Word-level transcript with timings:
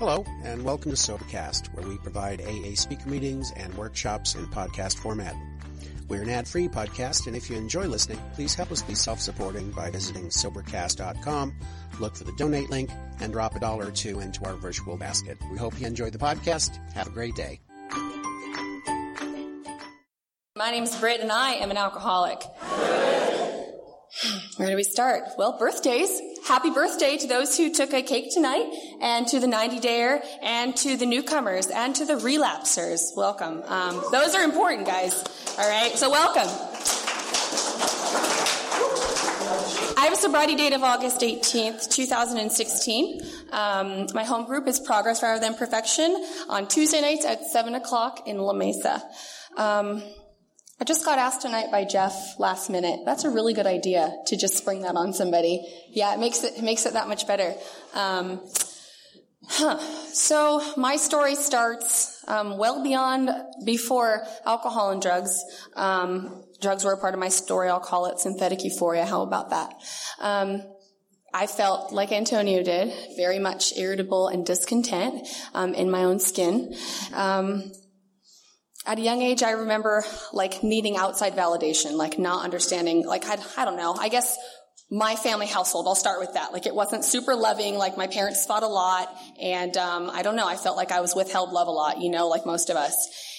Hello, 0.00 0.24
and 0.44 0.64
welcome 0.64 0.90
to 0.90 0.96
Sobercast, 0.96 1.74
where 1.74 1.86
we 1.86 1.98
provide 1.98 2.40
AA 2.40 2.74
speaker 2.74 3.06
meetings 3.06 3.52
and 3.54 3.74
workshops 3.74 4.34
in 4.34 4.46
podcast 4.46 4.96
format. 4.96 5.36
We're 6.08 6.22
an 6.22 6.30
ad-free 6.30 6.68
podcast, 6.68 7.26
and 7.26 7.36
if 7.36 7.50
you 7.50 7.58
enjoy 7.58 7.84
listening, 7.84 8.18
please 8.32 8.54
help 8.54 8.72
us 8.72 8.80
be 8.80 8.94
self-supporting 8.94 9.72
by 9.72 9.90
visiting 9.90 10.30
Sobercast.com, 10.30 11.54
look 12.00 12.16
for 12.16 12.24
the 12.24 12.32
donate 12.38 12.70
link, 12.70 12.88
and 13.20 13.30
drop 13.30 13.56
a 13.56 13.60
dollar 13.60 13.88
or 13.88 13.90
two 13.90 14.20
into 14.20 14.42
our 14.46 14.54
virtual 14.54 14.96
basket. 14.96 15.36
We 15.52 15.58
hope 15.58 15.78
you 15.78 15.86
enjoy 15.86 16.08
the 16.08 16.16
podcast. 16.16 16.78
Have 16.94 17.08
a 17.08 17.10
great 17.10 17.34
day. 17.34 17.60
My 20.56 20.70
name 20.70 20.84
is 20.84 20.96
Britt, 20.96 21.20
and 21.20 21.30
I 21.30 21.56
am 21.56 21.70
an 21.70 21.76
alcoholic. 21.76 22.42
Where 24.56 24.70
do 24.70 24.76
we 24.76 24.82
start? 24.82 25.24
Well, 25.36 25.58
birthdays. 25.58 26.22
Happy 26.46 26.70
birthday 26.70 27.16
to 27.16 27.26
those 27.26 27.56
who 27.56 27.72
took 27.72 27.92
a 27.92 28.02
cake 28.02 28.32
tonight, 28.32 28.66
and 29.00 29.26
to 29.28 29.40
the 29.40 29.46
90 29.46 29.80
dayer, 29.80 30.24
and 30.42 30.76
to 30.76 30.96
the 30.96 31.06
newcomers, 31.06 31.68
and 31.68 31.94
to 31.96 32.04
the 32.04 32.16
relapsers. 32.16 33.12
Welcome. 33.16 33.62
Um, 33.66 34.02
those 34.10 34.34
are 34.34 34.42
important, 34.42 34.86
guys. 34.86 35.24
All 35.58 35.68
right, 35.68 35.96
so 35.96 36.10
welcome. 36.10 36.48
I 39.96 40.04
have 40.04 40.12
a 40.14 40.16
sobriety 40.16 40.56
date 40.56 40.72
of 40.72 40.82
August 40.82 41.20
18th, 41.20 41.90
2016. 41.90 43.20
Um, 43.52 44.06
my 44.14 44.24
home 44.24 44.46
group 44.46 44.66
is 44.66 44.80
Progress 44.80 45.22
Rather 45.22 45.40
Than 45.40 45.54
Perfection 45.54 46.24
on 46.48 46.68
Tuesday 46.68 47.02
nights 47.02 47.26
at 47.26 47.44
7 47.44 47.74
o'clock 47.74 48.26
in 48.26 48.38
La 48.38 48.54
Mesa. 48.54 49.02
Um, 49.56 50.02
I 50.80 50.84
just 50.86 51.04
got 51.04 51.18
asked 51.18 51.42
tonight 51.42 51.70
by 51.70 51.84
Jeff 51.84 52.38
last 52.38 52.70
minute. 52.70 53.00
That's 53.04 53.24
a 53.24 53.30
really 53.30 53.52
good 53.52 53.66
idea 53.66 54.16
to 54.28 54.36
just 54.36 54.56
spring 54.56 54.80
that 54.80 54.96
on 54.96 55.12
somebody. 55.12 55.62
Yeah, 55.90 56.14
it 56.14 56.18
makes 56.18 56.42
it, 56.42 56.56
it 56.56 56.64
makes 56.64 56.86
it 56.86 56.94
that 56.94 57.06
much 57.06 57.26
better. 57.26 57.52
Um, 57.92 58.40
huh. 59.46 59.78
So 60.06 60.62
my 60.78 60.96
story 60.96 61.34
starts 61.34 62.24
um, 62.26 62.56
well 62.56 62.82
beyond 62.82 63.30
before 63.62 64.22
alcohol 64.46 64.90
and 64.90 65.02
drugs. 65.02 65.44
Um, 65.76 66.44
drugs 66.62 66.82
were 66.82 66.94
a 66.94 66.98
part 66.98 67.12
of 67.12 67.20
my 67.20 67.28
story. 67.28 67.68
I'll 67.68 67.78
call 67.78 68.06
it 68.06 68.18
synthetic 68.18 68.64
euphoria. 68.64 69.04
How 69.04 69.20
about 69.20 69.50
that? 69.50 69.74
Um, 70.18 70.62
I 71.34 71.46
felt 71.46 71.92
like 71.92 72.10
Antonio 72.10 72.62
did, 72.62 72.90
very 73.18 73.38
much 73.38 73.76
irritable 73.76 74.28
and 74.28 74.46
discontent 74.46 75.28
um, 75.52 75.74
in 75.74 75.90
my 75.90 76.04
own 76.04 76.20
skin. 76.20 76.74
At 78.86 78.98
a 78.98 79.02
young 79.02 79.20
age, 79.20 79.42
I 79.42 79.50
remember 79.52 80.04
like 80.32 80.62
needing 80.62 80.96
outside 80.96 81.34
validation, 81.34 81.92
like 81.92 82.18
not 82.18 82.44
understanding, 82.44 83.06
like 83.06 83.26
I, 83.26 83.36
I 83.56 83.64
don't 83.64 83.76
know, 83.76 83.94
I 83.94 84.08
guess 84.08 84.38
my 84.90 85.16
family 85.16 85.46
household, 85.46 85.86
I'll 85.86 85.94
start 85.94 86.18
with 86.18 86.34
that. 86.34 86.52
Like 86.52 86.66
it 86.66 86.74
wasn't 86.74 87.04
super 87.04 87.36
loving, 87.36 87.76
like 87.76 87.96
my 87.96 88.06
parents 88.06 88.46
fought 88.46 88.62
a 88.62 88.68
lot, 88.68 89.14
and 89.40 89.76
um, 89.76 90.10
I 90.10 90.22
don't 90.22 90.34
know, 90.34 90.48
I 90.48 90.56
felt 90.56 90.76
like 90.76 90.92
I 90.92 91.00
was 91.00 91.14
withheld 91.14 91.52
love 91.52 91.68
a 91.68 91.70
lot, 91.70 92.00
you 92.00 92.10
know, 92.10 92.28
like 92.28 92.46
most 92.46 92.70
of 92.70 92.76
us. 92.76 92.96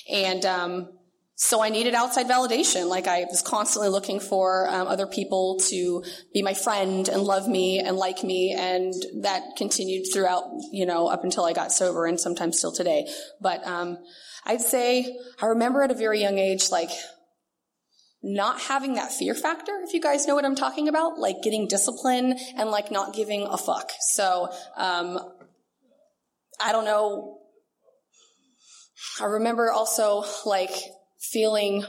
And 0.10 0.46
um, 0.46 0.90
so 1.36 1.64
I 1.64 1.70
needed 1.70 1.96
outside 1.96 2.28
validation. 2.28 2.88
Like 2.88 3.08
I 3.08 3.26
was 3.26 3.42
constantly 3.42 3.90
looking 3.90 4.20
for 4.20 4.70
um, 4.70 4.88
other 4.88 5.08
people 5.08 5.60
to 5.70 6.04
be 6.34 6.44
my 6.44 6.54
friend 6.54 7.10
and 7.10 7.24
love 7.24 7.48
me 7.48 7.80
and 7.80 7.98
like 7.98 8.24
me, 8.24 8.56
and 8.58 8.94
that 9.24 9.42
continued 9.58 10.06
throughout, 10.14 10.44
you 10.72 10.86
know, 10.86 11.08
up 11.08 11.24
until 11.24 11.44
I 11.44 11.54
got 11.54 11.72
sober, 11.72 12.06
and 12.06 12.20
sometimes 12.20 12.60
still 12.60 12.72
today. 12.72 13.08
But 13.42 13.66
um, 13.66 13.98
I'd 14.46 14.62
say 14.62 15.18
I 15.42 15.48
remember 15.48 15.84
at 15.84 15.92
a 15.92 15.96
very 15.96 16.22
young 16.22 16.38
age, 16.38 16.70
like 16.72 16.90
not 18.24 18.62
having 18.62 18.94
that 18.96 19.12
fear 19.12 19.34
factor, 19.34 19.82
if 19.84 19.94
you 19.94 20.02
guys 20.02 20.28
know 20.28 20.36
what 20.36 20.46
I'm 20.46 20.56
talking 20.56 20.88
about, 20.88 21.18
like 21.18 21.42
getting 21.44 21.68
discipline 21.68 22.38
and 22.56 22.70
like 22.70 22.92
not 22.92 23.14
giving 23.14 23.44
a 23.44 23.58
fuck. 23.58 23.92
So, 24.00 24.50
um, 24.78 25.20
I 26.60 26.72
don't 26.72 26.86
know. 26.86 27.40
I 29.20 29.26
remember 29.26 29.72
also 29.72 30.24
like 30.46 30.72
feeling 31.20 31.84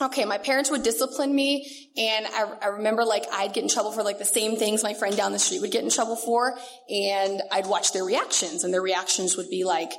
okay, 0.00 0.24
my 0.24 0.38
parents 0.38 0.70
would 0.70 0.82
discipline 0.82 1.34
me, 1.34 1.90
and 1.96 2.26
I, 2.26 2.52
I, 2.62 2.66
remember 2.68 3.04
like 3.04 3.24
I'd 3.32 3.52
get 3.52 3.62
in 3.62 3.68
trouble 3.68 3.92
for 3.92 4.02
like 4.02 4.18
the 4.18 4.24
same 4.24 4.56
things 4.56 4.82
my 4.82 4.94
friend 4.94 5.16
down 5.16 5.32
the 5.32 5.38
street 5.38 5.60
would 5.60 5.70
get 5.70 5.84
in 5.84 5.90
trouble 5.90 6.16
for, 6.16 6.56
and 6.90 7.42
I'd 7.52 7.66
watch 7.66 7.92
their 7.92 8.04
reactions, 8.04 8.64
and 8.64 8.72
their 8.72 8.82
reactions 8.82 9.36
would 9.36 9.50
be 9.50 9.64
like, 9.64 9.92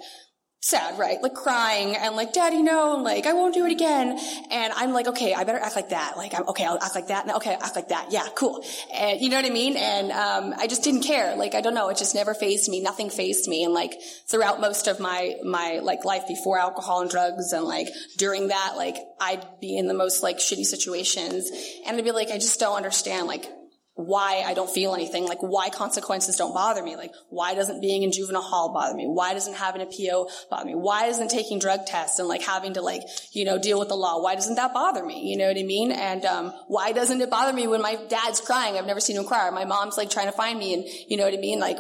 sad, 0.64 0.98
right? 0.98 1.22
Like 1.22 1.34
crying 1.34 1.94
and 1.98 2.16
like, 2.16 2.32
daddy, 2.32 2.62
no, 2.62 2.96
like, 2.96 3.26
I 3.26 3.34
won't 3.34 3.54
do 3.54 3.66
it 3.66 3.72
again. 3.74 4.18
And 4.50 4.72
I'm 4.74 4.94
like, 4.94 5.08
okay, 5.08 5.34
I 5.34 5.44
better 5.44 5.60
act 5.60 5.76
like 5.76 5.90
that. 5.90 6.16
Like, 6.16 6.34
I'm, 6.34 6.48
okay, 6.48 6.64
I'll 6.64 6.82
act 6.82 6.96
like 6.96 7.08
that. 7.08 7.30
Okay, 7.36 7.54
I'll 7.54 7.64
act 7.64 7.76
like 7.76 7.90
that. 7.90 8.14
Yeah, 8.14 8.26
cool. 8.34 8.64
And 8.94 9.20
you 9.20 9.30
know 9.30 9.36
what 9.36 9.46
I 9.46 9.50
mean? 9.50 9.76
And, 9.76 10.12
um, 10.14 10.54
I 10.58 10.68
just 10.68 10.82
didn't 10.84 11.04
care. 11.04 11.36
Like, 11.36 11.54
I 11.54 11.60
don't 11.60 11.74
know. 11.74 11.90
It 11.90 11.98
just 11.98 12.16
never 12.16 12.34
fazed 12.34 12.70
me. 12.70 12.80
Nothing 12.80 13.10
fazed 13.10 13.50
me. 13.50 13.66
And 13.66 13.74
like, 13.74 14.02
throughout 14.30 14.62
most 14.62 14.88
of 14.88 15.02
my, 15.02 15.36
my, 15.44 15.80
like, 15.84 16.06
life 16.06 16.30
before 16.30 16.58
alcohol 16.58 17.02
and 17.02 17.10
drugs 17.10 17.52
and 17.52 17.66
like, 17.66 17.90
during 18.18 18.48
that, 18.48 18.76
like, 18.78 18.96
I'd 19.20 19.46
be 19.60 19.78
in 19.78 19.88
the 19.88 19.94
most 19.94 20.24
like 20.24 20.38
shitty 20.38 20.64
situations. 20.64 21.52
And 21.86 21.98
I'd 21.98 22.06
be 22.06 22.12
like, 22.12 22.30
I 22.30 22.38
just 22.38 22.62
don't 22.62 22.78
understand. 22.78 23.28
Like, 23.28 23.52
why 23.96 24.44
I 24.46 24.56
don't 24.56 24.70
feel 24.70 24.96
anything, 24.96 25.26
like 25.26 25.42
why 25.42 25.70
consequences 25.70 26.36
don't 26.36 26.54
bother 26.54 26.82
me, 26.82 26.96
like 26.96 27.12
why 27.30 27.54
doesn't 27.54 27.80
being 27.80 28.02
in 28.02 28.12
juvenile 28.12 28.42
hall 28.42 28.74
bother 28.74 28.96
me, 28.96 29.06
why 29.06 29.34
doesn't 29.34 29.54
having 29.54 29.82
a 29.82 29.86
PO 29.86 30.30
bother 30.50 30.66
me, 30.66 30.74
why 30.74 31.06
isn't 31.06 31.30
taking 31.30 31.60
drug 31.60 31.86
tests 31.86 32.18
and 32.18 32.28
like 32.28 32.42
having 32.42 32.74
to 32.74 32.82
like, 32.82 33.04
you 33.34 33.46
know, 33.46 33.60
deal 33.60 33.78
with 33.78 33.90
the 33.90 33.96
law, 33.96 34.22
why 34.22 34.34
doesn't 34.34 34.56
that 34.56 34.74
bother 34.74 35.06
me, 35.06 35.30
you 35.30 35.38
know 35.38 35.48
what 35.48 35.58
I 35.58 35.64
mean? 35.64 35.92
And, 35.92 36.26
um, 36.26 36.54
why 36.68 36.92
doesn't 36.92 37.22
it 37.22 37.30
bother 37.30 37.54
me 37.54 37.68
when 37.68 37.82
my 37.82 37.96
dad's 38.10 38.42
crying, 38.42 38.78
I've 38.78 38.88
never 38.88 39.00
seen 39.00 39.16
him 39.16 39.26
cry, 39.26 39.48
or 39.48 39.52
my 39.52 39.66
mom's 39.66 39.96
like 39.96 40.10
trying 40.10 40.28
to 40.28 40.32
find 40.32 40.58
me 40.58 40.74
and, 40.74 40.86
you 41.08 41.16
know 41.16 41.26
what 41.26 41.34
I 41.34 41.38
mean, 41.38 41.60
like, 41.60 41.78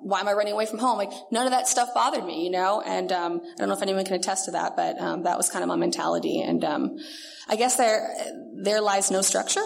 why 0.00 0.20
am 0.20 0.28
I 0.28 0.32
running 0.34 0.52
away 0.52 0.66
from 0.66 0.80
home? 0.80 0.98
Like, 0.98 1.10
none 1.30 1.46
of 1.46 1.52
that 1.52 1.66
stuff 1.66 1.88
bothered 1.94 2.26
me, 2.26 2.44
you 2.44 2.50
know? 2.50 2.82
And, 2.84 3.10
um, 3.10 3.40
I 3.42 3.56
don't 3.56 3.68
know 3.68 3.74
if 3.74 3.80
anyone 3.80 4.04
can 4.04 4.16
attest 4.16 4.44
to 4.44 4.50
that, 4.50 4.76
but, 4.76 5.00
um, 5.00 5.22
that 5.22 5.38
was 5.38 5.48
kind 5.48 5.62
of 5.62 5.68
my 5.68 5.76
mentality. 5.76 6.42
And, 6.42 6.62
um, 6.62 6.98
I 7.48 7.56
guess 7.56 7.76
there, 7.76 8.14
there 8.54 8.82
lies 8.82 9.10
no 9.10 9.22
structure 9.22 9.64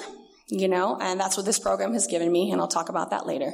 you 0.50 0.69
know, 0.69 0.98
and 1.00 1.20
that's 1.20 1.36
what 1.36 1.47
this 1.47 1.59
program 1.59 1.92
has 1.92 2.06
given 2.06 2.31
me, 2.31 2.50
and 2.50 2.60
I'll 2.60 2.69
talk 2.69 2.88
about 2.88 3.10
that 3.10 3.26
later. 3.26 3.53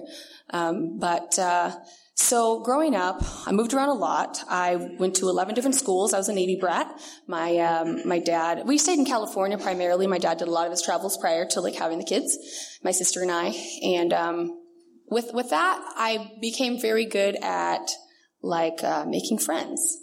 Um, 0.50 0.98
but 0.98 1.38
uh, 1.38 1.72
so 2.14 2.60
growing 2.60 2.94
up, 2.94 3.22
I 3.46 3.52
moved 3.52 3.74
around 3.74 3.88
a 3.88 3.94
lot. 3.94 4.38
I 4.48 4.76
went 4.98 5.16
to 5.16 5.28
11 5.28 5.54
different 5.54 5.74
schools. 5.74 6.14
I 6.14 6.18
was 6.18 6.28
a 6.28 6.32
Navy 6.32 6.56
brat. 6.60 7.00
My 7.26 7.58
um, 7.58 8.06
my 8.06 8.20
dad, 8.20 8.66
we 8.66 8.78
stayed 8.78 8.98
in 8.98 9.04
California 9.04 9.58
primarily. 9.58 10.06
My 10.06 10.18
dad 10.18 10.38
did 10.38 10.48
a 10.48 10.52
lot 10.52 10.66
of 10.66 10.70
his 10.70 10.82
travels 10.82 11.16
prior 11.18 11.44
to 11.46 11.60
like 11.60 11.74
having 11.74 11.98
the 11.98 12.04
kids, 12.04 12.38
my 12.84 12.92
sister 12.92 13.22
and 13.22 13.32
I, 13.32 13.54
and 13.82 14.12
um, 14.12 14.60
with 15.08 15.32
with 15.34 15.50
that, 15.50 15.82
I 15.96 16.32
became 16.40 16.80
very 16.80 17.06
good 17.06 17.36
at 17.42 17.90
like 18.42 18.84
uh, 18.84 19.04
making 19.06 19.38
friends, 19.38 19.98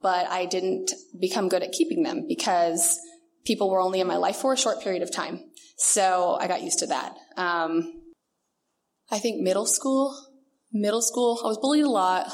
but 0.00 0.26
I 0.28 0.46
didn't 0.46 0.92
become 1.20 1.48
good 1.48 1.62
at 1.62 1.72
keeping 1.72 2.02
them 2.02 2.26
because 2.26 2.98
people 3.44 3.70
were 3.70 3.80
only 3.80 4.00
in 4.00 4.06
my 4.06 4.16
life 4.16 4.36
for 4.36 4.52
a 4.52 4.56
short 4.56 4.80
period 4.80 5.02
of 5.02 5.10
time. 5.10 5.40
So 5.82 6.38
I 6.40 6.46
got 6.46 6.62
used 6.62 6.78
to 6.78 6.86
that. 6.86 7.16
Um, 7.36 8.02
I 9.10 9.18
think 9.18 9.42
middle 9.42 9.66
school, 9.66 10.16
middle 10.72 11.02
school, 11.02 11.40
I 11.44 11.48
was 11.48 11.58
bullied 11.58 11.84
a 11.84 11.90
lot. 11.90 12.32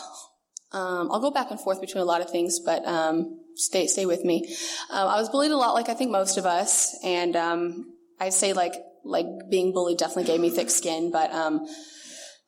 Um, 0.71 1.11
I'll 1.11 1.21
go 1.21 1.31
back 1.31 1.51
and 1.51 1.59
forth 1.59 1.81
between 1.81 2.03
a 2.03 2.05
lot 2.05 2.21
of 2.21 2.31
things, 2.31 2.61
but 2.61 2.87
um, 2.87 3.41
stay 3.55 3.87
stay 3.87 4.05
with 4.05 4.23
me. 4.23 4.55
Um, 4.91 5.09
I 5.09 5.17
was 5.17 5.31
bullied 5.31 5.51
a 5.51 5.57
lot, 5.57 5.73
like 5.73 5.89
I 5.89 5.95
think 5.95 6.11
most 6.11 6.37
of 6.37 6.45
us, 6.45 6.95
and 7.03 7.35
um, 7.37 7.87
I'd 8.21 8.35
say 8.35 8.53
like 8.53 8.75
like 9.03 9.27
being 9.51 9.73
bullied 9.73 9.97
definitely 9.97 10.25
gave 10.25 10.41
me 10.41 10.51
thick 10.51 10.69
skin. 10.69 11.11
But 11.11 11.33
um, 11.33 11.67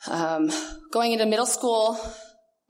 um, 0.07 0.51
going 0.93 1.13
into 1.13 1.25
middle 1.25 1.47
school 1.47 1.99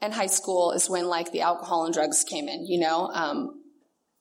and 0.01 0.15
high 0.15 0.29
school 0.29 0.71
is 0.71 0.89
when 0.89 1.09
like 1.09 1.33
the 1.33 1.41
alcohol 1.41 1.85
and 1.85 1.93
drugs 1.93 2.23
came 2.23 2.49
in. 2.49 2.65
You 2.65 2.79
know, 2.79 3.11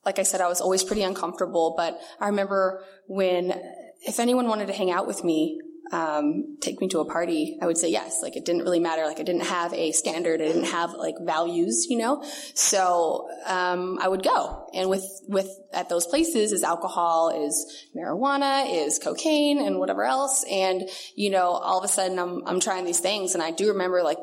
like 0.04 0.18
I 0.18 0.24
said, 0.24 0.42
I 0.42 0.48
was 0.48 0.62
always 0.62 0.84
pretty 0.84 1.04
uncomfortable, 1.04 1.76
but 1.78 2.00
I 2.20 2.26
remember 2.26 2.84
when 3.08 3.54
if 4.02 4.20
anyone 4.20 4.48
wanted 4.48 4.68
to 4.68 4.74
hang 4.74 4.92
out 4.92 5.08
with 5.08 5.24
me, 5.24 5.60
um, 5.92 6.58
take 6.62 6.80
me 6.82 6.88
to 6.90 7.00
a 7.00 7.06
party, 7.06 7.58
I 7.62 7.66
would 7.66 7.78
say 7.78 7.90
yes. 7.90 8.20
Like 8.22 8.36
it 8.36 8.46
didn't 8.46 8.62
really 8.62 8.80
matter. 8.80 9.06
Like 9.06 9.20
I 9.20 9.24
didn't 9.24 9.46
have 9.46 9.74
a 9.74 9.92
standard. 9.92 10.42
I 10.42 10.46
didn't 10.46 10.66
have 10.66 10.94
like 10.94 11.16
values, 11.20 11.88
you 11.90 11.98
know. 11.98 12.24
So 12.54 13.28
um, 13.46 13.98
I 14.00 14.08
would 14.08 14.24
go, 14.24 14.68
and 14.74 14.90
with 14.90 15.06
with 15.28 15.50
at 15.74 15.90
those 15.90 16.06
places 16.06 16.52
is 16.52 16.64
alcohol, 16.64 17.30
is 17.30 17.88
marijuana, 17.96 18.66
is 18.72 19.00
cocaine, 19.00 19.60
and 19.60 19.80
whatever 19.80 20.04
else. 20.04 20.46
And 20.50 20.88
you 21.16 21.32
know, 21.32 21.48
all 21.48 21.80
of 21.80 21.86
a 21.86 21.88
sudden 21.88 22.20
I'm 22.20 22.46
I'm 22.46 22.60
trying 22.60 22.86
these 22.86 23.00
things, 23.00 23.34
and 23.34 23.42
I 23.42 23.52
do 23.52 23.70
remember 23.70 24.04
like 24.04 24.20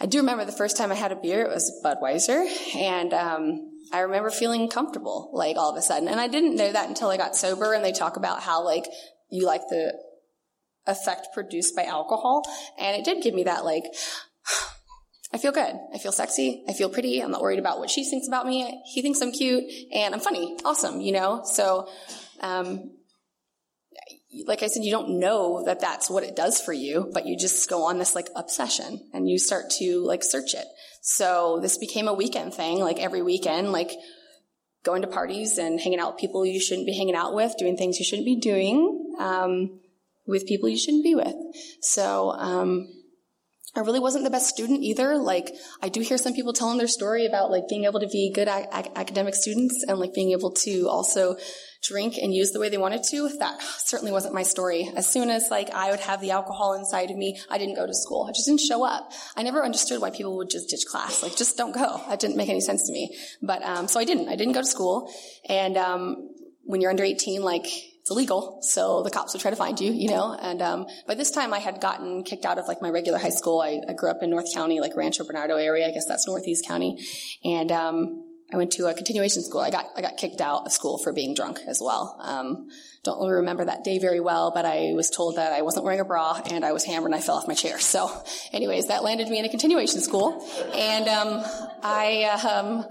I 0.00 0.06
do 0.06 0.18
remember 0.18 0.44
the 0.44 0.52
first 0.52 0.76
time 0.76 0.90
I 0.90 0.94
had 0.94 1.12
a 1.12 1.16
beer. 1.16 1.42
It 1.42 1.48
was 1.48 1.82
Budweiser, 1.84 2.46
and 2.76 3.12
um, 3.12 3.77
I 3.92 4.00
remember 4.00 4.30
feeling 4.30 4.68
comfortable, 4.68 5.30
like 5.32 5.56
all 5.56 5.70
of 5.70 5.76
a 5.76 5.82
sudden. 5.82 6.08
And 6.08 6.20
I 6.20 6.28
didn't 6.28 6.56
know 6.56 6.72
that 6.72 6.88
until 6.88 7.08
I 7.08 7.16
got 7.16 7.36
sober 7.36 7.72
and 7.72 7.84
they 7.84 7.92
talk 7.92 8.16
about 8.16 8.42
how 8.42 8.64
like 8.64 8.86
you 9.30 9.46
like 9.46 9.62
the 9.68 9.94
effect 10.86 11.28
produced 11.32 11.76
by 11.76 11.84
alcohol. 11.84 12.42
And 12.78 12.96
it 12.96 13.04
did 13.04 13.22
give 13.22 13.34
me 13.34 13.44
that 13.44 13.64
like, 13.64 13.84
I 15.32 15.38
feel 15.38 15.52
good. 15.52 15.74
I 15.94 15.98
feel 15.98 16.12
sexy. 16.12 16.64
I 16.68 16.72
feel 16.72 16.88
pretty. 16.88 17.20
I'm 17.22 17.30
not 17.30 17.42
worried 17.42 17.58
about 17.58 17.78
what 17.78 17.90
she 17.90 18.04
thinks 18.04 18.26
about 18.26 18.46
me. 18.46 18.82
He 18.86 19.02
thinks 19.02 19.20
I'm 19.20 19.32
cute 19.32 19.64
and 19.92 20.14
I'm 20.14 20.20
funny. 20.20 20.56
Awesome, 20.64 21.00
you 21.00 21.12
know? 21.12 21.42
So, 21.44 21.88
um, 22.40 22.92
like 24.46 24.62
I 24.62 24.66
said, 24.66 24.84
you 24.84 24.90
don't 24.90 25.18
know 25.20 25.64
that 25.64 25.80
that's 25.80 26.10
what 26.10 26.22
it 26.22 26.36
does 26.36 26.60
for 26.60 26.72
you, 26.72 27.10
but 27.14 27.26
you 27.26 27.36
just 27.36 27.68
go 27.68 27.84
on 27.84 27.98
this 27.98 28.14
like 28.14 28.28
obsession 28.36 29.08
and 29.12 29.28
you 29.28 29.38
start 29.38 29.70
to 29.78 30.04
like 30.04 30.22
search 30.22 30.54
it. 30.54 30.66
So 31.02 31.58
this 31.62 31.78
became 31.78 32.08
a 32.08 32.14
weekend 32.14 32.52
thing, 32.52 32.78
like 32.78 32.98
every 32.98 33.22
weekend, 33.22 33.72
like 33.72 33.92
going 34.84 35.02
to 35.02 35.08
parties 35.08 35.58
and 35.58 35.80
hanging 35.80 35.98
out 35.98 36.12
with 36.12 36.20
people 36.20 36.44
you 36.44 36.60
shouldn't 36.60 36.86
be 36.86 36.96
hanging 36.96 37.14
out 37.14 37.34
with, 37.34 37.56
doing 37.58 37.76
things 37.76 37.98
you 37.98 38.04
shouldn't 38.04 38.26
be 38.26 38.38
doing, 38.38 39.14
um, 39.18 39.80
with 40.26 40.46
people 40.46 40.68
you 40.68 40.78
shouldn't 40.78 41.04
be 41.04 41.14
with. 41.14 41.34
So, 41.80 42.30
um, 42.32 42.88
I 43.74 43.80
really 43.80 44.00
wasn't 44.00 44.24
the 44.24 44.30
best 44.30 44.48
student 44.48 44.82
either. 44.82 45.16
Like, 45.18 45.54
I 45.82 45.88
do 45.88 46.00
hear 46.00 46.18
some 46.18 46.32
people 46.32 46.52
telling 46.52 46.78
their 46.78 46.88
story 46.88 47.26
about 47.26 47.50
like 47.50 47.68
being 47.68 47.84
able 47.84 48.00
to 48.00 48.08
be 48.08 48.32
good 48.34 48.48
academic 48.48 49.34
students 49.34 49.84
and 49.86 49.98
like 49.98 50.14
being 50.14 50.32
able 50.32 50.52
to 50.52 50.88
also 50.88 51.36
drink 51.82 52.16
and 52.20 52.34
use 52.34 52.50
the 52.50 52.60
way 52.60 52.68
they 52.68 52.78
wanted 52.78 53.02
to. 53.10 53.28
That 53.38 53.60
certainly 53.62 54.12
wasn't 54.12 54.34
my 54.34 54.42
story. 54.42 54.90
As 54.96 55.10
soon 55.10 55.30
as 55.30 55.46
like 55.50 55.70
I 55.70 55.90
would 55.90 56.00
have 56.00 56.20
the 56.20 56.32
alcohol 56.32 56.74
inside 56.74 57.10
of 57.10 57.16
me, 57.16 57.38
I 57.50 57.58
didn't 57.58 57.76
go 57.76 57.86
to 57.86 57.94
school. 57.94 58.26
I 58.28 58.32
just 58.32 58.46
didn't 58.46 58.60
show 58.60 58.84
up. 58.84 59.12
I 59.36 59.42
never 59.42 59.64
understood 59.64 60.00
why 60.00 60.10
people 60.10 60.36
would 60.36 60.50
just 60.50 60.68
ditch 60.68 60.84
class. 60.90 61.22
Like, 61.22 61.36
just 61.36 61.56
don't 61.56 61.72
go. 61.72 62.02
That 62.08 62.20
didn't 62.20 62.36
make 62.36 62.48
any 62.48 62.60
sense 62.60 62.86
to 62.86 62.92
me. 62.92 63.16
But, 63.42 63.62
um, 63.62 63.88
so 63.88 64.00
I 64.00 64.04
didn't. 64.04 64.28
I 64.28 64.36
didn't 64.36 64.54
go 64.54 64.60
to 64.60 64.66
school. 64.66 65.12
And, 65.48 65.76
um, 65.76 66.30
when 66.64 66.82
you're 66.82 66.90
under 66.90 67.04
18, 67.04 67.42
like, 67.42 67.66
it's 68.08 68.10
illegal, 68.10 68.58
so 68.62 69.02
the 69.02 69.10
cops 69.10 69.34
would 69.34 69.42
try 69.42 69.50
to 69.50 69.56
find 69.56 69.78
you, 69.78 69.92
you 69.92 70.08
know. 70.08 70.32
And 70.32 70.62
um, 70.62 70.86
by 71.06 71.14
this 71.14 71.30
time, 71.30 71.52
I 71.52 71.58
had 71.58 71.78
gotten 71.78 72.24
kicked 72.24 72.46
out 72.46 72.58
of 72.58 72.66
like 72.66 72.80
my 72.80 72.88
regular 72.88 73.18
high 73.18 73.28
school. 73.28 73.60
I, 73.60 73.80
I 73.86 73.92
grew 73.92 74.10
up 74.10 74.22
in 74.22 74.30
North 74.30 74.46
County, 74.54 74.80
like 74.80 74.96
Rancho 74.96 75.24
Bernardo 75.24 75.56
area. 75.56 75.86
I 75.86 75.90
guess 75.90 76.06
that's 76.06 76.26
Northeast 76.26 76.66
County, 76.66 76.96
and 77.44 77.70
um, 77.70 78.27
I 78.52 78.56
went 78.56 78.72
to 78.72 78.86
a 78.86 78.94
continuation 78.94 79.42
school. 79.42 79.60
I 79.60 79.70
got 79.70 79.86
I 79.96 80.00
got 80.00 80.16
kicked 80.16 80.40
out 80.40 80.64
of 80.64 80.72
school 80.72 80.98
for 80.98 81.12
being 81.12 81.34
drunk 81.34 81.60
as 81.66 81.80
well. 81.82 82.16
Um, 82.20 82.68
don't 83.04 83.18
really 83.18 83.34
remember 83.34 83.64
that 83.66 83.84
day 83.84 83.98
very 83.98 84.20
well, 84.20 84.52
but 84.54 84.64
I 84.64 84.92
was 84.94 85.10
told 85.10 85.36
that 85.36 85.52
I 85.52 85.62
wasn't 85.62 85.84
wearing 85.84 86.00
a 86.00 86.04
bra 86.04 86.40
and 86.50 86.64
I 86.64 86.72
was 86.72 86.84
hammered 86.84 87.12
and 87.12 87.14
I 87.14 87.20
fell 87.20 87.36
off 87.36 87.46
my 87.46 87.54
chair. 87.54 87.78
So, 87.78 88.10
anyways, 88.52 88.88
that 88.88 89.02
landed 89.02 89.28
me 89.28 89.38
in 89.38 89.44
a 89.44 89.48
continuation 89.48 90.00
school, 90.00 90.46
and 90.74 91.08
um, 91.08 91.42
I. 91.82 92.24
Um, 92.44 92.86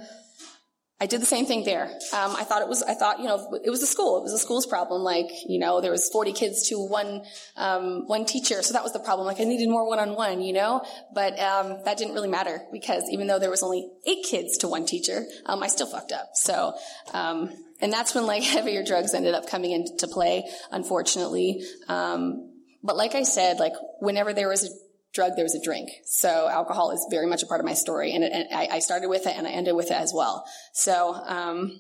I 0.99 1.05
did 1.05 1.21
the 1.21 1.27
same 1.27 1.45
thing 1.45 1.63
there. 1.63 1.85
Um, 2.11 2.35
I 2.35 2.43
thought 2.43 2.63
it 2.63 2.67
was, 2.67 2.81
I 2.81 2.95
thought, 2.95 3.19
you 3.19 3.25
know, 3.25 3.59
it 3.63 3.69
was 3.69 3.83
a 3.83 3.87
school. 3.87 4.17
It 4.17 4.23
was 4.23 4.33
a 4.33 4.39
school's 4.39 4.65
problem. 4.65 5.03
Like, 5.03 5.27
you 5.47 5.59
know, 5.59 5.79
there 5.79 5.91
was 5.91 6.09
40 6.09 6.33
kids 6.33 6.67
to 6.69 6.75
one, 6.75 7.23
um, 7.55 8.07
one 8.07 8.25
teacher. 8.25 8.63
So 8.63 8.73
that 8.73 8.81
was 8.81 8.93
the 8.93 8.99
problem. 8.99 9.27
Like, 9.27 9.39
I 9.39 9.43
needed 9.43 9.69
more 9.69 9.87
one-on-one, 9.87 10.41
you 10.41 10.53
know? 10.53 10.83
But, 11.13 11.39
um, 11.39 11.77
that 11.85 11.99
didn't 11.99 12.15
really 12.15 12.29
matter 12.29 12.61
because 12.71 13.03
even 13.11 13.27
though 13.27 13.37
there 13.37 13.51
was 13.51 13.61
only 13.61 13.87
eight 14.07 14.25
kids 14.25 14.57
to 14.57 14.67
one 14.67 14.87
teacher, 14.87 15.23
um, 15.45 15.61
I 15.61 15.67
still 15.67 15.87
fucked 15.87 16.11
up. 16.11 16.31
So, 16.33 16.73
um, 17.13 17.51
and 17.79 17.93
that's 17.93 18.15
when 18.15 18.25
like 18.25 18.43
heavier 18.55 18.83
drugs 18.83 19.13
ended 19.13 19.35
up 19.35 19.47
coming 19.47 19.71
into 19.71 20.07
play, 20.07 20.49
unfortunately. 20.71 21.63
Um, 21.87 22.53
but 22.83 22.95
like 22.95 23.13
I 23.15 23.23
said, 23.23 23.59
like 23.59 23.73
whenever 23.99 24.33
there 24.33 24.47
was 24.47 24.63
a 24.63 24.69
drug, 25.17 25.33
there 25.35 25.43
was 25.43 25.55
a 25.55 25.61
drink. 25.61 25.89
So 26.05 26.47
alcohol 26.47 26.91
is 26.91 27.05
very 27.09 27.27
much 27.27 27.43
a 27.43 27.47
part 27.47 27.59
of 27.59 27.65
my 27.65 27.73
story, 27.73 28.13
and, 28.13 28.23
it, 28.23 28.31
and 28.31 28.47
I, 28.53 28.77
I, 28.77 28.79
started 28.79 29.09
with 29.09 29.25
it 29.25 29.35
and 29.35 29.47
I 29.47 29.49
ended 29.49 29.75
with 29.75 29.87
it 29.87 29.97
as 29.97 30.13
well. 30.15 30.45
So, 30.73 31.15
um, 31.25 31.79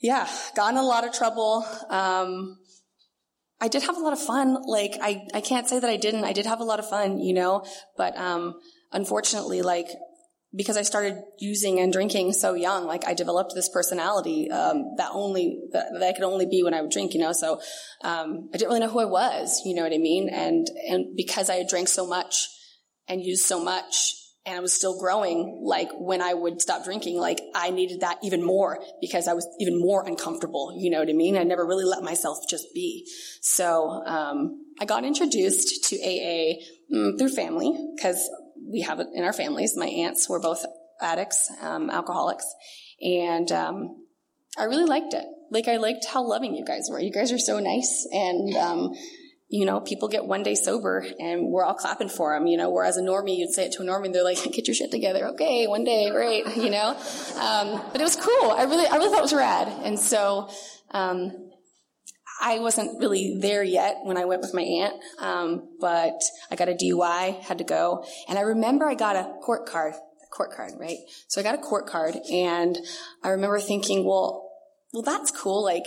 yeah, 0.00 0.28
got 0.54 0.70
in 0.72 0.76
a 0.76 0.82
lot 0.82 1.06
of 1.06 1.12
trouble. 1.12 1.66
Um, 1.88 2.58
I 3.60 3.68
did 3.68 3.82
have 3.82 3.96
a 3.96 4.00
lot 4.00 4.12
of 4.12 4.20
fun. 4.20 4.56
Like 4.66 4.96
I, 5.00 5.26
I 5.34 5.40
can't 5.40 5.68
say 5.68 5.80
that 5.80 5.90
I 5.90 5.96
didn't. 5.96 6.24
I 6.24 6.32
did 6.32 6.46
have 6.46 6.60
a 6.60 6.64
lot 6.64 6.78
of 6.78 6.88
fun, 6.88 7.18
you 7.18 7.34
know. 7.34 7.64
But 7.96 8.16
um, 8.16 8.54
unfortunately, 8.92 9.62
like 9.62 9.88
because 10.54 10.76
I 10.76 10.82
started 10.82 11.22
using 11.38 11.78
and 11.78 11.92
drinking 11.92 12.32
so 12.32 12.54
young, 12.54 12.86
like 12.86 13.06
I 13.06 13.14
developed 13.14 13.52
this 13.54 13.68
personality 13.68 14.50
um, 14.50 14.94
that 14.96 15.10
only 15.12 15.60
that, 15.72 15.86
that, 15.92 16.02
I 16.02 16.12
could 16.12 16.24
only 16.24 16.46
be 16.46 16.62
when 16.62 16.74
I 16.74 16.82
would 16.82 16.90
drink, 16.90 17.14
you 17.14 17.20
know. 17.20 17.32
So 17.32 17.60
um, 18.02 18.48
I 18.52 18.56
didn't 18.56 18.68
really 18.68 18.80
know 18.80 18.88
who 18.88 19.00
I 19.00 19.04
was, 19.04 19.62
you 19.64 19.74
know 19.74 19.82
what 19.82 19.92
I 19.92 19.98
mean? 19.98 20.28
And 20.28 20.66
and 20.88 21.16
because 21.16 21.50
I 21.50 21.56
had 21.56 21.68
drank 21.68 21.88
so 21.88 22.06
much 22.06 22.48
and 23.06 23.22
used 23.22 23.44
so 23.44 23.62
much, 23.62 24.14
and 24.44 24.56
I 24.56 24.60
was 24.60 24.72
still 24.72 24.98
growing, 24.98 25.60
like 25.62 25.90
when 25.92 26.20
I 26.22 26.34
would 26.34 26.60
stop 26.60 26.84
drinking, 26.84 27.18
like 27.18 27.40
I 27.54 27.70
needed 27.70 28.00
that 28.00 28.18
even 28.24 28.44
more 28.44 28.82
because 29.00 29.28
I 29.28 29.34
was 29.34 29.46
even 29.60 29.78
more 29.78 30.04
uncomfortable, 30.04 30.74
you 30.76 30.90
know 30.90 30.98
what 30.98 31.08
I 31.08 31.12
mean? 31.12 31.36
I 31.36 31.44
never 31.44 31.64
really 31.64 31.84
let 31.84 32.02
myself 32.02 32.38
just 32.48 32.66
be. 32.74 33.06
So 33.40 34.02
um, 34.06 34.64
I 34.80 34.84
got 34.84 35.04
introduced 35.04 35.90
to 35.90 35.96
AA 35.96 36.60
mm, 36.92 37.18
through 37.18 37.28
family 37.28 37.72
because 37.94 38.28
we 38.66 38.82
have 38.82 39.00
it 39.00 39.08
in 39.14 39.24
our 39.24 39.32
families. 39.32 39.76
My 39.76 39.86
aunts 39.86 40.28
were 40.28 40.40
both 40.40 40.64
addicts, 41.00 41.50
um, 41.62 41.90
alcoholics, 41.90 42.46
and 43.00 43.50
um, 43.52 44.04
I 44.58 44.64
really 44.64 44.84
liked 44.84 45.14
it. 45.14 45.24
Like 45.50 45.68
I 45.68 45.76
liked 45.78 46.06
how 46.06 46.26
loving 46.26 46.54
you 46.54 46.64
guys 46.64 46.88
were. 46.90 47.00
You 47.00 47.12
guys 47.12 47.32
are 47.32 47.38
so 47.38 47.58
nice, 47.58 48.06
and 48.12 48.56
um, 48.56 48.92
you 49.48 49.66
know, 49.66 49.80
people 49.80 50.08
get 50.08 50.24
one 50.24 50.42
day 50.42 50.54
sober, 50.54 51.04
and 51.18 51.46
we're 51.46 51.64
all 51.64 51.74
clapping 51.74 52.08
for 52.08 52.34
them. 52.34 52.46
You 52.46 52.56
know, 52.56 52.70
whereas 52.70 52.96
a 52.96 53.02
normie, 53.02 53.36
you'd 53.36 53.52
say 53.52 53.66
it 53.66 53.72
to 53.72 53.82
a 53.82 53.84
normie, 53.84 54.12
they're 54.12 54.24
like, 54.24 54.42
"Get 54.52 54.68
your 54.68 54.74
shit 54.74 54.90
together, 54.90 55.28
okay? 55.28 55.66
One 55.66 55.84
day, 55.84 56.10
great." 56.10 56.46
You 56.56 56.70
know, 56.70 56.90
um, 57.40 57.82
but 57.92 58.00
it 58.00 58.04
was 58.04 58.16
cool. 58.16 58.50
I 58.50 58.64
really, 58.64 58.86
I 58.86 58.96
really 58.96 59.10
thought 59.10 59.20
it 59.20 59.22
was 59.22 59.34
rad, 59.34 59.68
and 59.84 59.98
so. 59.98 60.48
I 62.40 62.58
wasn't 62.58 62.98
really 62.98 63.36
there 63.38 63.62
yet 63.62 63.98
when 64.02 64.16
I 64.16 64.24
went 64.24 64.40
with 64.40 64.54
my 64.54 64.62
aunt, 64.62 64.94
um, 65.18 65.68
but 65.80 66.20
I 66.50 66.56
got 66.56 66.68
a 66.68 66.74
DUI, 66.74 67.40
had 67.40 67.58
to 67.58 67.64
go, 67.64 68.04
and 68.28 68.38
I 68.38 68.42
remember 68.42 68.86
I 68.86 68.94
got 68.94 69.16
a 69.16 69.34
court 69.42 69.66
card, 69.66 69.94
a 69.94 70.34
court 70.34 70.52
card, 70.56 70.72
right? 70.78 70.98
So 71.28 71.40
I 71.40 71.44
got 71.44 71.54
a 71.54 71.58
court 71.58 71.86
card, 71.86 72.16
and 72.32 72.78
I 73.22 73.28
remember 73.28 73.60
thinking, 73.60 74.04
well, 74.04 74.50
well, 74.92 75.02
that's 75.02 75.30
cool. 75.30 75.62
Like, 75.62 75.84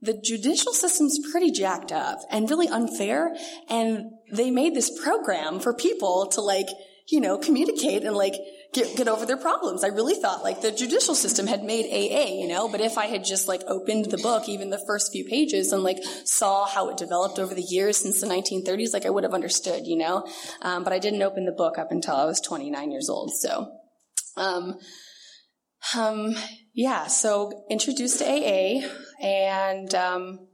the 0.00 0.20
judicial 0.22 0.72
system's 0.72 1.18
pretty 1.30 1.50
jacked 1.50 1.92
up 1.92 2.20
and 2.30 2.50
really 2.50 2.68
unfair, 2.68 3.34
and 3.68 4.10
they 4.32 4.50
made 4.50 4.74
this 4.74 4.90
program 5.02 5.60
for 5.60 5.74
people 5.74 6.26
to 6.32 6.40
like, 6.40 6.68
you 7.08 7.20
know, 7.20 7.38
communicate 7.38 8.04
and 8.04 8.16
like 8.16 8.34
get, 8.72 8.96
get 8.96 9.08
over 9.08 9.24
their 9.24 9.36
problems. 9.36 9.82
I 9.82 9.88
really 9.88 10.14
thought 10.14 10.42
like 10.42 10.60
the 10.60 10.72
judicial 10.72 11.14
system 11.14 11.46
had 11.46 11.64
made 11.64 11.86
AA, 11.86 12.32
you 12.34 12.46
know, 12.46 12.68
but 12.68 12.80
if 12.80 12.98
I 12.98 13.06
had 13.06 13.24
just 13.24 13.48
like 13.48 13.62
opened 13.66 14.06
the 14.06 14.18
book, 14.18 14.48
even 14.48 14.70
the 14.70 14.82
first 14.86 15.12
few 15.12 15.24
pages 15.24 15.72
and 15.72 15.82
like 15.82 15.98
saw 16.24 16.66
how 16.66 16.88
it 16.90 16.96
developed 16.96 17.38
over 17.38 17.54
the 17.54 17.62
years 17.62 17.98
since 17.98 18.20
the 18.20 18.26
1930s, 18.26 18.92
like 18.92 19.06
I 19.06 19.10
would 19.10 19.24
have 19.24 19.34
understood, 19.34 19.86
you 19.86 19.96
know, 19.96 20.26
um, 20.62 20.84
but 20.84 20.92
I 20.92 20.98
didn't 20.98 21.22
open 21.22 21.44
the 21.44 21.52
book 21.52 21.78
up 21.78 21.90
until 21.90 22.16
I 22.16 22.24
was 22.24 22.40
29 22.40 22.90
years 22.90 23.08
old. 23.08 23.32
So, 23.34 23.72
um, 24.36 24.78
um, 25.96 26.34
yeah, 26.74 27.06
so 27.06 27.64
introduced 27.70 28.18
to 28.18 28.24
AA 28.24 28.86
and, 29.22 29.94
um, 29.94 30.48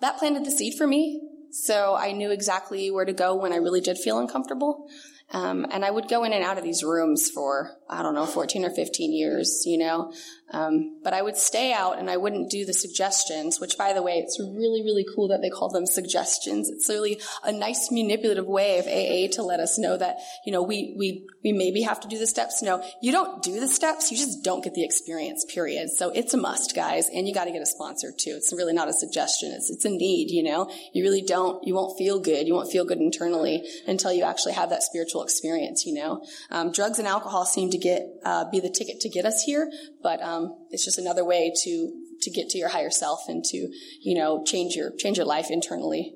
that 0.00 0.18
planted 0.18 0.44
the 0.44 0.50
seed 0.50 0.74
for 0.76 0.86
me. 0.86 1.20
So 1.52 1.94
I 1.94 2.12
knew 2.12 2.30
exactly 2.30 2.90
where 2.90 3.04
to 3.04 3.12
go 3.12 3.36
when 3.36 3.52
I 3.52 3.56
really 3.56 3.82
did 3.82 3.98
feel 3.98 4.18
uncomfortable. 4.18 4.88
Um, 5.32 5.66
and 5.70 5.84
I 5.84 5.90
would 5.90 6.08
go 6.08 6.24
in 6.24 6.32
and 6.32 6.44
out 6.44 6.58
of 6.58 6.64
these 6.64 6.84
rooms 6.84 7.30
for, 7.30 7.70
I 7.88 8.02
don't 8.02 8.14
know, 8.14 8.26
14 8.26 8.64
or 8.64 8.70
15 8.70 9.12
years, 9.12 9.62
you 9.66 9.78
know. 9.78 10.12
Um, 10.52 10.98
but 11.02 11.14
I 11.14 11.22
would 11.22 11.36
stay 11.36 11.72
out 11.72 11.98
and 11.98 12.10
I 12.10 12.16
wouldn't 12.16 12.50
do 12.50 12.64
the 12.64 12.72
suggestions, 12.72 13.58
which 13.58 13.78
by 13.78 13.92
the 13.92 14.02
way, 14.02 14.18
it's 14.18 14.38
really, 14.38 14.82
really 14.82 15.04
cool 15.14 15.28
that 15.28 15.40
they 15.40 15.50
call 15.50 15.68
them 15.70 15.86
suggestions. 15.86 16.68
It's 16.68 16.88
really 16.88 17.20
a 17.42 17.52
nice 17.52 17.90
manipulative 17.90 18.46
way 18.46 18.78
of 18.78 18.86
AA 18.86 19.32
to 19.34 19.42
let 19.42 19.60
us 19.60 19.78
know 19.78 19.96
that, 19.96 20.18
you 20.44 20.52
know, 20.52 20.62
we, 20.62 20.94
we, 20.98 21.26
we 21.42 21.52
maybe 21.52 21.82
have 21.82 22.00
to 22.00 22.08
do 22.08 22.18
the 22.18 22.26
steps. 22.26 22.62
No, 22.62 22.84
you 23.00 23.12
don't 23.12 23.42
do 23.42 23.60
the 23.60 23.68
steps. 23.68 24.10
You 24.10 24.16
just 24.16 24.44
don't 24.44 24.62
get 24.62 24.74
the 24.74 24.84
experience, 24.84 25.44
period. 25.44 25.90
So 25.90 26.10
it's 26.10 26.34
a 26.34 26.36
must, 26.36 26.74
guys. 26.74 27.08
And 27.08 27.26
you 27.26 27.34
got 27.34 27.44
to 27.44 27.52
get 27.52 27.62
a 27.62 27.66
sponsor 27.66 28.12
too. 28.12 28.34
It's 28.36 28.52
really 28.52 28.74
not 28.74 28.88
a 28.88 28.92
suggestion. 28.92 29.52
It's, 29.52 29.70
it's 29.70 29.84
a 29.84 29.90
need, 29.90 30.30
you 30.30 30.42
know. 30.42 30.70
You 30.92 31.02
really 31.02 31.22
don't, 31.22 31.66
you 31.66 31.74
won't 31.74 31.96
feel 31.96 32.20
good. 32.20 32.46
You 32.46 32.54
won't 32.54 32.70
feel 32.70 32.84
good 32.84 32.98
internally 32.98 33.66
until 33.86 34.12
you 34.12 34.24
actually 34.24 34.52
have 34.52 34.70
that 34.70 34.82
spiritual 34.82 35.22
experience, 35.22 35.86
you 35.86 35.94
know. 35.94 36.24
Um, 36.50 36.72
drugs 36.72 36.98
and 36.98 37.08
alcohol 37.08 37.46
seem 37.46 37.70
to 37.70 37.78
get, 37.78 38.06
uh, 38.24 38.50
be 38.50 38.60
the 38.60 38.70
ticket 38.70 39.00
to 39.00 39.08
get 39.08 39.24
us 39.24 39.42
here, 39.42 39.70
but, 40.02 40.22
um, 40.22 40.66
it's 40.70 40.84
just 40.84 40.98
another 40.98 41.24
way 41.24 41.52
to 41.64 42.02
to 42.22 42.30
get 42.30 42.48
to 42.50 42.58
your 42.58 42.68
higher 42.68 42.90
self 42.90 43.28
and 43.28 43.44
to 43.44 43.56
you 44.00 44.14
know 44.16 44.42
change 44.44 44.74
your 44.74 44.90
change 44.96 45.16
your 45.16 45.26
life 45.26 45.50
internally. 45.50 46.14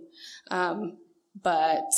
Um, 0.51 0.99
but 1.41 1.91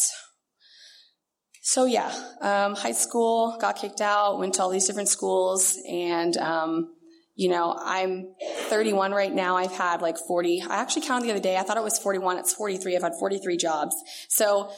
so 1.62 1.84
yeah, 1.84 2.12
um, 2.40 2.74
high 2.74 2.92
school 2.92 3.56
got 3.60 3.76
kicked 3.76 4.00
out, 4.00 4.38
went 4.38 4.54
to 4.54 4.62
all 4.62 4.70
these 4.70 4.86
different 4.86 5.08
schools, 5.08 5.78
and 5.88 6.36
um, 6.38 6.94
you 7.34 7.48
know 7.48 7.78
I'm 7.78 8.34
31 8.68 9.12
right 9.12 9.32
now. 9.32 9.56
I've 9.56 9.72
had 9.72 10.02
like 10.02 10.16
40. 10.18 10.62
I 10.62 10.76
actually 10.76 11.06
counted 11.06 11.26
the 11.26 11.32
other 11.32 11.40
day. 11.40 11.56
I 11.56 11.62
thought 11.62 11.76
it 11.76 11.84
was 11.84 11.98
41. 11.98 12.38
It's 12.38 12.54
43. 12.54 12.96
I've 12.96 13.02
had 13.02 13.14
43 13.18 13.56
jobs. 13.56 13.94
So 14.28 14.70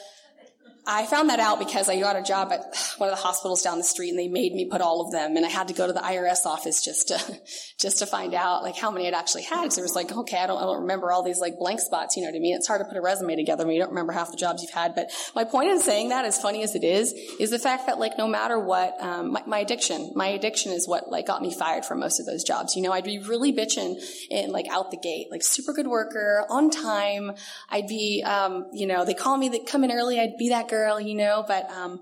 I 0.87 1.07
found 1.07 1.31
that 1.31 1.41
out 1.41 1.59
because 1.59 1.89
I 1.89 1.99
got 2.01 2.17
a 2.17 2.23
job 2.23 2.53
at 2.53 2.75
one 2.99 3.09
of 3.09 3.17
the 3.17 3.23
hospitals 3.23 3.63
down 3.63 3.79
the 3.79 3.85
street 3.85 4.11
and 4.11 4.19
they 4.19 4.29
made 4.29 4.53
me 4.53 4.67
put 4.67 4.81
all 4.81 5.01
of 5.01 5.13
them 5.13 5.37
and 5.37 5.45
I 5.45 5.49
had 5.49 5.69
to 5.69 5.75
go 5.75 5.87
to 5.87 5.93
the 5.93 6.01
IRS 6.01 6.47
office 6.47 6.85
just 6.85 7.09
to, 7.09 7.41
just 7.79 7.99
to 7.99 8.07
find 8.07 8.35
out 8.35 8.63
like 8.63 8.77
how 8.77 8.91
many 8.91 9.07
I'd 9.07 9.15
actually 9.15 9.43
had. 9.43 9.63
Cause 9.63 9.79
it 9.79 9.83
was 9.83 9.95
like, 9.95 10.13
okay, 10.13 10.39
I 10.39 10.47
don't, 10.47 10.59
I 10.59 10.67
don't 10.67 10.83
remember 10.83 11.13
all 11.13 11.23
these 11.23 11.39
like 11.39 11.59
blank 11.59 11.81
spots, 11.81 12.17
you 12.17 12.23
know 12.23 12.29
what 12.29 12.37
I 12.37 12.41
mean? 12.41 12.57
It's 12.57 12.67
hard 12.67 12.81
to 12.81 12.85
put 12.85 12.97
a 12.97 13.01
resume 13.01 13.37
together 13.37 13.65
when 13.65 13.75
you 13.75 13.81
don't 13.81 13.91
remember 13.91 14.13
half 14.13 14.31
the 14.31 14.37
jobs 14.37 14.63
you've 14.63 14.73
had. 14.73 14.95
But 14.95 15.11
my 15.35 15.45
point 15.45 15.71
in 15.71 15.81
saying 15.81 16.11
that, 16.11 16.25
as 16.25 16.41
funny 16.41 16.63
as 16.63 16.75
it 16.75 16.85
is, 16.85 17.13
is 17.39 17.51
the 17.51 17.59
fact 17.59 17.87
that 17.87 17.99
like 17.99 18.19
no 18.19 18.27
matter 18.27 18.59
what, 18.59 19.01
um, 19.01 19.33
my, 19.33 19.43
my 19.47 19.59
addiction, 19.59 20.13
my 20.15 20.29
addiction 20.29 20.73
is 20.73 20.89
what 20.89 21.11
like 21.11 21.27
got 21.27 21.43
me 21.43 21.55
fired 21.55 21.85
from 21.85 22.01
most 22.01 22.21
of 22.21 22.27
those 22.27 22.45
jobs. 22.45 22.77
You 22.77 22.83
know, 22.83 22.93
I'd 22.93 23.05
be 23.05 23.19
really 23.19 23.53
bitching 23.53 24.01
in 24.31 24.51
like 24.53 24.67
out 24.71 24.91
the 24.91 24.97
gate, 24.97 25.29
like 25.31 25.43
super 25.43 25.73
good 25.73 25.87
worker, 25.87 26.45
on 26.49 26.71
time. 26.71 27.33
I'd 27.69 27.87
be, 27.87 28.23
um, 28.27 28.67
you 28.73 28.87
know, 28.87 29.05
they 29.05 29.15
call 29.15 29.37
me, 29.37 29.49
they 29.49 29.61
come 29.61 29.85
in 29.85 29.93
early, 29.93 30.19
I'd 30.19 30.37
be 30.39 30.51
that 30.51 30.69
girl, 30.69 30.80
you 31.01 31.15
know, 31.15 31.45
but 31.47 31.71
um, 31.71 32.01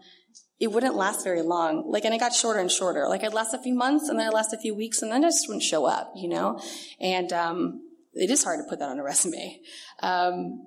it 0.61 0.73
wouldn't 0.73 0.97
last 0.97 1.25
very 1.25 1.43
long. 1.43 1.91
Like, 1.91 2.05
and 2.05 2.15
it 2.15 2.19
got 2.19 2.35
shorter 2.35 2.61
and 2.61 2.71
shorter. 2.71 3.07
Like, 3.09 3.23
I'd 3.23 3.35
last 3.35 3.55
a 3.55 3.63
few 3.63 3.75
months, 3.75 4.09
and 4.09 4.19
then 4.19 4.27
I'd 4.27 4.35
last 4.35 4.53
a 4.53 4.59
few 4.59 4.75
weeks, 4.75 5.03
and 5.03 5.13
then 5.13 5.25
I 5.25 5.29
just 5.29 5.47
wouldn't 5.49 5.63
show 5.63 5.85
up, 5.87 6.13
you 6.17 6.29
know. 6.29 6.61
And 7.01 7.33
um, 7.33 7.83
it 8.15 8.31
is 8.31 8.43
hard 8.43 8.61
to 8.61 8.69
put 8.69 8.81
that 8.81 8.89
on 8.89 8.99
a 8.99 9.05
resume. 9.05 9.61
Um, 10.01 10.67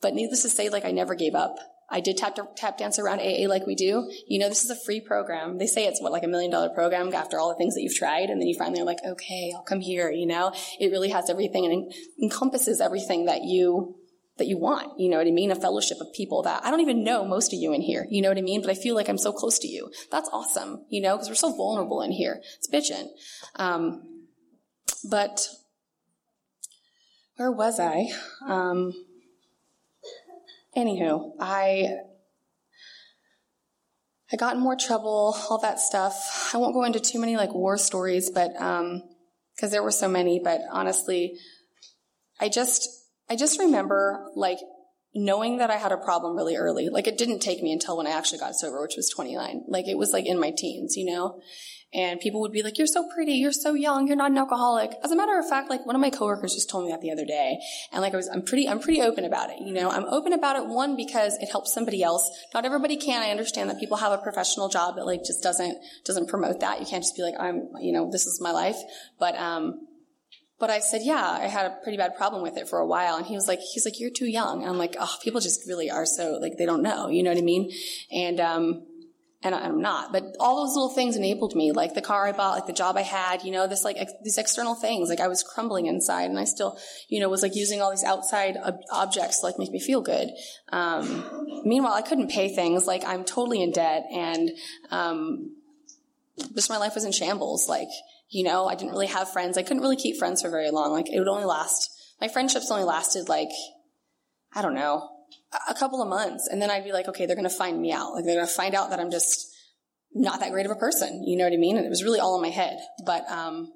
but 0.00 0.14
needless 0.14 0.42
to 0.42 0.48
say, 0.48 0.68
like, 0.68 0.84
I 0.84 0.90
never 0.90 1.14
gave 1.14 1.34
up. 1.34 1.56
I 1.90 2.00
did 2.00 2.18
tap, 2.18 2.36
tap 2.56 2.76
dance 2.76 2.98
around 2.98 3.20
AA 3.20 3.48
like 3.48 3.66
we 3.66 3.74
do. 3.74 4.10
You 4.26 4.38
know, 4.38 4.48
this 4.48 4.62
is 4.62 4.70
a 4.70 4.76
free 4.76 5.00
program. 5.00 5.56
They 5.56 5.66
say 5.66 5.86
it's 5.86 6.02
what, 6.02 6.12
like 6.12 6.22
a 6.22 6.28
million 6.28 6.50
dollar 6.50 6.68
program 6.68 7.12
after 7.14 7.38
all 7.38 7.48
the 7.48 7.54
things 7.54 7.74
that 7.74 7.80
you've 7.80 7.94
tried. 7.94 8.28
And 8.28 8.40
then 8.40 8.46
you 8.46 8.56
finally 8.58 8.82
are 8.82 8.84
like, 8.84 8.98
okay, 9.06 9.52
I'll 9.56 9.62
come 9.62 9.80
here. 9.80 10.10
You 10.10 10.26
know, 10.26 10.52
it 10.78 10.90
really 10.90 11.08
has 11.08 11.30
everything 11.30 11.64
and 11.64 11.92
encompasses 12.22 12.82
everything 12.82 13.24
that 13.24 13.42
you 13.44 13.96
that 14.38 14.46
you 14.46 14.56
want. 14.56 14.98
You 14.98 15.10
know 15.10 15.18
what 15.18 15.26
I 15.26 15.30
mean? 15.30 15.50
A 15.50 15.56
fellowship 15.56 15.98
of 16.00 16.12
people 16.12 16.42
that 16.42 16.64
I 16.64 16.70
don't 16.70 16.80
even 16.80 17.04
know 17.04 17.24
most 17.24 17.52
of 17.52 17.58
you 17.58 17.72
in 17.72 17.82
here. 17.82 18.06
You 18.08 18.22
know 18.22 18.28
what 18.28 18.38
I 18.38 18.42
mean? 18.42 18.60
But 18.60 18.70
I 18.70 18.74
feel 18.74 18.94
like 18.94 19.08
I'm 19.08 19.18
so 19.18 19.32
close 19.32 19.58
to 19.60 19.68
you. 19.68 19.90
That's 20.10 20.28
awesome. 20.32 20.84
You 20.88 21.02
know, 21.02 21.16
because 21.16 21.28
we're 21.28 21.34
so 21.34 21.54
vulnerable 21.54 22.02
in 22.02 22.12
here. 22.12 22.40
It's 22.56 22.68
bitching. 22.68 23.08
Um, 23.56 24.24
but 25.08 25.48
where 27.36 27.52
was 27.52 27.78
I? 27.78 28.06
Um, 28.46 28.92
anywho, 30.76 31.32
I 31.40 31.98
I 34.32 34.36
got 34.36 34.56
in 34.56 34.60
more 34.60 34.76
trouble, 34.76 35.36
all 35.48 35.58
that 35.58 35.80
stuff. 35.80 36.50
I 36.52 36.58
won't 36.58 36.74
go 36.74 36.84
into 36.84 37.00
too 37.00 37.18
many 37.18 37.36
like 37.36 37.54
war 37.54 37.78
stories, 37.78 38.30
but 38.30 38.54
um, 38.60 39.02
because 39.54 39.70
there 39.70 39.82
were 39.82 39.90
so 39.90 40.08
many. 40.08 40.40
But 40.42 40.60
honestly, 40.70 41.38
I 42.40 42.48
just 42.48 42.97
I 43.30 43.36
just 43.36 43.58
remember 43.58 44.30
like 44.34 44.58
knowing 45.14 45.58
that 45.58 45.70
I 45.70 45.76
had 45.76 45.92
a 45.92 45.96
problem 45.96 46.36
really 46.36 46.56
early. 46.56 46.88
Like 46.88 47.06
it 47.06 47.18
didn't 47.18 47.40
take 47.40 47.62
me 47.62 47.72
until 47.72 47.96
when 47.96 48.06
I 48.06 48.10
actually 48.10 48.38
got 48.38 48.54
sober, 48.54 48.80
which 48.80 48.96
was 48.96 49.10
29. 49.10 49.64
Like 49.68 49.86
it 49.88 49.96
was 49.96 50.12
like 50.12 50.26
in 50.26 50.38
my 50.38 50.52
teens, 50.56 50.96
you 50.96 51.06
know? 51.06 51.40
And 51.94 52.20
people 52.20 52.42
would 52.42 52.52
be 52.52 52.62
like, 52.62 52.76
you're 52.76 52.86
so 52.86 53.08
pretty, 53.14 53.32
you're 53.32 53.50
so 53.50 53.72
young, 53.72 54.06
you're 54.06 54.16
not 54.16 54.30
an 54.30 54.36
alcoholic. 54.36 54.90
As 55.02 55.10
a 55.10 55.16
matter 55.16 55.38
of 55.38 55.48
fact, 55.48 55.70
like 55.70 55.86
one 55.86 55.94
of 55.94 56.02
my 56.02 56.10
coworkers 56.10 56.54
just 56.54 56.68
told 56.68 56.84
me 56.84 56.90
that 56.90 57.00
the 57.00 57.10
other 57.10 57.24
day. 57.24 57.58
And 57.92 58.02
like 58.02 58.12
I 58.12 58.16
was, 58.16 58.28
I'm 58.28 58.42
pretty, 58.42 58.68
I'm 58.68 58.78
pretty 58.78 59.00
open 59.00 59.24
about 59.24 59.48
it, 59.48 59.60
you 59.60 59.72
know? 59.72 59.90
I'm 59.90 60.04
open 60.04 60.34
about 60.34 60.56
it, 60.56 60.66
one, 60.66 60.96
because 60.96 61.38
it 61.38 61.50
helps 61.50 61.72
somebody 61.72 62.02
else. 62.02 62.30
Not 62.52 62.66
everybody 62.66 62.98
can. 62.98 63.22
I 63.22 63.30
understand 63.30 63.70
that 63.70 63.80
people 63.80 63.96
have 63.96 64.12
a 64.12 64.18
professional 64.18 64.68
job 64.68 64.96
that 64.96 65.06
like 65.06 65.24
just 65.24 65.42
doesn't, 65.42 65.78
doesn't 66.04 66.28
promote 66.28 66.60
that. 66.60 66.78
You 66.80 66.86
can't 66.86 67.02
just 67.02 67.16
be 67.16 67.22
like, 67.22 67.40
I'm, 67.40 67.70
you 67.80 67.92
know, 67.92 68.10
this 68.10 68.26
is 68.26 68.38
my 68.38 68.50
life. 68.50 68.76
But, 69.18 69.36
um, 69.36 69.87
but 70.58 70.70
I 70.70 70.80
said, 70.80 71.02
yeah, 71.04 71.38
I 71.40 71.46
had 71.46 71.66
a 71.66 71.76
pretty 71.82 71.98
bad 71.98 72.16
problem 72.16 72.42
with 72.42 72.56
it 72.56 72.68
for 72.68 72.78
a 72.78 72.86
while. 72.86 73.16
And 73.16 73.26
he 73.26 73.34
was 73.34 73.46
like, 73.46 73.60
he's 73.60 73.84
like, 73.84 74.00
you're 74.00 74.10
too 74.10 74.26
young. 74.26 74.62
And 74.62 74.70
I'm 74.70 74.78
like, 74.78 74.96
oh, 74.98 75.16
people 75.22 75.40
just 75.40 75.66
really 75.68 75.90
are 75.90 76.06
so, 76.06 76.38
like, 76.40 76.56
they 76.58 76.66
don't 76.66 76.82
know. 76.82 77.08
You 77.08 77.22
know 77.22 77.30
what 77.30 77.38
I 77.38 77.42
mean? 77.42 77.70
And, 78.10 78.40
um, 78.40 78.86
and 79.40 79.54
I'm 79.54 79.80
not, 79.80 80.12
but 80.12 80.36
all 80.40 80.56
those 80.66 80.74
little 80.74 80.90
things 80.90 81.14
enabled 81.14 81.54
me, 81.54 81.70
like 81.70 81.94
the 81.94 82.02
car 82.02 82.26
I 82.26 82.32
bought, 82.32 82.56
like 82.56 82.66
the 82.66 82.72
job 82.72 82.96
I 82.96 83.02
had, 83.02 83.44
you 83.44 83.52
know, 83.52 83.68
this 83.68 83.84
like 83.84 83.96
ex- 83.96 84.12
these 84.24 84.36
external 84.36 84.74
things. 84.74 85.08
Like 85.08 85.20
I 85.20 85.28
was 85.28 85.44
crumbling 85.44 85.86
inside, 85.86 86.28
and 86.28 86.40
I 86.40 86.44
still, 86.44 86.76
you 87.08 87.20
know, 87.20 87.28
was 87.28 87.42
like 87.42 87.54
using 87.54 87.80
all 87.80 87.90
these 87.90 88.02
outside 88.02 88.56
ob- 88.56 88.80
objects 88.90 89.40
to 89.40 89.46
like 89.46 89.56
make 89.56 89.70
me 89.70 89.78
feel 89.78 90.00
good. 90.00 90.30
Um, 90.70 91.62
meanwhile, 91.64 91.92
I 91.92 92.02
couldn't 92.02 92.32
pay 92.32 92.52
things. 92.52 92.88
Like 92.88 93.04
I'm 93.06 93.24
totally 93.24 93.62
in 93.62 93.70
debt, 93.70 94.06
and 94.12 94.50
um, 94.90 95.54
just 96.56 96.68
my 96.68 96.78
life 96.78 96.96
was 96.96 97.04
in 97.04 97.12
shambles. 97.12 97.68
Like 97.68 97.90
you 98.30 98.44
know, 98.44 98.66
I 98.66 98.74
didn't 98.74 98.92
really 98.92 99.06
have 99.06 99.32
friends. 99.32 99.56
I 99.56 99.62
couldn't 99.62 99.82
really 99.82 99.96
keep 99.96 100.16
friends 100.16 100.42
for 100.42 100.50
very 100.50 100.70
long. 100.70 100.92
Like 100.92 101.10
it 101.10 101.18
would 101.18 101.28
only 101.28 101.44
last, 101.44 101.90
my 102.20 102.28
friendships 102.28 102.70
only 102.70 102.84
lasted 102.84 103.28
like, 103.28 103.48
I 104.54 104.62
don't 104.62 104.74
know, 104.74 105.08
a 105.68 105.74
couple 105.74 106.02
of 106.02 106.08
months. 106.08 106.48
And 106.50 106.60
then 106.60 106.70
I'd 106.70 106.84
be 106.84 106.92
like, 106.92 107.08
okay, 107.08 107.26
they're 107.26 107.36
going 107.36 107.48
to 107.48 107.54
find 107.54 107.80
me 107.80 107.92
out. 107.92 108.12
Like 108.12 108.24
they're 108.24 108.36
going 108.36 108.46
to 108.46 108.52
find 108.52 108.74
out 108.74 108.90
that 108.90 109.00
I'm 109.00 109.10
just 109.10 109.48
not 110.14 110.40
that 110.40 110.52
great 110.52 110.66
of 110.66 110.72
a 110.72 110.76
person. 110.76 111.24
You 111.26 111.38
know 111.38 111.44
what 111.44 111.52
I 111.52 111.56
mean? 111.58 111.76
And 111.76 111.86
it 111.86 111.90
was 111.90 112.04
really 112.04 112.20
all 112.20 112.36
in 112.36 112.42
my 112.42 112.50
head. 112.50 112.78
But, 113.04 113.28
um, 113.30 113.72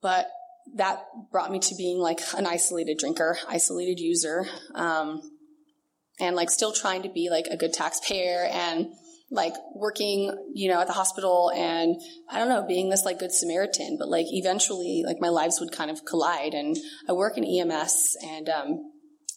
but 0.00 0.28
that 0.76 1.04
brought 1.32 1.50
me 1.50 1.58
to 1.58 1.74
being 1.74 1.98
like 1.98 2.20
an 2.36 2.46
isolated 2.46 2.98
drinker, 2.98 3.36
isolated 3.48 3.98
user, 3.98 4.46
um, 4.74 5.20
and 6.20 6.36
like 6.36 6.50
still 6.50 6.72
trying 6.72 7.02
to 7.02 7.08
be 7.08 7.28
like 7.30 7.46
a 7.46 7.56
good 7.56 7.72
taxpayer 7.72 8.48
and 8.50 8.92
like 9.30 9.54
working, 9.74 10.34
you 10.52 10.68
know, 10.68 10.80
at 10.80 10.88
the 10.88 10.92
hospital 10.92 11.52
and 11.54 11.96
I 12.28 12.38
don't 12.38 12.48
know, 12.48 12.66
being 12.66 12.88
this 12.88 13.04
like 13.04 13.20
good 13.20 13.32
Samaritan, 13.32 13.96
but 13.98 14.08
like 14.08 14.26
eventually 14.30 15.04
like 15.06 15.18
my 15.20 15.28
lives 15.28 15.60
would 15.60 15.72
kind 15.72 15.90
of 15.90 16.04
collide 16.04 16.52
and 16.52 16.76
I 17.08 17.12
work 17.12 17.38
in 17.38 17.44
EMS 17.44 18.16
and, 18.22 18.48
um, 18.48 18.92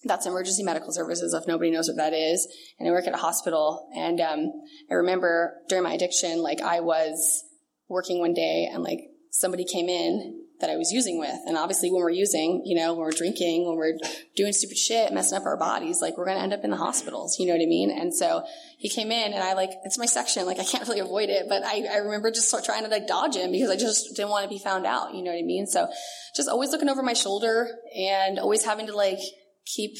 that's 0.06 0.26
emergency 0.26 0.64
medical 0.64 0.92
services 0.92 1.34
if 1.34 1.48
nobody 1.48 1.72
knows 1.72 1.88
what 1.88 1.98
that 1.98 2.12
is. 2.12 2.48
And 2.80 2.90
I 2.90 2.92
work 2.92 3.08
at 3.08 3.14
a 3.14 3.18
hospital 3.18 3.88
and, 3.96 4.20
um, 4.20 4.52
I 4.90 4.96
remember 4.96 5.62
during 5.70 5.84
my 5.84 5.94
addiction, 5.94 6.42
like 6.42 6.60
I 6.60 6.80
was 6.80 7.44
working 7.88 8.20
one 8.20 8.34
day 8.34 8.68
and 8.72 8.84
like 8.84 9.00
somebody 9.34 9.66
came 9.66 9.90
in 9.90 10.42
that 10.62 10.70
I 10.70 10.78
was 10.78 10.92
using 10.92 11.18
with. 11.18 11.36
And 11.48 11.58
obviously 11.58 11.92
when 11.92 12.02
we're 12.02 12.12
using, 12.12 12.62
you 12.66 12.76
know, 12.76 12.94
when 12.94 13.02
we're 13.02 13.12
drinking, 13.12 13.68
when 13.68 13.76
we're 13.76 13.98
doing 14.36 14.54
stupid 14.54 14.78
shit, 14.78 15.12
messing 15.12 15.36
up 15.36 15.46
our 15.46 15.58
bodies, 15.58 16.02
like 16.04 16.18
we're 16.18 16.26
going 16.26 16.38
to 16.38 16.44
end 16.44 16.54
up 16.54 16.64
in 16.64 16.70
the 16.70 16.78
hospitals, 16.78 17.40
you 17.40 17.48
know 17.48 17.54
what 17.54 17.62
I 17.62 17.66
mean? 17.66 17.90
And 17.90 18.14
so 18.14 18.46
he 18.78 18.90
came 18.90 19.12
in 19.12 19.34
and 19.34 19.44
I 19.44 19.54
like, 19.54 19.72
it's 19.86 19.98
my 19.98 20.06
section, 20.06 20.46
like 20.46 20.60
I 20.60 20.64
can't 20.64 20.88
really 20.88 21.00
avoid 21.00 21.30
it, 21.30 21.48
but 21.50 21.64
I, 21.64 21.84
I 21.92 21.98
remember 21.98 22.30
just 22.30 22.54
trying 22.64 22.84
to 22.84 22.90
like 22.90 23.08
dodge 23.08 23.36
him 23.36 23.52
because 23.52 23.72
I 23.72 23.76
just 23.76 24.16
didn't 24.16 24.30
want 24.30 24.44
to 24.44 24.50
be 24.50 24.60
found 24.60 24.86
out, 24.86 25.16
you 25.16 25.24
know 25.24 25.32
what 25.32 25.40
I 25.40 25.44
mean? 25.44 25.66
So 25.66 25.90
just 26.36 26.48
always 26.48 26.70
looking 26.70 26.90
over 26.90 27.02
my 27.02 27.14
shoulder 27.14 27.70
and 27.98 28.38
always 28.38 28.64
having 28.64 28.86
to 28.86 28.96
like 28.96 29.20
keep, 29.66 29.98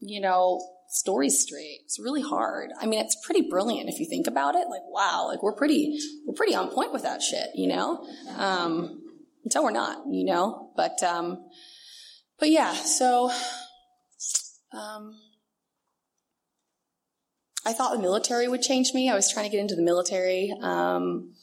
you 0.00 0.20
know, 0.20 0.60
stories 0.90 1.40
straight. 1.40 1.80
It's 1.84 1.98
really 1.98 2.22
hard. 2.22 2.70
I 2.80 2.86
mean, 2.86 3.00
it's 3.00 3.16
pretty 3.24 3.48
brilliant 3.48 3.88
if 3.88 3.98
you 4.00 4.06
think 4.06 4.26
about 4.26 4.54
it. 4.54 4.68
Like, 4.68 4.82
wow, 4.88 5.26
like 5.28 5.42
we're 5.42 5.54
pretty, 5.54 5.98
we're 6.26 6.34
pretty 6.34 6.54
on 6.54 6.70
point 6.70 6.92
with 6.92 7.02
that 7.02 7.22
shit, 7.22 7.48
you 7.54 7.68
know? 7.68 8.06
Um, 8.36 9.00
until 9.44 9.64
we're 9.64 9.70
not, 9.70 10.04
you 10.10 10.24
know. 10.24 10.72
But 10.76 11.02
um, 11.02 11.44
but 12.38 12.50
yeah, 12.50 12.72
so 12.72 13.30
um, 14.72 15.14
I 17.64 17.72
thought 17.72 17.94
the 17.94 18.02
military 18.02 18.48
would 18.48 18.62
change 18.62 18.92
me. 18.94 19.10
I 19.10 19.14
was 19.14 19.30
trying 19.30 19.46
to 19.46 19.50
get 19.50 19.60
into 19.60 19.76
the 19.76 19.82
military. 19.82 20.52
Um, 20.62 21.34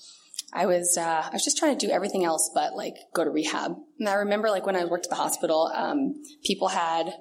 I 0.54 0.66
was 0.66 0.98
uh, 0.98 1.24
I 1.26 1.30
was 1.32 1.44
just 1.44 1.58
trying 1.58 1.78
to 1.78 1.86
do 1.86 1.92
everything 1.92 2.24
else 2.24 2.50
but 2.54 2.74
like 2.74 2.96
go 3.14 3.24
to 3.24 3.30
rehab. 3.30 3.76
And 4.00 4.10
I 4.10 4.14
remember 4.14 4.50
like 4.50 4.66
when 4.66 4.76
I 4.76 4.86
worked 4.86 5.06
at 5.06 5.10
the 5.10 5.16
hospital, 5.16 5.72
um, 5.76 6.16
people 6.44 6.70
had 6.70 7.14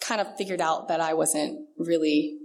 kind 0.00 0.20
of 0.20 0.36
figured 0.36 0.60
out 0.60 0.88
that 0.88 1.00
I 1.00 1.14
wasn't 1.14 1.66
really 1.78 2.38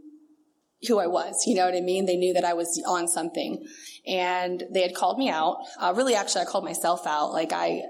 who 0.88 1.00
I 1.00 1.08
was. 1.08 1.44
You 1.46 1.56
know 1.56 1.66
what 1.66 1.76
I 1.76 1.82
mean? 1.82 2.06
They 2.06 2.18
knew 2.18 2.34
that 2.34 2.44
I 2.44 2.54
was 2.54 2.82
on 2.88 3.08
something 3.08 3.66
and 4.06 4.64
they 4.74 4.82
had 4.82 4.96
called 4.96 5.18
me 5.18 5.30
out. 5.30 5.58
Uh, 5.80 5.94
really, 5.96 6.16
actually, 6.16 6.42
I 6.42 6.46
called 6.46 6.66
myself 6.66 7.08
out. 7.08 7.32
Like 7.32 7.54
I, 7.54 7.82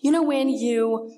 you 0.00 0.10
know, 0.10 0.22
when 0.22 0.48
you, 0.48 1.12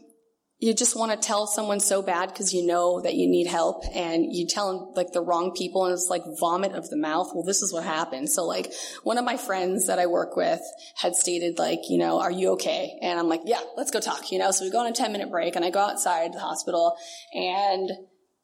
you 0.58 0.72
just 0.72 0.96
want 0.96 1.10
to 1.10 1.26
tell 1.26 1.46
someone 1.46 1.80
so 1.80 2.00
bad 2.00 2.28
because 2.28 2.54
you 2.54 2.64
know 2.64 3.00
that 3.00 3.14
you 3.14 3.28
need 3.28 3.46
help 3.46 3.84
and 3.94 4.32
you 4.32 4.46
tell 4.46 4.72
them 4.72 4.92
like 4.94 5.12
the 5.12 5.20
wrong 5.20 5.52
people 5.52 5.84
and 5.84 5.92
it's 5.92 6.08
like 6.08 6.22
vomit 6.38 6.72
of 6.72 6.88
the 6.90 6.96
mouth. 6.96 7.32
Well, 7.34 7.44
this 7.44 7.60
is 7.60 7.72
what 7.72 7.82
happened. 7.82 8.30
So 8.30 8.44
like 8.44 8.72
one 9.02 9.18
of 9.18 9.24
my 9.24 9.36
friends 9.36 9.88
that 9.88 9.98
I 9.98 10.06
work 10.06 10.36
with 10.36 10.60
had 10.96 11.16
stated 11.16 11.58
like, 11.58 11.80
you 11.88 11.98
know, 11.98 12.20
are 12.20 12.30
you 12.30 12.52
okay? 12.52 12.96
And 13.02 13.18
I'm 13.18 13.28
like, 13.28 13.42
yeah, 13.44 13.60
let's 13.76 13.90
go 13.90 14.00
talk, 14.00 14.30
you 14.30 14.38
know? 14.38 14.52
So 14.52 14.64
we 14.64 14.70
go 14.70 14.78
on 14.78 14.86
a 14.86 14.92
10 14.92 15.12
minute 15.12 15.30
break 15.30 15.56
and 15.56 15.64
I 15.64 15.70
go 15.70 15.80
outside 15.80 16.32
the 16.32 16.40
hospital 16.40 16.96
and 17.32 17.90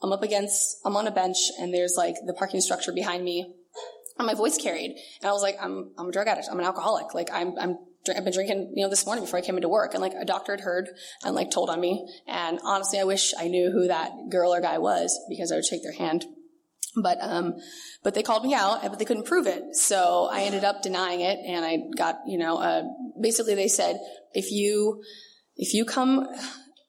I'm 0.03 0.13
up 0.13 0.23
against, 0.23 0.79
I'm 0.85 0.97
on 0.97 1.07
a 1.07 1.13
bench 1.13 1.39
and 1.61 1.73
there's 1.73 1.95
like 1.97 2.17
the 2.27 2.35
parking 2.35 2.61
structure 2.61 2.93
behind 2.93 3.25
me 3.25 3.55
and 4.19 4.27
my 4.27 4.35
voice 4.35 4.59
carried. 4.59 4.97
And 5.23 5.31
I 5.31 5.33
was 5.33 5.43
like, 5.43 5.57
I'm, 5.61 5.93
I'm 5.97 6.09
a 6.09 6.13
drug 6.13 6.27
addict. 6.27 6.49
I'm 6.51 6.59
an 6.59 6.67
alcoholic. 6.67 7.15
Like 7.15 7.31
I'm, 7.33 7.57
I'm, 7.59 7.79
I've 8.09 8.25
been 8.25 8.33
drinking, 8.33 8.73
you 8.75 8.85
know, 8.85 8.91
this 8.91 9.05
morning 9.05 9.25
before 9.25 9.39
I 9.39 9.43
came 9.43 9.57
into 9.57 9.69
work 9.69 9.93
and 9.93 10.01
like 10.01 10.15
a 10.19 10.25
doctor 10.25 10.53
had 10.53 10.61
heard 10.61 10.89
and 11.25 11.35
like 11.35 11.51
told 11.51 11.69
on 11.69 11.81
me. 11.81 12.07
And 12.27 12.59
honestly, 12.65 12.99
I 12.99 13.05
wish 13.05 13.35
I 13.39 13.49
knew 13.49 13.71
who 13.71 13.89
that 13.89 14.13
girl 14.31 14.55
or 14.55 14.61
guy 14.61 14.79
was 14.79 15.19
because 15.29 15.53
I 15.53 15.57
would 15.57 15.67
shake 15.67 15.83
their 15.83 15.93
hand. 15.93 16.25
But, 17.01 17.19
um, 17.21 17.55
but 18.03 18.15
they 18.15 18.23
called 18.23 18.45
me 18.45 18.55
out, 18.55 18.83
but 18.83 18.99
they 18.99 19.05
couldn't 19.05 19.27
prove 19.27 19.47
it. 19.47 19.77
So 19.77 20.29
I 20.33 20.43
ended 20.43 20.65
up 20.65 20.83
denying 20.83 21.21
it 21.21 21.39
and 21.47 21.65
I 21.65 21.79
got, 21.97 22.21
you 22.27 22.39
know, 22.39 22.59
uh, 22.59 22.83
basically 23.21 23.55
they 23.55 23.69
said, 23.69 24.01
if 24.33 24.51
you, 24.51 25.03
if 25.57 25.75
you 25.75 25.85
come, 25.85 26.27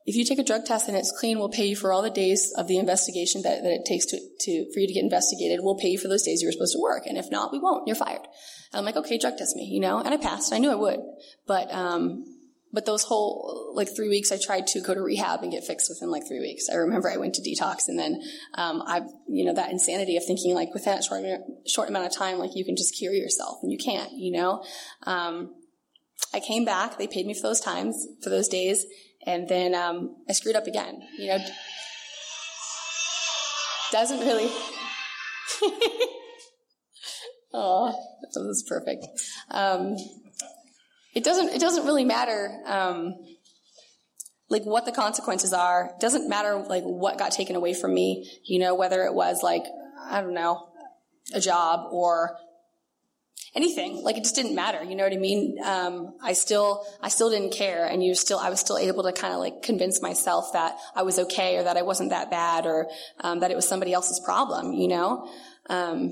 if 0.06 0.16
you 0.16 0.26
take 0.26 0.40
a 0.40 0.44
drug 0.44 0.66
test 0.66 0.88
and 0.88 0.98
it's 0.98 1.14
clean, 1.20 1.38
we'll 1.38 1.50
pay 1.50 1.66
you 1.66 1.76
for 1.76 1.92
all 1.92 2.02
the 2.02 2.10
days 2.10 2.52
of 2.58 2.68
the 2.68 2.78
investigation 2.78 3.44
that, 3.44 3.62
that 3.62 3.72
it 3.72 3.86
takes 3.86 4.06
to, 4.08 4.18
to, 4.18 4.72
for 4.74 4.80
you 4.80 4.88
to 4.88 4.94
get 4.94 5.04
investigated. 5.04 5.60
We'll 5.62 5.78
pay 5.78 5.90
you 5.90 6.00
for 6.00 6.08
those 6.08 6.24
days 6.24 6.42
you 6.42 6.48
were 6.48 6.54
supposed 6.54 6.74
to 6.74 6.82
work. 6.82 7.06
And 7.06 7.18
if 7.18 7.30
not, 7.30 7.52
we 7.52 7.60
won't. 7.60 7.86
You're 7.86 7.96
fired. 7.96 8.22
I'm 8.74 8.86
like, 8.86 8.96
okay, 8.96 9.18
drug 9.18 9.38
test 9.38 9.56
me, 9.56 9.66
you 9.66 9.80
know? 9.80 10.00
And 10.00 10.14
I 10.14 10.18
passed. 10.18 10.54
I 10.54 10.58
knew 10.58 10.72
I 10.72 10.76
would. 10.76 11.00
But, 11.46 11.74
um, 11.74 12.26
but 12.74 12.86
those 12.86 13.04
whole 13.04 13.72
like 13.76 13.94
three 13.94 14.10
weeks, 14.10 14.32
I 14.32 14.38
tried 14.38 14.68
to 14.68 14.82
go 14.82 14.94
to 14.94 15.02
rehab 15.02 15.44
and 15.44 15.52
get 15.52 15.66
fixed 15.66 15.90
within 15.90 16.10
like 16.10 16.28
three 16.28 16.40
weeks. 16.40 16.70
I 16.72 16.76
remember 16.76 17.10
I 17.10 17.18
went 17.18 17.36
to 17.36 17.42
detox, 17.42 17.88
and 17.88 18.00
then 18.00 18.22
um, 18.54 18.82
I, 18.86 19.02
you 19.28 19.46
know, 19.46 19.54
that 19.54 19.72
insanity 19.72 20.16
of 20.18 20.26
thinking 20.26 20.56
like 20.56 20.74
within 20.74 20.96
that 20.96 21.04
short 21.04 21.26
short 21.68 21.90
amount 21.90 22.06
of 22.06 22.16
time, 22.16 22.38
like 22.38 22.56
you 22.56 22.64
can 22.64 22.78
just 22.78 22.96
cure 22.98 23.14
yourself, 23.14 23.60
and 23.62 23.72
you 23.72 23.78
can't, 23.78 24.12
you 24.14 24.32
know. 24.32 24.64
Um, 25.04 25.54
I 26.34 26.40
came 26.40 26.64
back. 26.64 26.98
They 26.98 27.08
paid 27.08 27.26
me 27.26 27.34
for 27.34 27.42
those 27.42 27.60
times, 27.60 28.08
for 28.24 28.30
those 28.30 28.48
days, 28.48 28.86
and 29.26 29.50
then 29.50 29.76
um, 29.76 30.16
I 30.30 30.34
screwed 30.34 30.56
up 30.56 30.68
again. 30.68 31.02
You 31.18 31.28
know, 31.28 31.40
doesn't 33.92 34.20
really. 34.20 34.50
oh, 37.54 37.94
this 38.22 38.36
is 38.38 38.64
perfect. 38.68 39.06
Um, 39.50 39.96
it 41.14 41.24
doesn't 41.24 41.50
it 41.50 41.60
doesn't 41.60 41.86
really 41.86 42.06
matter 42.06 42.62
um, 42.66 43.16
like 44.50 44.64
what 44.64 44.86
the 44.86 44.92
consequences 44.92 45.54
are. 45.54 45.92
It 45.96 46.00
doesn't 46.00 46.30
matter 46.30 46.58
like 46.58 46.84
what 46.84 47.18
got 47.18 47.32
taken 47.32 47.56
away 47.56 47.74
from 47.74 47.94
me. 47.94 48.30
You 48.46 48.60
know, 48.60 48.76
whether 48.76 49.04
it 49.04 49.14
was 49.14 49.44
like 49.44 49.64
I 50.10 50.22
don't 50.22 50.34
know 50.34 50.70
a 51.34 51.40
job 51.40 51.88
or 51.92 52.38
anything. 53.54 54.02
Like 54.04 54.18
it 54.18 54.24
just 54.24 54.36
didn't 54.36 54.56
matter. 54.56 54.84
You 54.84 54.96
know 54.96 55.04
what 55.04 55.14
I 55.14 55.18
mean? 55.18 55.58
Um, 55.64 56.16
I 56.24 56.34
still 56.34 56.86
I 57.02 57.10
still 57.10 57.30
didn't 57.30 57.52
care, 57.52 57.86
and 57.86 58.04
you 58.04 58.16
still 58.16 58.40
I 58.40 58.50
was 58.50 58.62
still 58.62 58.78
able 58.78 59.04
to 59.04 59.12
kind 59.12 59.34
of 59.34 59.40
like 59.40 59.64
convince 59.64 60.02
myself 60.02 60.54
that 60.54 60.78
I 60.96 61.04
was 61.04 61.20
okay 61.20 61.58
or 61.58 61.64
that 61.64 61.76
I 61.76 61.82
wasn't 61.82 62.12
that 62.12 62.32
bad 62.32 62.66
or 62.66 62.90
um, 63.20 63.42
that 63.42 63.52
it 63.52 63.56
was 63.56 63.68
somebody 63.68 63.94
else's 63.94 64.22
problem. 64.24 64.74
You 64.74 64.88
know. 64.88 65.30
Um, 65.70 66.12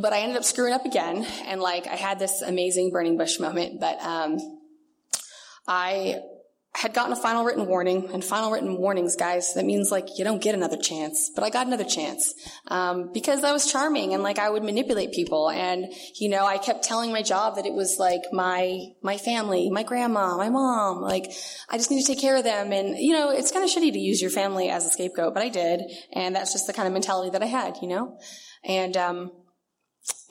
but 0.00 0.12
I 0.12 0.20
ended 0.20 0.36
up 0.36 0.44
screwing 0.44 0.72
up 0.72 0.84
again, 0.84 1.26
and 1.46 1.60
like 1.60 1.86
I 1.86 1.96
had 1.96 2.18
this 2.18 2.42
amazing 2.42 2.90
burning 2.90 3.16
bush 3.16 3.38
moment. 3.38 3.80
But 3.80 4.00
um, 4.02 4.38
I 5.66 6.20
had 6.74 6.94
gotten 6.94 7.12
a 7.12 7.16
final 7.16 7.44
written 7.44 7.66
warning, 7.66 8.08
and 8.14 8.24
final 8.24 8.50
written 8.50 8.78
warnings, 8.78 9.14
guys, 9.14 9.52
that 9.54 9.66
means 9.66 9.90
like 9.90 10.18
you 10.18 10.24
don't 10.24 10.40
get 10.40 10.54
another 10.54 10.78
chance. 10.78 11.30
But 11.34 11.44
I 11.44 11.50
got 11.50 11.66
another 11.66 11.84
chance 11.84 12.32
um, 12.68 13.12
because 13.12 13.44
I 13.44 13.52
was 13.52 13.70
charming 13.70 14.14
and 14.14 14.22
like 14.22 14.38
I 14.38 14.48
would 14.48 14.64
manipulate 14.64 15.12
people, 15.12 15.50
and 15.50 15.92
you 16.18 16.30
know 16.30 16.46
I 16.46 16.56
kept 16.56 16.82
telling 16.82 17.12
my 17.12 17.22
job 17.22 17.56
that 17.56 17.66
it 17.66 17.74
was 17.74 17.98
like 17.98 18.22
my 18.32 18.86
my 19.02 19.18
family, 19.18 19.68
my 19.70 19.82
grandma, 19.82 20.36
my 20.38 20.48
mom, 20.48 21.02
like 21.02 21.30
I 21.68 21.76
just 21.76 21.90
need 21.90 22.00
to 22.00 22.06
take 22.06 22.20
care 22.20 22.36
of 22.36 22.44
them, 22.44 22.72
and 22.72 22.96
you 22.96 23.12
know 23.12 23.30
it's 23.30 23.52
kind 23.52 23.64
of 23.64 23.70
shitty 23.70 23.92
to 23.92 23.98
use 23.98 24.22
your 24.22 24.30
family 24.30 24.70
as 24.70 24.86
a 24.86 24.88
scapegoat, 24.88 25.34
but 25.34 25.42
I 25.42 25.50
did, 25.50 25.82
and 26.14 26.34
that's 26.34 26.52
just 26.52 26.66
the 26.66 26.72
kind 26.72 26.86
of 26.86 26.94
mentality 26.94 27.30
that 27.30 27.42
I 27.42 27.46
had, 27.46 27.76
you 27.82 27.88
know, 27.88 28.18
and. 28.64 28.96
Um, 28.96 29.32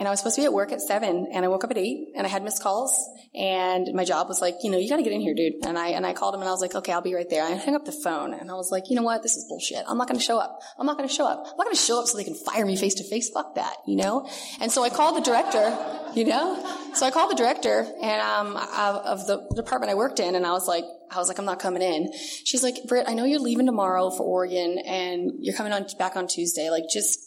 and 0.02 0.08
I 0.08 0.12
was 0.12 0.20
supposed 0.20 0.36
to 0.38 0.42
be 0.42 0.46
at 0.46 0.54
work 0.54 0.72
at 0.72 0.82
seven, 0.82 1.28
and 1.32 1.46
I 1.46 1.48
woke 1.48 1.64
up 1.64 1.70
at 1.70 1.78
eight, 1.78 2.14
and 2.16 2.26
I 2.26 2.30
had 2.30 2.44
missed 2.44 2.64
calls, 2.64 2.92
and 3.36 3.94
my 3.94 4.04
job 4.04 4.28
was 4.28 4.42
like, 4.42 4.56
you 4.64 4.72
know, 4.72 4.80
you 4.80 4.90
got 4.90 4.98
to 4.98 5.04
get 5.04 5.14
in 5.14 5.22
here, 5.22 5.36
dude. 5.36 5.64
And 5.64 5.78
I 5.78 5.90
and 5.90 6.08
I 6.08 6.14
called 6.14 6.34
him, 6.34 6.42
and 6.42 6.50
I 6.50 6.52
was 6.52 6.60
like, 6.60 6.74
okay, 6.74 6.92
I'll 6.92 7.02
be 7.02 7.14
right 7.14 7.30
there. 7.30 7.44
I 7.44 7.56
hung 7.56 7.76
up 7.76 7.86
the 7.86 7.92
phone, 7.92 8.34
and 8.34 8.50
I 8.50 8.56
was 8.56 8.72
like, 8.72 8.86
you 8.90 8.96
know 8.96 9.04
what, 9.04 9.22
this 9.22 9.36
is 9.36 9.46
bullshit. 9.48 9.86
I'm 9.88 10.00
not 10.00 10.08
going 10.08 10.20
to 10.20 10.26
show 10.26 10.40
up. 10.40 10.60
I'm 10.80 10.88
not 10.88 10.98
going 10.98 11.08
to 11.08 11.14
show 11.14 11.28
up. 11.28 11.44
I'm 11.46 11.58
not 11.58 11.66
going 11.66 11.76
to 11.76 11.82
show 11.82 12.00
up 12.00 12.08
so 12.08 12.18
they 12.18 12.24
can 12.24 12.34
fire 12.34 12.66
me 12.66 12.76
face 12.76 12.96
to 12.96 13.04
face. 13.04 13.30
Fuck 13.30 13.56
that, 13.56 13.76
you 13.86 13.96
know. 13.96 14.28
And 14.60 14.72
so 14.72 14.84
I 14.84 14.90
called 14.90 15.18
the 15.18 15.22
director, 15.22 15.78
you 16.16 16.26
know. 16.26 16.58
So 16.96 17.06
I 17.06 17.12
called 17.12 17.30
the 17.30 17.36
director 17.36 17.86
and 18.02 18.22
um, 18.22 18.58
of 18.58 19.28
the 19.28 19.48
department 19.56 19.92
I 19.92 19.96
worked 19.96 20.20
in, 20.20 20.34
and 20.34 20.48
I 20.48 20.52
was 20.52 20.68
like, 20.68 20.86
I 21.12 21.18
was 21.18 21.28
like, 21.28 21.38
I'm 21.38 21.46
not 21.46 21.60
coming 21.60 21.84
in. 21.84 22.12
She's 22.14 22.64
like, 22.64 22.76
Britt, 22.88 23.08
I 23.08 23.14
know 23.14 23.26
you're 23.26 23.40
leaving 23.40 23.68
tomorrow 23.68 24.10
for 24.10 24.24
Oregon, 24.24 24.80
and 24.80 25.34
you're 25.40 25.56
coming 25.56 25.74
on 25.74 25.86
back 26.00 26.16
on 26.16 26.28
Tuesday. 26.28 26.70
Like, 26.72 26.86
just 26.92 27.20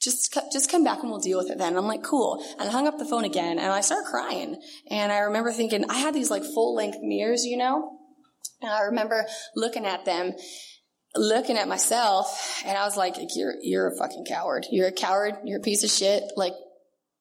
just 0.00 0.38
just 0.52 0.70
come 0.70 0.82
back 0.82 1.00
and 1.00 1.10
we'll 1.10 1.20
deal 1.20 1.38
with 1.38 1.50
it 1.50 1.58
then. 1.58 1.68
And 1.68 1.78
I'm 1.78 1.86
like, 1.86 2.02
cool. 2.02 2.42
And 2.58 2.68
I 2.68 2.72
hung 2.72 2.86
up 2.86 2.98
the 2.98 3.04
phone 3.04 3.24
again 3.24 3.58
and 3.58 3.70
I 3.70 3.82
started 3.82 4.08
crying. 4.08 4.60
And 4.90 5.12
I 5.12 5.18
remember 5.18 5.52
thinking, 5.52 5.84
I 5.90 5.98
had 5.98 6.14
these 6.14 6.30
like 6.30 6.42
full 6.42 6.74
length 6.74 6.98
mirrors, 7.02 7.44
you 7.44 7.56
know? 7.56 7.98
And 8.62 8.70
I 8.70 8.82
remember 8.82 9.26
looking 9.54 9.86
at 9.86 10.04
them, 10.04 10.32
looking 11.14 11.56
at 11.56 11.68
myself, 11.68 12.62
and 12.64 12.76
I 12.76 12.84
was 12.84 12.96
like, 12.96 13.16
you're 13.34 13.54
you're 13.60 13.88
a 13.88 13.96
fucking 13.98 14.24
coward. 14.26 14.66
You're 14.70 14.88
a 14.88 14.92
coward, 14.92 15.36
you're 15.44 15.60
a 15.60 15.62
piece 15.62 15.84
of 15.84 15.90
shit. 15.90 16.24
Like 16.36 16.54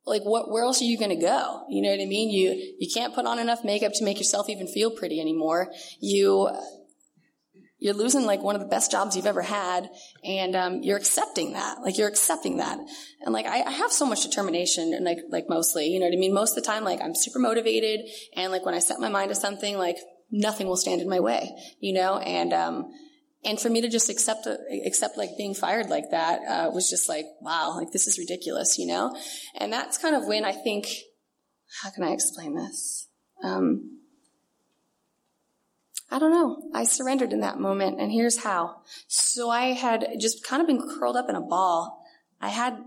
like 0.06 0.24
what 0.24 0.50
where 0.50 0.64
else 0.64 0.82
are 0.82 0.86
you 0.86 0.98
gonna 0.98 1.20
go? 1.20 1.66
You 1.70 1.82
know 1.82 1.90
what 1.90 2.02
I 2.02 2.06
mean? 2.06 2.30
You 2.30 2.76
you 2.80 2.90
can't 2.94 3.14
put 3.14 3.26
on 3.26 3.40
enough 3.40 3.64
makeup 3.66 3.92
to 3.96 4.06
make 4.06 4.18
yourself 4.18 4.50
even 4.50 4.68
feel 4.68 4.90
pretty 4.90 5.20
anymore. 5.20 5.72
You 6.00 6.50
you're 7.80 7.94
losing 7.94 8.26
like 8.26 8.44
one 8.44 8.56
of 8.56 8.62
the 8.62 8.68
best 8.68 8.92
jobs 8.92 9.16
you've 9.16 9.26
ever 9.26 9.42
had 9.42 9.90
and 10.24 10.56
um, 10.56 10.84
you're 10.84 10.98
accepting 10.98 11.54
that. 11.54 11.82
Like 11.82 11.98
you're 11.98 12.10
accepting 12.10 12.58
that. 12.58 12.78
And 13.22 13.34
like 13.34 13.46
I, 13.46 13.62
I, 13.62 13.72
have 13.72 13.92
so 13.92 14.06
much 14.06 14.24
determination 14.24 14.94
and 14.94 15.06
like 15.06 15.20
like 15.30 15.46
mostly 15.48 15.88
you 15.88 16.00
know 16.00 16.06
what 16.06 16.14
i 16.14 16.18
mean? 16.18 16.34
Most 16.34 16.58
of 16.58 16.64
the 16.64 16.68
time 16.68 16.84
like 16.84 17.02
i'm 17.02 17.16
super 17.16 17.40
motivated 17.40 18.02
and 18.36 18.52
like 18.52 18.66
when 18.66 18.76
i 18.76 18.80
set 18.80 19.00
my 19.00 19.10
mind 19.10 19.30
to 19.30 19.36
something 19.36 19.78
like 19.78 19.98
nothing 20.32 20.68
will 20.68 20.78
stand 20.78 21.02
in 21.02 21.10
my 21.10 21.20
way 21.20 21.50
you 21.80 21.94
know? 21.94 22.18
And 22.18 22.54
um 22.54 22.92
and 23.44 23.60
for 23.60 23.70
me 23.70 23.80
to 23.82 23.90
just 23.90 24.10
accept 24.10 24.48
accept 24.86 25.18
like 25.18 25.38
being 25.38 25.54
fired 25.54 25.90
like 25.90 26.12
that 26.12 26.42
uh, 26.48 26.70
was 26.72 26.90
just 26.90 27.08
like 27.08 27.26
wow 27.42 27.76
like 27.78 27.92
this 27.94 28.08
is 28.08 28.20
ridiculous 28.20 28.78
you 28.78 28.88
know? 28.88 29.16
And 29.58 29.72
that's 29.72 29.98
kind 29.98 30.16
of 30.16 30.28
when 30.28 30.44
i 30.44 30.52
think 30.52 30.88
how 31.82 31.92
can 31.92 32.04
i 32.04 32.12
explain 32.12 32.56
this? 32.56 33.08
Um, 33.44 33.99
I 36.12 36.18
don't 36.18 36.32
know. 36.32 36.70
I 36.74 36.86
surrendered 36.86 37.34
in 37.34 37.42
that 37.42 37.60
moment, 37.60 38.00
and 38.00 38.12
here's 38.12 38.44
how. 38.44 38.82
So 39.08 39.50
I 39.50 39.74
had 39.74 40.08
just 40.20 40.44
kind 40.44 40.62
of 40.62 40.68
been 40.68 40.82
curled 40.82 41.16
up 41.16 41.30
in 41.30 41.36
a 41.36 41.42
ball. 41.42 42.04
I 42.42 42.50
had, 42.50 42.84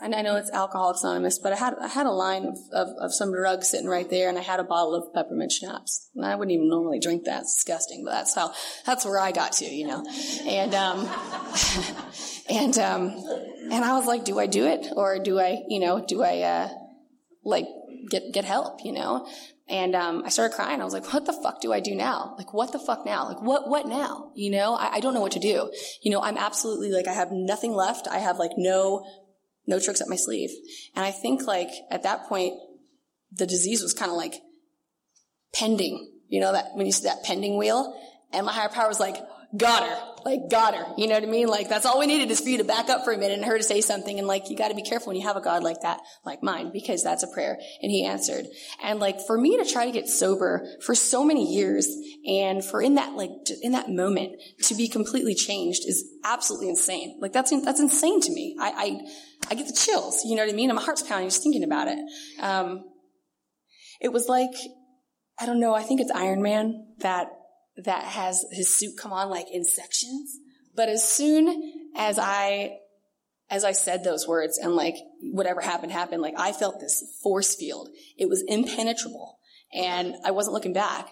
and 0.00 0.14
I 0.14 0.22
know 0.22 0.36
it's 0.36 0.50
Alcoholics 0.50 1.04
Anonymous, 1.04 1.38
but 1.38 1.52
I 1.52 1.56
had 1.56 1.74
I 1.78 1.88
had 1.88 2.06
a 2.06 2.10
line 2.10 2.46
of, 2.46 2.58
of, 2.72 2.88
of 2.98 3.14
some 3.14 3.32
drugs 3.32 3.68
sitting 3.68 3.86
right 3.86 4.08
there, 4.08 4.30
and 4.30 4.38
I 4.38 4.42
had 4.42 4.60
a 4.60 4.64
bottle 4.64 4.94
of 4.94 5.12
peppermint 5.12 5.52
schnapps. 5.52 6.08
And 6.14 6.24
I 6.24 6.36
wouldn't 6.36 6.54
even 6.54 6.70
normally 6.70 7.00
drink 7.00 7.24
that; 7.24 7.42
it's 7.42 7.54
disgusting. 7.56 8.02
But 8.02 8.12
that's 8.12 8.34
how 8.34 8.54
that's 8.86 9.04
where 9.04 9.18
I 9.18 9.32
got 9.32 9.52
to, 9.54 9.66
you 9.66 9.86
know. 9.86 10.02
And 10.46 10.74
um, 10.74 11.00
and 12.48 12.78
um, 12.78 13.24
and 13.70 13.84
I 13.84 13.92
was 13.92 14.06
like, 14.06 14.24
do 14.24 14.38
I 14.38 14.46
do 14.46 14.66
it, 14.66 14.86
or 14.96 15.18
do 15.18 15.38
I, 15.38 15.58
you 15.68 15.80
know, 15.80 16.02
do 16.02 16.22
I 16.22 16.40
uh, 16.40 16.68
like 17.44 17.66
get 18.10 18.32
get 18.32 18.46
help, 18.46 18.84
you 18.84 18.92
know? 18.92 19.28
And 19.68 19.96
um, 19.96 20.22
I 20.24 20.28
started 20.28 20.54
crying. 20.54 20.80
I 20.80 20.84
was 20.84 20.92
like, 20.92 21.12
"What 21.12 21.26
the 21.26 21.32
fuck 21.32 21.60
do 21.60 21.72
I 21.72 21.80
do 21.80 21.96
now? 21.96 22.34
Like, 22.38 22.54
what 22.54 22.70
the 22.70 22.78
fuck 22.78 23.04
now? 23.04 23.26
Like, 23.28 23.42
what 23.42 23.68
what 23.68 23.86
now? 23.86 24.30
You 24.36 24.52
know, 24.52 24.74
I, 24.74 24.94
I 24.94 25.00
don't 25.00 25.12
know 25.12 25.20
what 25.20 25.32
to 25.32 25.40
do. 25.40 25.72
You 26.02 26.12
know, 26.12 26.22
I'm 26.22 26.38
absolutely 26.38 26.92
like, 26.92 27.08
I 27.08 27.12
have 27.12 27.32
nothing 27.32 27.72
left. 27.72 28.06
I 28.06 28.18
have 28.18 28.38
like 28.38 28.52
no 28.56 29.04
no 29.66 29.80
tricks 29.80 30.00
up 30.00 30.08
my 30.08 30.16
sleeve. 30.16 30.50
And 30.94 31.04
I 31.04 31.10
think 31.10 31.46
like 31.46 31.70
at 31.90 32.04
that 32.04 32.28
point, 32.28 32.54
the 33.32 33.46
disease 33.46 33.82
was 33.82 33.92
kind 33.92 34.10
of 34.10 34.16
like 34.16 34.34
pending. 35.52 36.12
You 36.28 36.40
know 36.40 36.52
that 36.52 36.74
when 36.74 36.86
you 36.86 36.92
see 36.92 37.08
that 37.08 37.24
pending 37.24 37.58
wheel, 37.58 37.92
and 38.32 38.46
my 38.46 38.52
higher 38.52 38.68
power 38.68 38.88
was 38.88 39.00
like, 39.00 39.16
got 39.56 39.88
her. 39.88 40.02
Like, 40.24 40.50
got 40.50 40.74
her. 40.74 40.84
You 40.96 41.06
know 41.06 41.14
what 41.14 41.22
I 41.22 41.26
mean? 41.26 41.46
Like, 41.46 41.68
that's 41.68 41.86
all 41.86 42.00
we 42.00 42.06
needed 42.06 42.32
is 42.32 42.40
for 42.40 42.48
you 42.48 42.58
to 42.58 42.64
back 42.64 42.88
up 42.88 43.04
for 43.04 43.12
a 43.12 43.16
minute 43.16 43.38
and 43.38 43.44
her 43.44 43.56
to 43.56 43.62
say 43.62 43.80
something. 43.80 44.18
And 44.18 44.26
like, 44.26 44.50
you 44.50 44.56
got 44.56 44.68
to 44.68 44.74
be 44.74 44.82
careful 44.82 45.08
when 45.08 45.16
you 45.16 45.22
have 45.22 45.36
a 45.36 45.40
God 45.40 45.62
like 45.62 45.82
that, 45.82 46.00
like 46.24 46.42
mine, 46.42 46.72
because 46.72 47.04
that's 47.04 47.22
a 47.22 47.28
prayer. 47.28 47.56
And 47.80 47.92
he 47.92 48.04
answered. 48.04 48.46
And 48.82 48.98
like, 48.98 49.20
for 49.24 49.38
me 49.38 49.56
to 49.56 49.64
try 49.64 49.86
to 49.86 49.92
get 49.92 50.08
sober 50.08 50.66
for 50.82 50.96
so 50.96 51.24
many 51.24 51.54
years 51.54 51.86
and 52.26 52.64
for 52.64 52.82
in 52.82 52.96
that, 52.96 53.12
like, 53.12 53.30
in 53.62 53.70
that 53.72 53.88
moment 53.88 54.32
to 54.64 54.74
be 54.74 54.88
completely 54.88 55.36
changed 55.36 55.82
is 55.86 56.04
absolutely 56.24 56.70
insane. 56.70 57.18
Like, 57.20 57.32
that's, 57.32 57.52
that's 57.64 57.78
insane 57.78 58.20
to 58.22 58.32
me. 58.32 58.56
I, 58.60 58.70
I, 58.70 59.00
I 59.52 59.54
get 59.54 59.68
the 59.68 59.74
chills. 59.74 60.24
You 60.24 60.34
know 60.34 60.44
what 60.44 60.52
I 60.52 60.56
mean? 60.56 60.70
And 60.70 60.76
my 60.76 60.82
heart's 60.82 61.04
pounding 61.04 61.28
just 61.28 61.44
thinking 61.44 61.62
about 61.62 61.86
it. 61.86 61.98
Um, 62.40 62.84
it 64.00 64.12
was 64.12 64.26
like, 64.28 64.50
I 65.38 65.46
don't 65.46 65.60
know, 65.60 65.72
I 65.72 65.82
think 65.82 66.00
it's 66.00 66.10
Iron 66.10 66.42
Man 66.42 66.94
that 66.98 67.28
that 67.84 68.04
has 68.04 68.44
his 68.50 68.76
suit 68.76 68.96
come 68.96 69.12
on 69.12 69.30
like 69.30 69.46
in 69.52 69.64
sections. 69.64 70.38
But 70.74 70.88
as 70.88 71.08
soon 71.08 71.72
as 71.96 72.18
I, 72.18 72.78
as 73.50 73.64
I 73.64 73.72
said 73.72 74.02
those 74.02 74.26
words 74.26 74.58
and 74.58 74.74
like 74.74 74.96
whatever 75.20 75.60
happened 75.60 75.92
happened, 75.92 76.22
like 76.22 76.34
I 76.36 76.52
felt 76.52 76.80
this 76.80 77.02
force 77.22 77.54
field. 77.54 77.88
It 78.18 78.28
was 78.28 78.44
impenetrable 78.46 79.38
and 79.72 80.14
I 80.24 80.30
wasn't 80.30 80.54
looking 80.54 80.72
back. 80.72 81.10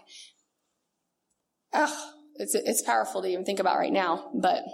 Ugh, 1.72 2.12
it's, 2.36 2.54
it's 2.54 2.82
powerful 2.82 3.22
to 3.22 3.28
even 3.28 3.44
think 3.44 3.60
about 3.60 3.78
right 3.78 3.92
now, 3.92 4.30
but 4.34 4.64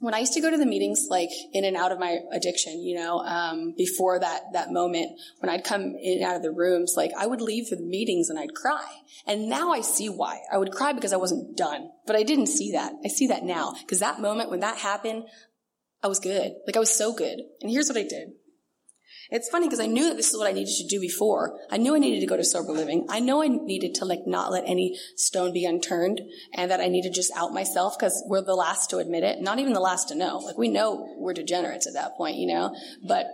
when 0.00 0.14
I 0.14 0.18
used 0.18 0.32
to 0.32 0.40
go 0.40 0.50
to 0.50 0.56
the 0.56 0.66
meetings, 0.66 1.06
like 1.10 1.28
in 1.52 1.64
and 1.64 1.76
out 1.76 1.92
of 1.92 1.98
my 1.98 2.20
addiction, 2.32 2.82
you 2.82 2.96
know, 2.96 3.20
um, 3.20 3.74
before 3.76 4.18
that 4.18 4.44
that 4.54 4.72
moment, 4.72 5.20
when 5.38 5.50
I'd 5.50 5.62
come 5.62 5.94
in 5.94 6.18
and 6.18 6.24
out 6.24 6.36
of 6.36 6.42
the 6.42 6.50
rooms, 6.50 6.94
like 6.96 7.12
I 7.16 7.26
would 7.26 7.42
leave 7.42 7.68
for 7.68 7.76
the 7.76 7.84
meetings 7.84 8.30
and 8.30 8.38
I'd 8.38 8.54
cry. 8.54 8.84
And 9.26 9.48
now 9.48 9.72
I 9.72 9.82
see 9.82 10.08
why. 10.08 10.40
I 10.50 10.56
would 10.56 10.72
cry 10.72 10.94
because 10.94 11.12
I 11.12 11.18
wasn't 11.18 11.56
done, 11.56 11.90
but 12.06 12.16
I 12.16 12.22
didn't 12.22 12.46
see 12.46 12.72
that. 12.72 12.94
I 13.04 13.08
see 13.08 13.26
that 13.26 13.44
now 13.44 13.74
because 13.78 14.00
that 14.00 14.20
moment 14.20 14.50
when 14.50 14.60
that 14.60 14.78
happened, 14.78 15.24
I 16.02 16.08
was 16.08 16.18
good. 16.18 16.54
Like 16.66 16.76
I 16.76 16.80
was 16.80 16.96
so 16.96 17.12
good. 17.12 17.40
And 17.60 17.70
here's 17.70 17.88
what 17.88 17.98
I 17.98 18.04
did. 18.04 18.30
It's 19.30 19.48
funny 19.48 19.66
because 19.66 19.80
I 19.80 19.86
knew 19.86 20.08
that 20.08 20.16
this 20.16 20.30
is 20.30 20.38
what 20.38 20.48
I 20.48 20.52
needed 20.52 20.74
to 20.78 20.86
do 20.86 21.00
before. 21.00 21.58
I 21.70 21.76
knew 21.76 21.94
I 21.94 21.98
needed 21.98 22.20
to 22.20 22.26
go 22.26 22.36
to 22.36 22.44
sober 22.44 22.72
living. 22.72 23.06
I 23.08 23.20
know 23.20 23.42
I 23.42 23.48
needed 23.48 23.94
to 23.96 24.04
like 24.04 24.26
not 24.26 24.50
let 24.50 24.64
any 24.66 24.98
stone 25.16 25.52
be 25.52 25.64
unturned 25.64 26.20
and 26.54 26.70
that 26.70 26.80
I 26.80 26.88
needed 26.88 27.12
to 27.12 27.14
just 27.14 27.32
out 27.36 27.52
myself 27.52 27.96
because 27.98 28.22
we're 28.26 28.42
the 28.42 28.54
last 28.54 28.90
to 28.90 28.98
admit 28.98 29.22
it, 29.22 29.40
not 29.40 29.58
even 29.58 29.72
the 29.72 29.80
last 29.80 30.08
to 30.08 30.14
know. 30.14 30.38
Like 30.38 30.58
we 30.58 30.68
know 30.68 31.14
we're 31.16 31.34
degenerates 31.34 31.86
at 31.86 31.94
that 31.94 32.16
point, 32.16 32.36
you 32.36 32.48
know, 32.48 32.74
but, 33.06 33.26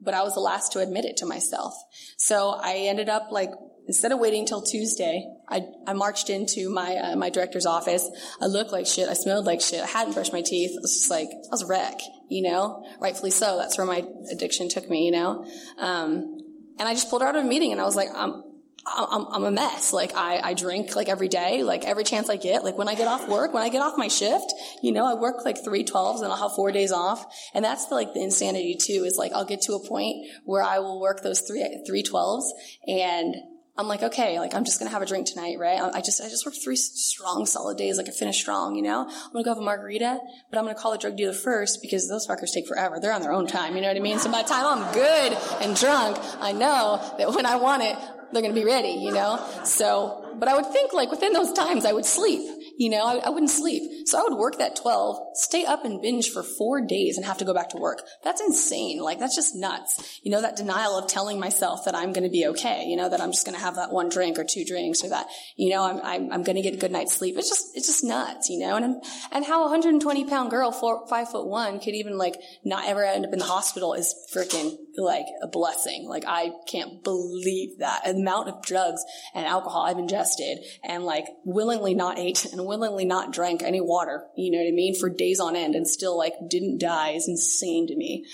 but 0.00 0.14
I 0.14 0.22
was 0.22 0.34
the 0.34 0.40
last 0.40 0.72
to 0.72 0.80
admit 0.80 1.04
it 1.04 1.16
to 1.18 1.26
myself. 1.26 1.74
So 2.16 2.50
I 2.50 2.86
ended 2.88 3.08
up 3.08 3.28
like 3.30 3.50
instead 3.86 4.12
of 4.12 4.18
waiting 4.18 4.40
until 4.40 4.62
Tuesday, 4.62 5.26
I, 5.48 5.62
I 5.86 5.92
marched 5.92 6.30
into 6.30 6.70
my 6.70 6.96
uh, 6.96 7.16
my 7.16 7.30
director's 7.30 7.66
office. 7.66 8.08
I 8.40 8.46
looked 8.46 8.72
like 8.72 8.86
shit. 8.86 9.08
I 9.08 9.14
smelled 9.14 9.46
like 9.46 9.60
shit. 9.60 9.82
I 9.82 9.86
hadn't 9.86 10.14
brushed 10.14 10.32
my 10.32 10.42
teeth. 10.42 10.72
It 10.74 10.82
was 10.82 10.94
just 10.94 11.10
like 11.10 11.28
I 11.28 11.50
was 11.50 11.62
a 11.62 11.66
wreck, 11.66 12.00
you 12.28 12.42
know. 12.42 12.84
Rightfully 13.00 13.30
so. 13.30 13.58
That's 13.58 13.76
where 13.78 13.86
my 13.86 14.04
addiction 14.30 14.68
took 14.68 14.88
me, 14.88 15.06
you 15.06 15.12
know. 15.12 15.46
Um, 15.78 16.38
and 16.78 16.88
I 16.88 16.94
just 16.94 17.10
pulled 17.10 17.22
out 17.22 17.36
of 17.36 17.44
a 17.44 17.48
meeting, 17.48 17.72
and 17.72 17.80
I 17.80 17.84
was 17.84 17.96
like, 17.96 18.08
I'm. 18.14 18.42
I'm, 18.86 19.26
I'm 19.32 19.44
a 19.44 19.50
mess. 19.50 19.94
Like 19.94 20.14
I, 20.14 20.40
I 20.40 20.52
drink 20.52 20.94
like 20.94 21.08
every 21.08 21.28
day, 21.28 21.62
like 21.62 21.86
every 21.86 22.04
chance 22.04 22.28
I 22.28 22.36
get. 22.36 22.64
Like 22.64 22.76
when 22.76 22.86
I 22.86 22.94
get 22.94 23.08
off 23.08 23.26
work, 23.26 23.54
when 23.54 23.62
I 23.62 23.70
get 23.70 23.80
off 23.80 23.94
my 23.96 24.08
shift, 24.08 24.52
you 24.82 24.92
know, 24.92 25.06
I 25.06 25.14
work 25.18 25.42
like 25.42 25.64
three 25.64 25.84
twelves 25.84 26.20
and 26.20 26.30
I'll 26.30 26.36
have 26.36 26.54
four 26.54 26.70
days 26.70 26.92
off. 26.92 27.24
And 27.54 27.64
that's 27.64 27.86
the, 27.86 27.94
like 27.94 28.12
the 28.12 28.22
insanity 28.22 28.76
too, 28.78 29.04
is 29.06 29.16
like 29.16 29.32
I'll 29.32 29.46
get 29.46 29.62
to 29.62 29.72
a 29.72 29.88
point 29.88 30.26
where 30.44 30.62
I 30.62 30.80
will 30.80 31.00
work 31.00 31.22
those 31.22 31.40
three, 31.40 31.82
three 31.86 32.02
twelves 32.02 32.52
and 32.86 33.34
I'm 33.76 33.88
like, 33.88 34.04
okay, 34.04 34.38
like 34.38 34.54
I'm 34.54 34.64
just 34.64 34.78
gonna 34.78 34.92
have 34.92 35.02
a 35.02 35.06
drink 35.06 35.26
tonight, 35.26 35.58
right? 35.58 35.80
I 35.80 36.00
just, 36.00 36.20
I 36.20 36.28
just 36.28 36.46
worked 36.46 36.58
three 36.62 36.76
strong, 36.76 37.44
solid 37.44 37.76
days, 37.76 37.96
like 37.96 38.08
I 38.08 38.12
finished 38.12 38.40
strong, 38.40 38.76
you 38.76 38.82
know? 38.82 39.08
I'm 39.08 39.32
gonna 39.32 39.44
go 39.44 39.50
have 39.50 39.58
a 39.58 39.62
margarita, 39.62 40.20
but 40.50 40.58
I'm 40.58 40.64
gonna 40.64 40.76
call 40.76 40.92
the 40.92 40.98
drug 40.98 41.16
dealer 41.16 41.32
first 41.32 41.82
because 41.82 42.08
those 42.08 42.26
fuckers 42.26 42.52
take 42.52 42.68
forever. 42.68 43.00
They're 43.00 43.12
on 43.12 43.22
their 43.22 43.32
own 43.32 43.48
time, 43.48 43.74
you 43.74 43.82
know 43.82 43.88
what 43.88 43.96
I 43.96 44.00
mean? 44.00 44.20
So 44.20 44.30
by 44.30 44.42
the 44.42 44.48
time 44.48 44.64
I'm 44.66 44.94
good 44.94 45.32
and 45.60 45.76
drunk, 45.76 46.18
I 46.40 46.52
know 46.52 47.02
that 47.18 47.34
when 47.34 47.46
I 47.46 47.56
want 47.56 47.82
it, 47.82 47.96
they're 48.32 48.42
gonna 48.42 48.54
be 48.54 48.64
ready, 48.64 48.92
you 48.92 49.12
know? 49.12 49.44
So, 49.64 50.36
but 50.38 50.48
I 50.48 50.54
would 50.54 50.66
think 50.66 50.92
like 50.92 51.10
within 51.10 51.32
those 51.32 51.52
times 51.52 51.84
I 51.84 51.92
would 51.92 52.06
sleep. 52.06 52.48
You 52.76 52.90
know, 52.90 53.04
I, 53.04 53.16
I, 53.26 53.28
wouldn't 53.30 53.50
sleep. 53.50 53.82
So 54.06 54.18
I 54.18 54.22
would 54.22 54.36
work 54.38 54.58
that 54.58 54.76
12, 54.76 55.16
stay 55.34 55.64
up 55.64 55.84
and 55.84 56.02
binge 56.02 56.30
for 56.30 56.42
four 56.42 56.80
days 56.80 57.16
and 57.16 57.24
have 57.24 57.38
to 57.38 57.44
go 57.44 57.54
back 57.54 57.68
to 57.70 57.76
work. 57.76 58.02
That's 58.24 58.40
insane. 58.40 59.00
Like, 59.00 59.20
that's 59.20 59.36
just 59.36 59.54
nuts. 59.54 60.20
You 60.22 60.32
know, 60.32 60.40
that 60.40 60.56
denial 60.56 60.98
of 60.98 61.08
telling 61.08 61.38
myself 61.38 61.84
that 61.84 61.94
I'm 61.94 62.12
going 62.12 62.24
to 62.24 62.30
be 62.30 62.46
okay. 62.48 62.84
You 62.86 62.96
know, 62.96 63.08
that 63.08 63.20
I'm 63.20 63.30
just 63.30 63.46
going 63.46 63.56
to 63.56 63.64
have 63.64 63.76
that 63.76 63.92
one 63.92 64.08
drink 64.08 64.38
or 64.38 64.44
two 64.44 64.64
drinks 64.64 65.04
or 65.04 65.10
that, 65.10 65.26
you 65.56 65.70
know, 65.70 65.84
I'm, 65.84 66.00
I'm, 66.02 66.32
I'm 66.32 66.42
going 66.42 66.56
to 66.56 66.62
get 66.62 66.74
a 66.74 66.78
good 66.78 66.90
night's 66.90 67.14
sleep. 67.14 67.36
It's 67.38 67.48
just, 67.48 67.76
it's 67.76 67.86
just 67.86 68.02
nuts, 68.02 68.48
you 68.50 68.58
know, 68.58 68.76
and, 68.76 69.02
and 69.30 69.44
how 69.44 69.60
a 69.60 69.70
120 69.70 70.24
pound 70.24 70.50
girl, 70.50 70.72
four, 70.72 71.06
five 71.08 71.30
foot 71.30 71.46
one 71.46 71.78
could 71.78 71.94
even 71.94 72.18
like 72.18 72.34
not 72.64 72.88
ever 72.88 73.04
end 73.04 73.24
up 73.24 73.32
in 73.32 73.38
the 73.38 73.44
hospital 73.44 73.94
is 73.94 74.14
freaking 74.34 74.76
like 74.96 75.26
a 75.42 75.48
blessing. 75.48 76.06
Like, 76.08 76.24
I 76.26 76.50
can't 76.66 77.04
believe 77.04 77.78
that 77.78 78.08
amount 78.08 78.48
of 78.48 78.62
drugs 78.62 79.02
and 79.34 79.46
alcohol 79.46 79.82
I've 79.82 79.98
ingested 79.98 80.58
and 80.82 81.04
like 81.04 81.26
willingly 81.44 81.94
not 81.94 82.18
ate 82.18 82.46
willingly 82.66 83.04
not 83.04 83.32
drank 83.32 83.62
any 83.62 83.80
water, 83.80 84.24
you 84.36 84.50
know 84.50 84.58
what 84.58 84.68
I 84.68 84.72
mean, 84.72 84.98
for 84.98 85.08
days 85.08 85.40
on 85.40 85.56
end 85.56 85.74
and 85.74 85.88
still 85.88 86.16
like 86.16 86.34
didn't 86.48 86.78
die 86.78 87.10
is 87.10 87.28
insane 87.28 87.86
to 87.88 87.96
me. 87.96 88.26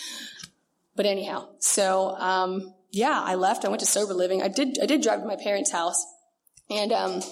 But 0.97 1.07
anyhow, 1.07 1.49
so, 1.59 2.17
um, 2.17 2.75
yeah, 2.91 3.21
I 3.25 3.37
left. 3.37 3.65
I 3.65 3.69
went 3.69 3.81
to 3.81 3.87
sober 3.87 4.15
living. 4.15 4.43
I 4.43 4.49
did, 4.49 4.79
I 4.83 4.87
did 4.87 5.03
drive 5.03 5.21
to 5.21 5.27
my 5.27 5.37
parents' 5.37 5.73
house 5.73 6.05
and, 6.69 6.93
um, 6.93 7.23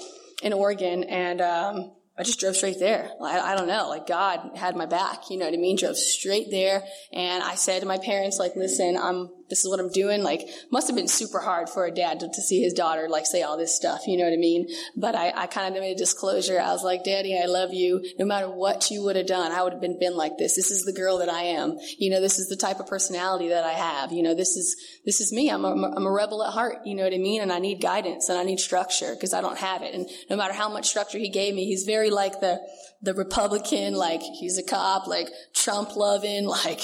in 0.42 0.52
Oregon 0.52 1.04
and, 1.04 1.40
um, 1.40 1.92
I 2.16 2.24
just 2.24 2.40
drove 2.40 2.56
straight 2.56 2.80
there. 2.80 3.10
I, 3.22 3.52
I, 3.52 3.56
don't 3.56 3.68
know, 3.68 3.88
like 3.88 4.08
God 4.08 4.56
had 4.56 4.74
my 4.74 4.86
back, 4.86 5.30
you 5.30 5.38
know 5.38 5.44
what 5.44 5.54
I 5.54 5.58
mean? 5.58 5.76
Drove 5.76 5.96
straight 5.96 6.50
there. 6.50 6.82
And 7.12 7.44
I 7.44 7.54
said 7.54 7.80
to 7.80 7.86
my 7.86 7.98
parents, 7.98 8.38
like, 8.40 8.56
listen, 8.56 8.96
I'm 8.96 9.30
this 9.48 9.64
is 9.64 9.68
what 9.68 9.80
I'm 9.80 9.90
doing. 9.90 10.22
Like, 10.22 10.48
must 10.70 10.88
have 10.88 10.96
been 10.96 11.08
super 11.08 11.40
hard 11.40 11.68
for 11.68 11.86
a 11.86 11.90
dad 11.90 12.20
to, 12.20 12.28
to 12.28 12.42
see 12.42 12.62
his 12.62 12.72
daughter, 12.72 13.08
like, 13.08 13.26
say 13.26 13.42
all 13.42 13.56
this 13.56 13.74
stuff. 13.74 14.06
You 14.06 14.16
know 14.16 14.24
what 14.24 14.32
I 14.32 14.36
mean? 14.36 14.68
But 14.96 15.14
I, 15.14 15.32
I 15.34 15.46
kind 15.46 15.74
of 15.74 15.80
made 15.80 15.92
a 15.92 15.98
disclosure. 15.98 16.60
I 16.60 16.72
was 16.72 16.84
like, 16.84 17.04
Daddy, 17.04 17.38
I 17.38 17.46
love 17.46 17.72
you. 17.72 18.04
No 18.18 18.26
matter 18.26 18.48
what 18.48 18.90
you 18.90 19.02
would 19.04 19.16
have 19.16 19.26
done, 19.26 19.52
I 19.52 19.62
would 19.62 19.72
have 19.72 19.80
been, 19.80 19.98
been 19.98 20.16
like 20.16 20.38
this. 20.38 20.56
This 20.56 20.70
is 20.70 20.84
the 20.84 20.92
girl 20.92 21.18
that 21.18 21.28
I 21.28 21.42
am. 21.42 21.78
You 21.98 22.10
know, 22.10 22.20
this 22.20 22.38
is 22.38 22.48
the 22.48 22.56
type 22.56 22.80
of 22.80 22.86
personality 22.86 23.48
that 23.48 23.64
I 23.64 23.72
have. 23.72 24.12
You 24.12 24.22
know, 24.22 24.34
this 24.34 24.56
is, 24.56 24.76
this 25.04 25.20
is 25.20 25.32
me. 25.32 25.50
I'm 25.50 25.64
a, 25.64 25.72
I'm 25.72 26.06
a 26.06 26.10
rebel 26.10 26.44
at 26.44 26.52
heart. 26.52 26.78
You 26.84 26.94
know 26.94 27.04
what 27.04 27.14
I 27.14 27.18
mean? 27.18 27.40
And 27.40 27.52
I 27.52 27.58
need 27.58 27.80
guidance 27.80 28.28
and 28.28 28.38
I 28.38 28.44
need 28.44 28.60
structure 28.60 29.14
because 29.14 29.32
I 29.32 29.40
don't 29.40 29.58
have 29.58 29.82
it. 29.82 29.94
And 29.94 30.08
no 30.28 30.36
matter 30.36 30.54
how 30.54 30.68
much 30.68 30.88
structure 30.88 31.18
he 31.18 31.30
gave 31.30 31.54
me, 31.54 31.64
he's 31.64 31.84
very 31.84 32.10
like 32.10 32.40
the, 32.40 32.60
the 33.02 33.14
Republican, 33.14 33.94
like 33.94 34.20
he's 34.20 34.58
a 34.58 34.62
cop, 34.62 35.06
like 35.06 35.28
Trump 35.54 35.96
loving, 35.96 36.44
like 36.46 36.80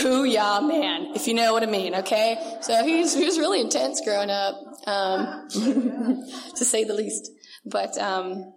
who 0.00 0.24
ya 0.24 0.60
man, 0.60 1.12
if 1.14 1.26
you 1.26 1.34
know 1.34 1.52
what 1.52 1.62
I 1.62 1.66
mean, 1.66 1.94
okay? 1.94 2.36
So 2.60 2.84
he's, 2.84 3.14
he 3.14 3.24
was 3.24 3.38
really 3.38 3.60
intense 3.60 4.00
growing 4.04 4.30
up, 4.30 4.54
um, 4.86 5.48
to 5.50 6.64
say 6.64 6.84
the 6.84 6.94
least. 6.94 7.30
But, 7.64 7.96
um, 7.98 8.52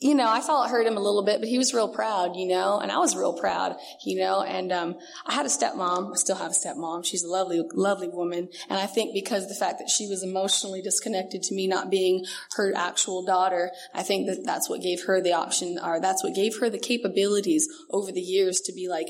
you 0.00 0.14
know, 0.14 0.28
I 0.30 0.40
thought 0.40 0.66
it 0.66 0.70
hurt 0.70 0.86
him 0.86 0.96
a 0.96 1.00
little 1.00 1.24
bit, 1.24 1.40
but 1.40 1.48
he 1.48 1.58
was 1.58 1.74
real 1.74 1.88
proud, 1.88 2.36
you 2.36 2.46
know, 2.46 2.78
and 2.78 2.92
I 2.92 2.98
was 2.98 3.16
real 3.16 3.32
proud, 3.32 3.74
you 4.04 4.20
know, 4.20 4.42
and, 4.42 4.70
um, 4.70 4.96
I 5.26 5.34
had 5.34 5.44
a 5.44 5.48
stepmom. 5.48 6.12
I 6.12 6.16
still 6.16 6.36
have 6.36 6.52
a 6.52 6.54
stepmom. 6.54 7.04
She's 7.04 7.24
a 7.24 7.28
lovely, 7.28 7.64
lovely 7.74 8.06
woman. 8.06 8.48
And 8.70 8.78
I 8.78 8.86
think 8.86 9.12
because 9.12 9.48
the 9.48 9.56
fact 9.56 9.80
that 9.80 9.90
she 9.90 10.06
was 10.06 10.22
emotionally 10.22 10.82
disconnected 10.82 11.42
to 11.42 11.54
me 11.54 11.66
not 11.66 11.90
being 11.90 12.24
her 12.52 12.72
actual 12.76 13.24
daughter, 13.24 13.72
I 13.92 14.04
think 14.04 14.28
that 14.28 14.44
that's 14.44 14.70
what 14.70 14.82
gave 14.82 15.04
her 15.06 15.20
the 15.20 15.32
option, 15.32 15.80
or 15.82 16.00
that's 16.00 16.22
what 16.22 16.34
gave 16.34 16.58
her 16.60 16.70
the 16.70 16.78
capabilities 16.78 17.68
over 17.90 18.12
the 18.12 18.20
years 18.20 18.60
to 18.66 18.72
be 18.72 18.88
like, 18.88 19.08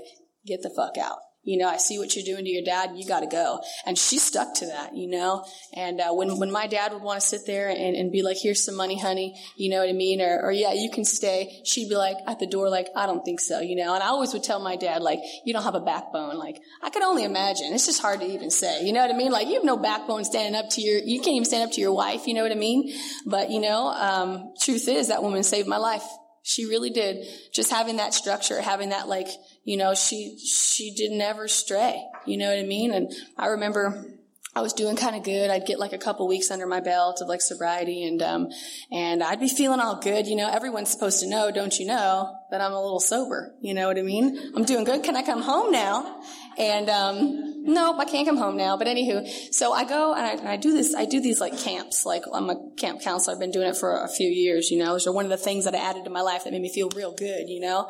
get 0.49 0.63
the 0.63 0.71
fuck 0.71 0.99
out. 0.99 1.19
You 1.49 1.57
know, 1.57 1.67
I 1.67 1.79
see 1.79 1.99
what 1.99 2.15
you're 2.15 2.27
doing 2.27 2.45
to 2.45 2.51
your 2.51 2.63
dad. 2.63 2.91
You 2.95 3.07
got 3.07 3.21
to 3.21 3.27
go. 3.27 3.61
And 3.87 3.97
she 3.97 4.19
stuck 4.19 4.53
to 4.57 4.67
that, 4.67 4.95
you 4.95 5.09
know. 5.09 5.47
And 5.73 5.99
uh, 5.99 6.13
when 6.13 6.39
when 6.39 6.51
my 6.51 6.67
dad 6.67 6.93
would 6.93 7.01
want 7.01 7.23
to 7.23 7.27
sit 7.27 7.47
there 7.47 7.71
and, 7.71 7.97
and 7.97 8.13
be 8.13 8.23
like, 8.23 8.37
"Here's 8.39 8.63
some 8.63 8.75
money, 8.75 9.01
honey," 9.01 9.35
you 9.57 9.71
know 9.71 9.79
what 9.79 9.89
I 9.89 9.95
mean, 9.95 10.21
or, 10.21 10.43
or 10.43 10.53
yeah, 10.53 10.75
you 10.75 10.91
can 10.91 11.07
stay. 11.07 11.63
She'd 11.65 11.89
be 11.89 11.95
like 11.95 12.17
at 12.27 12.39
the 12.39 12.47
door, 12.47 12.69
like, 12.69 12.89
"I 12.95 13.07
don't 13.07 13.25
think 13.25 13.41
so," 13.41 13.61
you 13.61 13.77
know. 13.77 13.95
And 13.95 14.03
I 14.03 14.09
always 14.09 14.35
would 14.35 14.45
tell 14.45 14.61
my 14.61 14.77
dad, 14.77 15.01
like, 15.01 15.21
"You 15.47 15.55
don't 15.55 15.63
have 15.63 15.75
a 15.75 15.81
backbone." 15.81 16.37
Like, 16.37 16.61
I 16.83 16.91
could 16.91 17.03
only 17.03 17.25
imagine. 17.25 17.73
It's 17.73 17.87
just 17.87 18.03
hard 18.03 18.21
to 18.21 18.27
even 18.27 18.51
say. 18.51 18.85
You 18.85 18.93
know 18.93 19.01
what 19.01 19.15
I 19.15 19.17
mean? 19.17 19.33
Like, 19.33 19.49
you 19.49 19.55
have 19.55 19.65
no 19.65 19.79
backbone 19.79 20.25
standing 20.25 20.55
up 20.55 20.69
to 20.73 20.83
your. 20.83 20.99
You 20.99 21.21
can't 21.21 21.37
even 21.37 21.47
stand 21.47 21.67
up 21.67 21.75
to 21.77 21.81
your 21.81 21.95
wife. 21.95 22.27
You 22.27 22.35
know 22.35 22.43
what 22.43 22.53
I 22.53 22.57
mean? 22.57 22.93
But 23.25 23.51
you 23.51 23.61
know, 23.61 23.89
um, 23.89 24.53
truth 24.61 24.87
is 24.87 25.09
that 25.09 25.23
woman 25.23 25.43
saved 25.45 25.67
my 25.67 25.79
life. 25.79 26.05
She 26.43 26.65
really 26.65 26.91
did. 26.91 27.27
Just 27.53 27.71
having 27.71 27.97
that 27.99 28.15
structure, 28.15 28.61
having 28.61 28.89
that 28.91 29.07
like 29.07 29.29
you 29.65 29.77
know, 29.77 29.95
she, 29.95 30.39
she 30.39 30.95
did 30.95 31.13
never 31.13 31.49
stray. 31.49 32.03
You 32.27 32.37
know 32.37 32.49
what 32.49 32.59
I 32.59 32.65
mean? 32.65 32.93
And 32.93 33.13
I 33.37 33.47
remember 33.49 34.19
I 34.59 34.61
was 34.61 34.73
doing 34.73 34.97
kind 34.97 35.15
of 35.15 35.23
good. 35.23 35.51
I'd 35.51 35.67
get 35.67 35.79
like 35.79 35.93
a 35.93 35.99
couple 35.99 36.27
weeks 36.27 36.51
under 36.51 36.67
my 36.67 36.81
belt 36.81 37.21
of 37.21 37.29
like 37.29 37.41
sobriety 37.41 38.05
and, 38.05 38.21
um, 38.23 38.49
and 38.91 39.23
I'd 39.23 39.39
be 39.39 39.49
feeling 39.49 39.79
all 39.79 40.01
good. 40.01 40.27
You 40.27 40.35
know, 40.35 40.51
everyone's 40.51 40.91
supposed 40.91 41.21
to 41.21 41.29
know, 41.29 41.53
don't 41.53 41.79
you 41.79 41.87
know, 41.87 42.35
that 42.51 42.61
I'm 42.61 42.73
a 42.73 42.83
little 42.83 42.99
sober. 42.99 43.55
You 43.61 43.75
know 43.75 43.87
what 43.87 43.99
I 43.99 44.03
mean? 44.03 44.53
I'm 44.57 44.65
doing 44.65 44.85
good. 44.85 45.05
Can 45.05 45.15
I 45.15 45.23
come 45.23 45.43
home 45.43 45.71
now? 45.71 46.23
And, 46.59 46.91
um, 46.91 47.73
nope, 47.73 47.97
I 48.01 48.05
can't 48.05 48.27
come 48.27 48.37
home 48.37 48.57
now. 48.57 48.77
But 48.77 48.89
anywho, 48.89 49.29
so 49.55 49.73
I 49.73 49.85
go 49.85 50.13
and 50.15 50.27
I, 50.27 50.31
and 50.33 50.49
I 50.49 50.57
do 50.57 50.73
this, 50.73 50.93
I 50.93 51.05
do 51.05 51.21
these 51.21 51.41
like 51.41 51.57
camps. 51.57 52.05
Like 52.05 52.25
I'm 52.33 52.51
a 52.51 52.71
camp 52.77 53.01
counselor. 53.01 53.35
I've 53.35 53.41
been 53.41 53.53
doing 53.53 53.69
it 53.69 53.77
for 53.77 54.03
a 54.03 54.09
few 54.09 54.29
years, 54.29 54.73
you 54.73 54.79
know. 54.79 54.93
Those 54.93 55.07
are 55.07 55.13
one 55.13 55.25
of 55.25 55.31
the 55.31 55.37
things 55.37 55.67
that 55.67 55.75
I 55.75 55.79
added 55.79 56.03
to 56.05 56.11
my 56.11 56.23
life 56.23 56.45
that 56.45 56.53
made 56.53 56.63
me 56.63 56.73
feel 56.73 56.91
real 56.97 57.13
good, 57.13 57.49
you 57.49 57.61
know. 57.61 57.89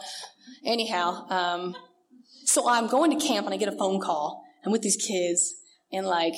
Anyhow, 0.65 1.27
um, 1.29 1.77
so 2.45 2.69
I'm 2.69 2.89
going 2.89 3.19
to 3.19 3.27
camp 3.27 3.47
and 3.47 3.55
I 3.55 3.59
get 3.59 3.69
a 3.69 3.77
phone 3.77 4.01
call. 4.01 4.45
I'm 4.65 4.73
with 4.73 4.83
these 4.83 4.97
kids 4.97 5.55
and 5.93 6.07
like, 6.07 6.35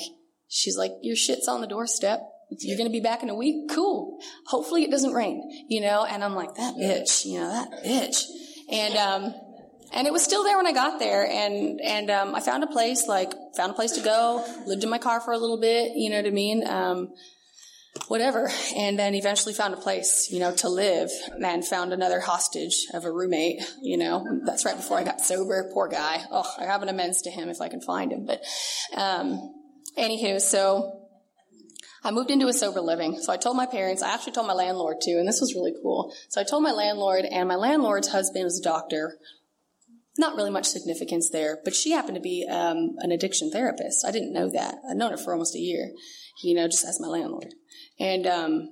she's 0.47 0.77
like, 0.77 0.91
your 1.01 1.15
shit's 1.15 1.47
on 1.47 1.61
the 1.61 1.67
doorstep. 1.67 2.21
You're 2.59 2.77
going 2.77 2.89
to 2.89 2.91
be 2.91 2.99
back 2.99 3.23
in 3.23 3.29
a 3.29 3.35
week? 3.35 3.69
Cool. 3.69 4.19
Hopefully 4.47 4.83
it 4.83 4.91
doesn't 4.91 5.13
rain, 5.13 5.65
you 5.69 5.79
know? 5.79 6.05
And 6.05 6.23
I'm 6.23 6.35
like, 6.35 6.55
that 6.55 6.75
bitch, 6.75 7.25
you 7.25 7.39
know, 7.39 7.49
that 7.49 7.83
bitch. 7.83 8.25
And, 8.69 8.95
um, 8.97 9.33
and 9.93 10.07
it 10.07 10.13
was 10.13 10.23
still 10.23 10.43
there 10.43 10.57
when 10.57 10.67
I 10.67 10.71
got 10.71 10.99
there, 10.99 11.27
and 11.27 11.81
and 11.81 12.09
um, 12.09 12.33
I 12.33 12.39
found 12.39 12.63
a 12.63 12.67
place, 12.67 13.07
like 13.07 13.33
found 13.55 13.71
a 13.71 13.73
place 13.73 13.91
to 13.93 14.01
go. 14.01 14.45
Lived 14.65 14.83
in 14.83 14.89
my 14.89 14.97
car 14.97 15.19
for 15.19 15.33
a 15.33 15.37
little 15.37 15.59
bit, 15.59 15.93
you 15.95 16.09
know 16.09 16.17
what 16.17 16.25
I 16.25 16.29
mean. 16.29 16.65
Um, 16.65 17.13
whatever. 18.07 18.49
And 18.75 18.97
then 18.97 19.15
eventually 19.15 19.53
found 19.53 19.73
a 19.73 19.77
place, 19.77 20.29
you 20.31 20.39
know, 20.39 20.53
to 20.55 20.69
live 20.69 21.09
and 21.43 21.65
found 21.65 21.93
another 21.93 22.19
hostage 22.19 22.87
of 22.93 23.05
a 23.05 23.11
roommate, 23.11 23.61
you 23.81 23.97
know. 23.97 24.25
That's 24.45 24.65
right 24.65 24.75
before 24.75 24.97
I 24.97 25.03
got 25.03 25.21
sober. 25.21 25.69
Poor 25.73 25.87
guy. 25.87 26.23
Oh, 26.31 26.49
I 26.57 26.65
have 26.65 26.81
an 26.81 26.89
amends 26.89 27.21
to 27.23 27.31
him 27.31 27.49
if 27.49 27.61
I 27.61 27.69
can 27.69 27.81
find 27.81 28.11
him. 28.11 28.25
But, 28.25 28.41
um, 28.95 29.53
anywho, 29.97 30.39
so 30.39 30.97
I 32.03 32.11
moved 32.11 32.31
into 32.31 32.47
a 32.47 32.53
sober 32.53 32.81
living. 32.81 33.19
So 33.19 33.31
I 33.31 33.37
told 33.37 33.57
my 33.57 33.67
parents, 33.67 34.01
I 34.01 34.13
actually 34.13 34.33
told 34.33 34.47
my 34.47 34.53
landlord 34.53 34.97
too, 35.03 35.17
and 35.19 35.27
this 35.27 35.39
was 35.39 35.53
really 35.53 35.73
cool. 35.83 36.13
So 36.29 36.41
I 36.41 36.43
told 36.43 36.63
my 36.63 36.71
landlord, 36.71 37.25
and 37.25 37.47
my 37.47 37.55
landlord's 37.55 38.07
husband 38.07 38.43
was 38.43 38.59
a 38.59 38.63
doctor. 38.63 39.17
Not 40.17 40.35
really 40.35 40.51
much 40.51 40.65
significance 40.65 41.29
there, 41.29 41.59
but 41.63 41.73
she 41.73 41.91
happened 41.91 42.15
to 42.15 42.21
be 42.21 42.45
um, 42.49 42.95
an 42.99 43.11
addiction 43.11 43.49
therapist. 43.49 44.05
I 44.05 44.11
didn't 44.11 44.33
know 44.33 44.49
that. 44.49 44.75
I'd 44.89 44.97
known 44.97 45.11
her 45.11 45.17
for 45.17 45.33
almost 45.33 45.55
a 45.55 45.59
year, 45.59 45.91
you 46.43 46.53
know, 46.53 46.67
just 46.67 46.85
as 46.85 46.99
my 46.99 47.07
landlord. 47.07 47.53
And, 47.99 48.27
um, 48.27 48.69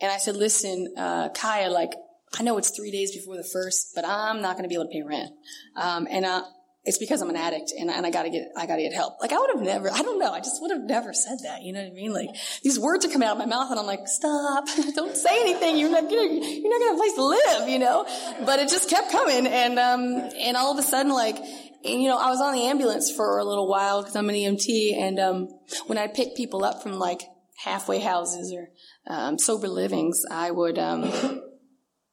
and 0.00 0.10
I 0.10 0.16
said, 0.16 0.36
listen, 0.36 0.94
uh, 0.96 1.28
Kaya, 1.30 1.68
like, 1.68 1.92
I 2.38 2.42
know 2.42 2.56
it's 2.58 2.70
three 2.70 2.90
days 2.90 3.14
before 3.14 3.36
the 3.36 3.44
first, 3.44 3.92
but 3.94 4.04
I'm 4.06 4.40
not 4.40 4.56
going 4.56 4.64
to 4.64 4.68
be 4.68 4.74
able 4.74 4.86
to 4.86 4.90
pay 4.90 5.02
rent. 5.02 5.30
Um, 5.76 6.08
and, 6.10 6.24
uh, 6.24 6.44
it's 6.88 6.96
because 6.96 7.20
I'm 7.20 7.28
an 7.28 7.36
addict 7.36 7.70
and, 7.78 7.90
and 7.90 8.06
I 8.06 8.10
gotta 8.10 8.30
get, 8.30 8.48
I 8.56 8.64
gotta 8.64 8.80
get 8.80 8.94
help. 8.94 9.20
Like 9.20 9.30
I 9.30 9.36
would 9.36 9.50
have 9.50 9.60
never, 9.60 9.92
I 9.92 10.00
don't 10.00 10.18
know, 10.18 10.32
I 10.32 10.38
just 10.38 10.62
would 10.62 10.70
have 10.70 10.80
never 10.80 11.12
said 11.12 11.36
that. 11.42 11.62
You 11.62 11.74
know 11.74 11.82
what 11.82 11.92
I 11.92 11.94
mean? 11.94 12.14
Like 12.14 12.30
these 12.62 12.78
words 12.78 13.04
are 13.04 13.10
coming 13.10 13.28
out 13.28 13.32
of 13.32 13.38
my 13.38 13.44
mouth 13.44 13.70
and 13.70 13.78
I'm 13.78 13.84
like, 13.84 14.08
stop, 14.08 14.64
don't 14.94 15.14
say 15.14 15.38
anything. 15.42 15.76
You're 15.76 15.90
not 15.90 16.04
gonna, 16.04 16.22
you're 16.22 16.62
not 16.62 16.78
gonna 16.78 16.84
have 16.86 16.94
a 16.94 16.98
place 16.98 17.14
to 17.14 17.24
live, 17.24 17.68
you 17.68 17.78
know? 17.78 18.06
But 18.46 18.58
it 18.58 18.70
just 18.70 18.88
kept 18.88 19.12
coming 19.12 19.46
and, 19.46 19.78
um, 19.78 20.30
and 20.38 20.56
all 20.56 20.72
of 20.72 20.78
a 20.78 20.82
sudden 20.82 21.12
like, 21.12 21.36
and, 21.36 22.02
you 22.02 22.08
know, 22.08 22.16
I 22.16 22.30
was 22.30 22.40
on 22.40 22.54
the 22.54 22.62
ambulance 22.62 23.12
for 23.12 23.38
a 23.38 23.44
little 23.44 23.68
while 23.68 24.00
because 24.00 24.16
I'm 24.16 24.30
an 24.30 24.34
EMT 24.34 24.96
and, 24.96 25.18
um, 25.18 25.48
when 25.88 25.98
I 25.98 26.06
pick 26.06 26.36
people 26.36 26.64
up 26.64 26.82
from 26.82 26.98
like 26.98 27.20
halfway 27.62 27.98
houses 27.98 28.50
or, 28.54 28.70
um, 29.06 29.38
sober 29.38 29.68
livings, 29.68 30.24
I 30.30 30.52
would, 30.52 30.78
um, 30.78 31.42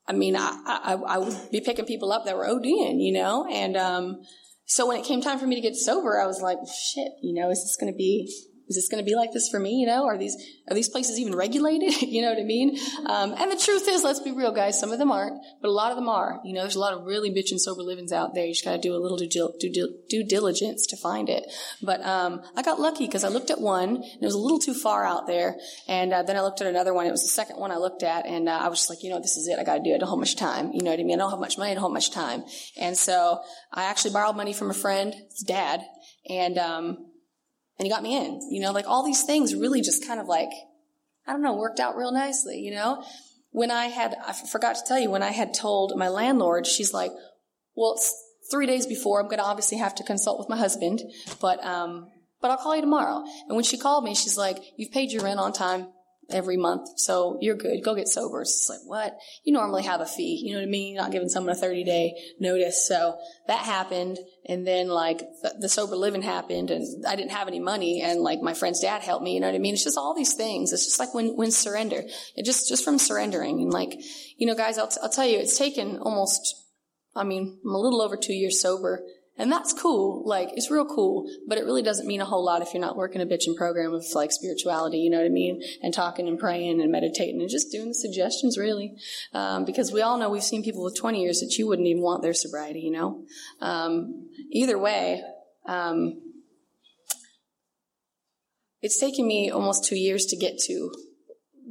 I 0.06 0.12
mean, 0.12 0.36
I, 0.36 0.50
I, 0.66 0.94
I 0.96 1.18
would 1.18 1.34
be 1.50 1.62
picking 1.62 1.86
people 1.86 2.12
up 2.12 2.26
that 2.26 2.36
were 2.36 2.46
ODing, 2.46 3.02
you 3.02 3.14
know, 3.14 3.48
and, 3.50 3.78
um, 3.78 4.22
so 4.66 4.88
when 4.88 5.00
it 5.00 5.06
came 5.06 5.22
time 5.22 5.40
for 5.40 5.48
me 5.48 5.56
to 5.56 5.62
get 5.62 5.76
sober, 5.76 6.20
I 6.20 6.26
was 6.26 6.42
like, 6.42 6.58
shit, 6.68 7.12
you 7.22 7.40
know, 7.40 7.50
is 7.50 7.62
this 7.62 7.78
going 7.80 7.92
to 7.92 7.98
be 7.98 8.32
is 8.68 8.76
this 8.76 8.88
going 8.88 9.04
to 9.04 9.10
be 9.10 9.16
like 9.16 9.32
this 9.32 9.48
for 9.50 9.60
me? 9.60 9.76
You 9.76 9.86
know, 9.86 10.06
are 10.06 10.18
these 10.18 10.36
are 10.68 10.74
these 10.74 10.90
places 10.90 11.20
even 11.20 11.36
regulated? 11.36 12.02
you 12.02 12.22
know 12.22 12.30
what 12.30 12.40
I 12.40 12.44
mean? 12.44 12.78
Um, 13.06 13.36
and 13.38 13.52
the 13.52 13.58
truth 13.58 13.88
is, 13.88 14.04
let's 14.04 14.20
be 14.20 14.32
real, 14.32 14.52
guys. 14.52 14.80
Some 14.80 14.92
of 14.92 15.00
them 15.00 15.12
aren't, 15.12 15.42
but 15.62 15.68
a 15.68 15.72
lot 15.72 15.92
of 15.92 15.98
them 15.98 16.10
are. 16.10 16.40
You 16.44 16.54
know, 16.54 16.62
there's 16.62 16.76
a 16.76 16.80
lot 16.80 16.94
of 16.94 17.06
really 17.06 17.30
bitchin' 17.30 17.60
sober 17.60 17.84
livings 17.84 18.12
out 18.12 18.34
there. 18.34 18.46
You 18.46 18.54
just 18.54 18.66
got 18.66 18.72
to 18.72 18.78
do 18.78 18.96
a 18.96 18.98
little 18.98 19.18
due, 19.18 19.28
due, 19.28 19.96
due, 20.10 20.24
diligence 20.24 20.88
to 20.88 20.98
find 20.98 21.30
it. 21.30 21.46
But 21.82 22.04
um, 22.04 22.42
I 22.56 22.64
got 22.64 22.80
lucky 22.80 23.06
because 23.06 23.24
I 23.24 23.28
looked 23.28 23.52
at 23.52 23.62
one, 23.62 23.98
and 23.98 24.04
it 24.04 24.26
was 24.26 24.34
a 24.34 24.40
little 24.40 24.60
too 24.60 24.74
far 24.74 25.06
out 25.06 25.28
there, 25.28 25.56
and 25.88 26.14
uh, 26.14 26.24
then 26.24 26.36
I 26.36 26.42
looked 26.42 26.62
at 26.62 26.68
another 26.68 26.94
one. 26.94 27.06
It 27.06 27.12
was 27.12 27.24
the 27.24 27.30
second 27.30 27.58
one 27.60 27.72
I 27.72 27.78
looked 27.78 28.04
at, 28.04 28.26
and 28.26 28.50
uh, 28.50 28.58
I 28.58 28.68
was 28.68 28.80
just 28.80 28.90
like, 28.90 29.04
you 29.04 29.12
know, 29.12 29.20
this 29.20 29.38
is 29.38 29.48
it. 29.48 29.60
I 29.60 29.64
got 29.64 29.76
to 29.76 29.84
do 29.84 29.92
it. 29.92 29.96
I 29.96 29.98
don't 30.00 30.10
have 30.10 30.20
much 30.20 30.36
time. 30.36 30.72
You 30.74 30.82
know 30.84 30.92
what 30.92 31.00
I 31.00 31.04
mean? 31.04 31.20
I 31.20 31.24
don't 31.24 31.32
have 31.32 31.40
much 31.40 31.58
money. 31.58 31.72
I 31.72 31.74
don't 31.76 31.84
have 31.84 31.92
much 31.92 32.12
time. 32.12 32.44
And 32.78 32.98
so 32.98 33.42
I 33.72 33.86
actually 33.86 34.12
borrowed 34.12 34.36
money 34.36 34.54
from 34.54 34.72
a 34.72 34.74
friend, 34.74 35.14
his 35.14 35.42
dad, 35.42 35.82
and 36.28 36.58
um, 36.58 37.06
and 37.78 37.86
he 37.86 37.92
got 37.92 38.04
me 38.04 38.18
in. 38.18 38.42
You 38.52 38.62
know, 38.62 38.72
like 38.72 38.88
all 38.88 39.04
these 39.04 39.24
things 39.24 39.56
really 39.56 39.82
just 39.82 40.06
kind 40.06 40.20
of 40.20 40.28
like, 40.28 40.50
I 41.28 41.32
don't 41.32 41.42
know, 41.42 41.56
worked 41.56 41.80
out 41.80 41.96
real 41.96 42.12
nicely, 42.12 42.60
you 42.60 42.72
know? 42.72 43.04
When 43.52 43.72
I 43.72 43.86
had, 43.86 44.16
I 44.26 44.34
forgot 44.34 44.76
to 44.76 44.84
tell 44.86 45.00
you, 45.00 45.10
when 45.10 45.24
I 45.24 45.32
had 45.32 45.54
told 45.54 45.96
my 45.96 46.10
landlord, 46.10 46.68
she's 46.68 46.94
like, 46.94 47.12
well, 47.76 47.94
it's 47.94 48.14
three 48.52 48.66
days 48.66 48.86
before, 48.86 49.20
I'm 49.20 49.28
going 49.28 49.40
to 49.40 49.46
obviously 49.46 49.78
have 49.78 49.96
to 49.96 50.04
consult 50.04 50.40
with 50.40 50.50
my 50.50 50.58
husband, 50.58 51.02
but, 51.40 51.64
um, 51.66 52.08
but 52.42 52.52
I'll 52.52 52.58
call 52.58 52.76
you 52.76 52.82
tomorrow. 52.82 53.24
And 53.48 53.56
when 53.56 53.64
she 53.64 53.78
called 53.78 54.04
me, 54.04 54.14
she's 54.14 54.38
like, 54.38 54.60
you've 54.78 54.92
paid 54.92 55.12
your 55.12 55.24
rent 55.24 55.40
on 55.40 55.54
time 55.54 55.88
every 56.30 56.58
month, 56.58 56.90
so 56.98 57.38
you're 57.42 57.56
good. 57.56 57.84
Go 57.84 57.96
get 57.96 58.08
sober. 58.08 58.42
It's 58.42 58.68
like, 58.70 58.80
what? 58.86 59.18
You 59.44 59.54
normally 59.54 59.84
have 59.84 60.02
a 60.02 60.06
fee. 60.06 60.42
You 60.44 60.54
know 60.54 60.60
what 60.60 60.68
I 60.68 60.70
mean? 60.72 60.94
You're 60.94 61.04
not 61.04 61.12
giving 61.12 61.30
someone 61.30 61.56
a 61.56 61.60
30 61.60 61.84
day 61.84 62.14
notice. 62.40 62.88
So 62.88 63.18
that 63.48 63.60
happened. 63.60 64.18
And 64.48 64.66
then 64.66 64.88
like 64.88 65.22
the, 65.60 65.70
sober 65.70 65.96
living 65.96 66.22
happened 66.22 66.72
and 66.72 67.06
I 67.06 67.16
didn't 67.16 67.32
have 67.32 67.48
any 67.48 67.60
money 67.60 68.02
and 68.02 68.22
like 68.22 68.42
my 68.42 68.54
friend's 68.54 68.80
dad 68.80 69.02
helped 69.02 69.24
me. 69.24 69.34
You 69.34 69.40
know 69.40 69.48
what 69.48 69.56
I 69.56 69.60
mean? 69.60 69.74
It's 69.74 69.84
just 69.84 69.98
all 69.98 70.16
these 70.16 70.34
things. 70.34 70.72
It's 70.72 70.86
just 70.86 71.00
like 71.00 71.14
when, 71.14 71.36
when 71.36 71.52
surrender, 71.52 72.04
it 72.36 72.46
just, 72.46 72.70
just 72.70 72.86
from 72.86 72.98
surrendering 72.98 73.62
and 73.62 73.74
like, 73.74 74.00
you 74.38 74.48
know, 74.48 74.56
guys, 74.56 74.78
I'll, 74.78 74.88
t- 74.88 75.00
I'll 75.02 75.10
tell 75.10 75.26
you, 75.26 75.40
it's 75.40 75.58
taken 75.58 75.98
almost, 75.98 76.56
I 77.16 77.24
mean, 77.24 77.60
I'm 77.64 77.72
a 77.74 77.80
little 77.80 78.02
over 78.02 78.18
two 78.18 78.34
years 78.34 78.62
sober 78.62 79.02
and 79.38 79.52
that's 79.52 79.74
cool. 79.74 80.24
Like, 80.26 80.50
it's 80.54 80.72
real 80.72 80.86
cool, 80.86 81.30
but 81.48 81.58
it 81.58 81.66
really 81.66 81.82
doesn't 81.82 82.08
mean 82.08 82.22
a 82.22 82.26
whole 82.26 82.44
lot 82.44 82.62
if 82.62 82.74
you're 82.74 82.82
not 82.82 82.96
working 82.96 83.22
a 83.22 83.26
bitchin' 83.26 83.56
program 83.56 83.94
of 83.94 84.06
like 84.14 84.32
spirituality, 84.32 85.00
you 85.00 85.10
know 85.10 85.18
what 85.18 85.26
I 85.26 85.30
mean? 85.30 85.62
And 85.82 85.94
talking 85.94 86.28
and 86.28 86.40
praying 86.40 86.82
and 86.82 86.92
meditating 86.92 87.42
and 87.42 87.50
just 87.50 87.72
doing 87.72 87.90
the 87.90 87.94
suggestions 87.94 88.58
really. 88.58 88.96
Um, 89.34 89.66
because 89.66 89.92
we 89.92 90.02
all 90.02 90.18
know 90.18 90.30
we've 90.30 90.44
seen 90.44 90.64
people 90.64 90.84
with 90.84 90.98
20 90.98 91.22
years 91.22 91.42
that 91.42 91.56
you 91.58 91.68
wouldn't 91.68 91.88
even 91.88 92.02
want 92.02 92.22
their 92.22 92.34
sobriety, 92.34 92.80
you 92.80 92.92
know? 92.92 93.26
Um, 93.60 94.30
either 94.52 94.80
way, 94.80 95.22
um, 95.66 96.22
it's 98.82 99.00
taken 99.00 99.28
me 99.28 99.50
almost 99.50 99.84
two 99.84 99.98
years 99.98 100.26
to 100.28 100.38
get 100.38 100.60
to 100.68 100.92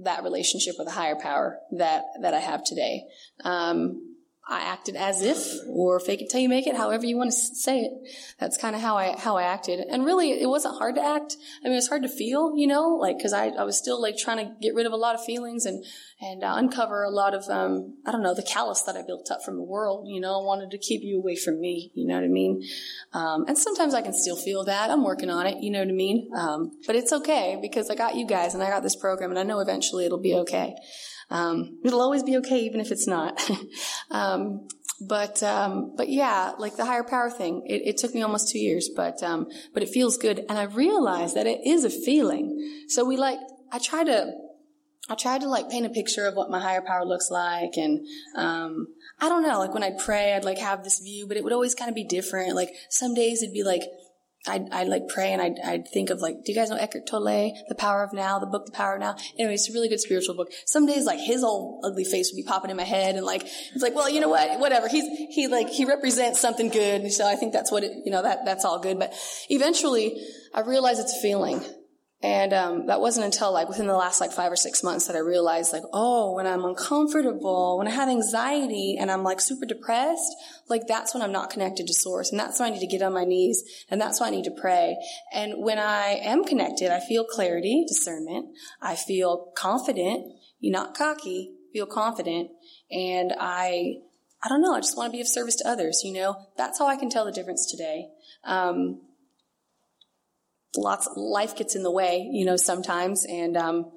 that 0.03 0.22
relationship 0.22 0.74
with 0.79 0.88
a 0.88 0.90
higher 0.90 1.16
power 1.16 1.61
that, 1.70 2.03
that 2.20 2.35
I 2.35 2.40
have 2.40 2.62
today. 2.62 3.05
Um, 3.42 4.03
I 4.46 4.61
acted 4.61 4.94
as 4.94 5.22
if, 5.22 5.42
or 5.68 5.98
fake 5.98 6.20
it 6.20 6.28
till 6.28 6.40
you 6.40 6.50
make 6.50 6.66
it, 6.66 6.76
however 6.76 7.07
you 7.07 7.16
want 7.16 7.30
to 7.30 7.37
say 7.37 7.80
it. 7.80 7.92
That's 8.38 8.59
kind 8.59 8.76
of 8.76 8.83
how 8.83 8.96
I, 8.96 9.16
how 9.18 9.37
I 9.37 9.44
acted. 9.44 9.80
And 9.80 10.04
really, 10.04 10.33
it 10.33 10.48
wasn't 10.48 10.76
hard 10.76 10.96
to 10.96 11.02
act. 11.02 11.37
I 11.62 11.64
mean, 11.64 11.72
it 11.72 11.76
was 11.76 11.88
hard 11.88 12.02
to 12.02 12.09
feel, 12.09 12.54
you 12.54 12.66
know, 12.66 12.90
like, 12.90 13.20
cause 13.20 13.33
I, 13.33 13.48
I 13.48 13.64
was 13.64 13.78
still 13.78 14.00
like 14.00 14.18
trying 14.18 14.38
to 14.38 14.54
get 14.61 14.74
rid 14.74 14.85
of 14.85 14.92
a 14.92 14.96
lot 14.96 15.14
of 15.14 15.24
feelings 15.24 15.64
and, 15.64 15.83
and 16.20 16.44
uh, 16.44 16.54
uncover 16.57 17.04
a 17.04 17.11
lot 17.11 17.33
of, 17.33 17.48
um, 17.48 17.96
I 18.04 18.12
don't 18.12 18.22
know, 18.22 18.35
the 18.35 18.42
callous 18.42 18.83
that 18.83 18.96
I 18.96 19.02
built 19.02 19.30
up 19.30 19.42
from 19.42 19.57
the 19.57 19.62
world, 19.62 20.09
you 20.09 20.20
know, 20.20 20.40
I 20.40 20.44
wanted 20.44 20.70
to 20.72 20.78
keep 20.78 21.00
you 21.02 21.18
away 21.18 21.37
from 21.37 21.59
me, 21.59 21.90
you 21.94 22.07
know 22.07 22.14
what 22.14 22.24
I 22.24 22.28
mean? 22.28 22.62
Um, 23.14 23.46
and 23.48 23.57
sometimes 23.57 23.94
I 23.94 24.02
can 24.02 24.12
still 24.12 24.37
feel 24.37 24.64
that. 24.64 24.90
I'm 24.90 25.04
working 25.04 25.30
on 25.30 25.46
it, 25.46 25.62
you 25.62 25.70
know 25.70 25.80
what 25.80 25.88
I 25.88 25.92
mean? 25.92 26.30
Um, 26.37 26.72
but 26.87 26.96
it's 26.96 27.14
okay 27.14 27.59
because 27.62 27.88
I 27.88 27.94
got 27.94 28.14
you 28.14 28.26
guys 28.26 28.52
and 28.52 28.62
I 28.62 28.68
got 28.68 28.83
this 28.83 28.96
program 28.96 29.30
and 29.30 29.38
I 29.38 29.42
know 29.42 29.61
eventually 29.61 30.04
it'll 30.04 30.18
be 30.20 30.35
okay. 30.35 30.74
Um, 31.30 31.78
it'll 31.84 32.00
always 32.00 32.22
be 32.22 32.37
okay, 32.38 32.60
even 32.60 32.80
if 32.80 32.90
it's 32.90 33.06
not. 33.06 33.40
um, 34.10 34.68
but 35.00 35.42
um, 35.42 35.94
but 35.96 36.08
yeah, 36.08 36.52
like 36.58 36.76
the 36.76 36.84
higher 36.84 37.04
power 37.04 37.30
thing, 37.30 37.62
it, 37.66 37.82
it 37.84 37.96
took 37.96 38.14
me 38.14 38.22
almost 38.22 38.50
two 38.50 38.58
years, 38.58 38.88
but 38.94 39.22
um, 39.22 39.48
but 39.72 39.82
it 39.82 39.88
feels 39.88 40.16
good, 40.16 40.44
and 40.48 40.58
I 40.58 40.64
realized 40.64 41.37
that 41.37 41.46
it 41.46 41.60
is 41.66 41.84
a 41.84 41.90
feeling. 41.90 42.84
So 42.88 43.04
we 43.04 43.16
like, 43.16 43.38
I 43.72 43.78
try 43.78 44.04
to. 44.04 44.32
I 45.06 45.16
tried 45.16 45.42
to 45.42 45.48
like 45.48 45.68
paint 45.68 45.84
a 45.84 45.90
picture 45.90 46.26
of 46.26 46.34
what 46.34 46.50
my 46.50 46.58
higher 46.58 46.80
power 46.80 47.04
looks 47.04 47.30
like 47.30 47.76
and 47.76 48.06
um, 48.37 48.87
I 49.20 49.28
don't 49.28 49.42
know, 49.42 49.58
like 49.58 49.74
when 49.74 49.82
I'd 49.82 49.98
pray, 49.98 50.32
I'd 50.32 50.44
like 50.44 50.58
have 50.58 50.82
this 50.82 50.98
view, 50.98 51.26
but 51.26 51.37
it 51.37 51.44
would 51.44 51.52
always 51.52 51.74
kind 51.74 51.88
of 51.88 51.94
be 51.94 52.04
different. 52.04 52.54
Like 52.54 52.70
some 52.88 53.14
days 53.14 53.42
it'd 53.42 53.52
be 53.52 53.62
like 53.62 53.82
I'd, 54.46 54.70
I'd 54.72 54.88
like 54.88 55.09
pray 55.09 55.33
and 55.33 55.40
I'd, 55.40 55.59
I'd 55.64 55.88
think 55.88 56.11
of 56.11 56.20
like, 56.20 56.44
do 56.44 56.52
you 56.52 56.59
guys 56.59 56.68
know 56.68 56.76
Eckhart 56.76 57.07
Tolle, 57.07 57.52
The 57.68 57.74
Power 57.74 58.02
of 58.02 58.12
Now, 58.12 58.38
the 58.38 58.46
book 58.46 58.66
The 58.66 58.72
Power 58.72 58.94
of 58.94 59.00
Now? 59.00 59.16
Anyway, 59.38 59.54
it's 59.54 59.68
a 59.70 59.72
really 59.72 59.88
good 59.88 60.00
spiritual 60.00 60.35
book. 60.35 60.52
Some 60.66 60.87
days 60.87 61.07
like 61.07 61.18
his 61.18 61.42
old 61.42 61.83
ugly 61.85 62.04
face 62.04 62.30
would 62.30 62.37
be 62.37 62.46
popping 62.46 62.70
in 62.70 62.76
my 62.76 62.85
head 62.85 63.16
and 63.16 63.24
like, 63.24 63.42
it's 63.42 63.83
like, 63.83 63.94
well, 63.94 64.11
you 64.11 64.20
know 64.20 64.28
what, 64.28 64.61
whatever. 64.61 64.88
He's, 64.88 65.07
he 65.35 65.48
like, 65.48 65.68
he 65.70 65.85
represents 65.85 66.40
something 66.40 66.68
good. 66.68 67.02
And 67.02 67.12
so 67.12 67.26
I 67.26 67.37
think 67.37 67.52
that's 67.52 67.72
what 67.72 67.85
it, 67.85 67.92
you 68.04 68.12
know, 68.12 68.22
that, 68.22 68.44
that's 68.44 68.64
all 68.64 68.80
good. 68.80 68.98
But 68.98 69.14
eventually 69.48 70.22
I 70.52 70.61
realize 70.61 70.98
it's 70.98 71.16
a 71.16 71.22
feeling. 71.22 71.62
And 72.24 72.54
um, 72.54 72.87
that 72.87 73.02
wasn't 73.02 73.26
until 73.26 73.52
like 73.52 73.68
within 73.68 73.87
the 73.87 73.94
last 73.94 74.18
like 74.18 74.32
five 74.32 74.50
or 74.50 74.56
six 74.56 74.82
months 74.82 75.08
that 75.08 75.14
I 75.14 75.18
realized 75.18 75.74
like, 75.74 75.82
oh, 75.92 76.32
when 76.32 76.46
I'm 76.46 76.64
uncomfortable, 76.64 77.76
when 77.76 77.87
I 77.87 77.90
have 77.90 78.08
anxiety 78.08 78.96
and 78.98 79.10
I'm 79.10 79.22
like 79.22 79.42
super 79.42 79.66
depressed, 79.66 80.34
like 80.66 80.87
that's 80.88 81.12
when 81.12 81.22
I'm 81.22 81.32
not 81.32 81.50
connected 81.50 81.87
to 81.87 81.92
source. 81.92 82.30
And 82.30 82.40
that's 82.40 82.58
when 82.58 82.70
I 82.70 82.72
need 82.72 82.80
to 82.80 82.87
get 82.87 83.02
on 83.02 83.12
my 83.12 83.26
knees 83.26 83.62
and 83.90 84.00
that's 84.00 84.20
why 84.20 84.28
I 84.28 84.30
need 84.30 84.44
to 84.44 84.50
pray. 84.58 84.96
And 85.34 85.62
when 85.62 85.78
I 85.78 86.18
am 86.22 86.44
connected, 86.44 86.90
I 86.90 87.00
feel 87.00 87.24
clarity, 87.24 87.84
discernment. 87.87 88.56
I 88.80 88.94
feel 88.96 89.52
confident, 89.54 90.24
you're 90.60 90.72
not 90.72 90.96
cocky, 90.96 91.52
feel 91.74 91.84
confident. 91.84 92.48
And 92.90 93.34
I, 93.38 93.96
I 94.42 94.48
don't 94.48 94.62
know, 94.62 94.74
I 94.74 94.80
just 94.80 94.96
want 94.96 95.12
to 95.12 95.14
be 95.14 95.20
of 95.20 95.28
service 95.28 95.56
to 95.56 95.68
others, 95.68 96.00
you 96.02 96.14
know? 96.14 96.37
That's 96.56 96.78
how 96.78 96.87
I 96.87 96.96
can 96.96 97.10
tell 97.10 97.26
the 97.26 97.32
difference 97.32 97.70
today. 97.70 98.06
Um, 98.44 99.02
lots 100.76 101.08
life 101.16 101.56
gets 101.56 101.74
in 101.74 101.82
the 101.82 101.90
way, 101.90 102.28
you 102.30 102.44
know, 102.44 102.56
sometimes, 102.56 103.24
and 103.24 103.56
um, 103.56 103.92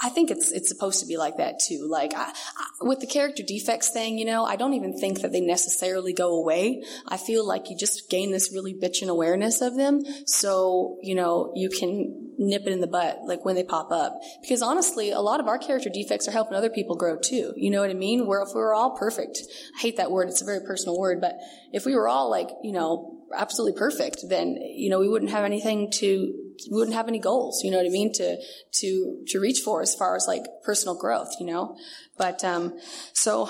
I 0.00 0.10
think 0.10 0.30
it's 0.30 0.52
it's 0.52 0.68
supposed 0.68 1.00
to 1.00 1.06
be 1.06 1.16
like 1.16 1.38
that 1.38 1.58
too. 1.58 1.88
Like 1.90 2.14
I, 2.14 2.30
I, 2.30 2.66
with 2.82 3.00
the 3.00 3.06
character 3.06 3.42
defects 3.42 3.90
thing, 3.90 4.16
you 4.16 4.24
know, 4.24 4.44
I 4.44 4.54
don't 4.54 4.74
even 4.74 4.96
think 4.96 5.22
that 5.22 5.32
they 5.32 5.40
necessarily 5.40 6.12
go 6.12 6.36
away. 6.36 6.84
I 7.08 7.16
feel 7.16 7.46
like 7.46 7.68
you 7.68 7.76
just 7.76 8.08
gain 8.08 8.30
this 8.30 8.52
really 8.52 8.74
bitchin' 8.74 9.08
awareness 9.08 9.60
of 9.60 9.76
them, 9.76 10.04
so 10.24 10.98
you 11.02 11.16
know 11.16 11.52
you 11.56 11.68
can 11.68 12.32
nip 12.38 12.62
it 12.66 12.72
in 12.72 12.80
the 12.80 12.86
butt 12.86 13.22
like 13.24 13.44
when 13.44 13.56
they 13.56 13.64
pop 13.64 13.90
up. 13.90 14.20
Because 14.40 14.62
honestly, 14.62 15.10
a 15.10 15.20
lot 15.20 15.40
of 15.40 15.48
our 15.48 15.58
character 15.58 15.90
defects 15.92 16.28
are 16.28 16.32
helping 16.32 16.54
other 16.54 16.70
people 16.70 16.94
grow 16.94 17.18
too. 17.18 17.52
You 17.56 17.70
know 17.70 17.80
what 17.80 17.90
I 17.90 17.94
mean? 17.94 18.26
Where 18.26 18.42
if 18.42 18.50
we 18.54 18.60
were 18.60 18.74
all 18.74 18.96
perfect, 18.96 19.40
I 19.76 19.80
hate 19.80 19.96
that 19.96 20.12
word. 20.12 20.28
It's 20.28 20.42
a 20.42 20.44
very 20.46 20.60
personal 20.60 20.96
word, 20.96 21.20
but 21.20 21.34
if 21.72 21.84
we 21.84 21.96
were 21.96 22.08
all 22.08 22.30
like 22.30 22.50
you 22.62 22.72
know 22.72 23.18
absolutely 23.36 23.78
perfect, 23.78 24.24
then, 24.28 24.56
you 24.56 24.90
know, 24.90 25.00
we 25.00 25.08
wouldn't 25.08 25.30
have 25.30 25.44
anything 25.44 25.90
to, 25.90 26.34
we 26.70 26.76
wouldn't 26.76 26.96
have 26.96 27.08
any 27.08 27.18
goals, 27.18 27.62
you 27.62 27.70
know 27.70 27.78
what 27.78 27.86
I 27.86 27.90
mean, 27.90 28.12
to, 28.14 28.36
to, 28.80 29.24
to 29.28 29.40
reach 29.40 29.60
for 29.64 29.82
as 29.82 29.94
far 29.94 30.16
as 30.16 30.26
like 30.26 30.44
personal 30.64 30.98
growth, 30.98 31.30
you 31.38 31.46
know? 31.46 31.76
But, 32.16 32.44
um, 32.44 32.78
so 33.12 33.48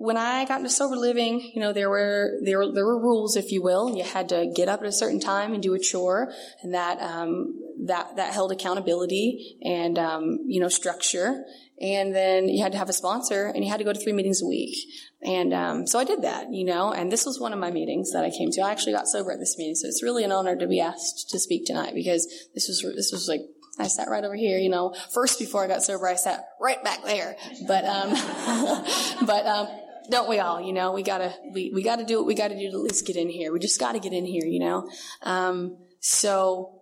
when 0.00 0.16
I 0.16 0.46
got 0.46 0.60
into 0.60 0.70
sober 0.70 0.96
living, 0.96 1.52
you 1.54 1.60
know, 1.60 1.74
there 1.74 1.90
were, 1.90 2.38
there 2.42 2.56
were, 2.56 2.72
there 2.72 2.86
were 2.86 2.98
rules, 2.98 3.36
if 3.36 3.52
you 3.52 3.62
will. 3.62 3.94
You 3.94 4.02
had 4.02 4.30
to 4.30 4.50
get 4.56 4.66
up 4.66 4.80
at 4.80 4.86
a 4.86 4.92
certain 4.92 5.20
time 5.20 5.52
and 5.52 5.62
do 5.62 5.74
a 5.74 5.78
chore 5.78 6.32
and 6.62 6.72
that, 6.72 6.98
um, 7.02 7.60
that, 7.84 8.16
that 8.16 8.32
held 8.32 8.50
accountability 8.50 9.58
and, 9.60 9.98
um, 9.98 10.38
you 10.46 10.58
know, 10.58 10.70
structure. 10.70 11.44
And 11.82 12.14
then 12.14 12.48
you 12.48 12.62
had 12.62 12.72
to 12.72 12.78
have 12.78 12.88
a 12.88 12.94
sponsor 12.94 13.48
and 13.48 13.62
you 13.62 13.70
had 13.70 13.76
to 13.76 13.84
go 13.84 13.92
to 13.92 14.00
three 14.00 14.14
meetings 14.14 14.40
a 14.40 14.46
week. 14.46 14.74
And 15.20 15.52
um, 15.52 15.86
so 15.86 15.98
I 15.98 16.04
did 16.04 16.22
that, 16.22 16.50
you 16.50 16.64
know, 16.64 16.94
and 16.94 17.12
this 17.12 17.26
was 17.26 17.38
one 17.38 17.52
of 17.52 17.58
my 17.58 17.70
meetings 17.70 18.10
that 18.12 18.24
I 18.24 18.30
came 18.30 18.50
to. 18.52 18.62
I 18.62 18.70
actually 18.70 18.94
got 18.94 19.06
sober 19.06 19.32
at 19.32 19.38
this 19.38 19.58
meeting, 19.58 19.74
so 19.74 19.86
it's 19.86 20.02
really 20.02 20.24
an 20.24 20.32
honor 20.32 20.56
to 20.56 20.66
be 20.66 20.80
asked 20.80 21.28
to 21.28 21.38
speak 21.38 21.66
tonight 21.66 21.92
because 21.94 22.26
this 22.54 22.68
was 22.68 22.82
this 22.96 23.12
was 23.12 23.28
like 23.28 23.42
I 23.80 23.88
sat 23.88 24.08
right 24.08 24.22
over 24.22 24.34
here, 24.34 24.58
you 24.58 24.68
know. 24.68 24.94
First, 25.12 25.38
before 25.38 25.64
I 25.64 25.68
got 25.68 25.82
sober, 25.82 26.06
I 26.06 26.14
sat 26.14 26.44
right 26.60 26.82
back 26.84 27.02
there. 27.04 27.36
But 27.66 27.84
um, 27.84 28.10
but 29.26 29.46
um, 29.46 29.68
Don't 30.08 30.28
we 30.28 30.38
all? 30.38 30.60
You 30.60 30.72
know, 30.72 30.92
we 30.92 31.02
gotta 31.02 31.34
we, 31.52 31.72
we 31.74 31.82
gotta 31.82 32.04
do 32.04 32.18
what 32.18 32.26
we 32.26 32.34
gotta 32.34 32.54
do 32.54 32.70
to 32.70 32.76
at 32.76 32.82
least 32.82 33.06
get 33.06 33.16
in 33.16 33.28
here. 33.28 33.52
We 33.52 33.58
just 33.58 33.78
gotta 33.78 33.98
get 33.98 34.12
in 34.12 34.24
here. 34.24 34.44
You 34.44 34.60
know. 34.60 34.90
Um, 35.22 35.76
so 36.00 36.80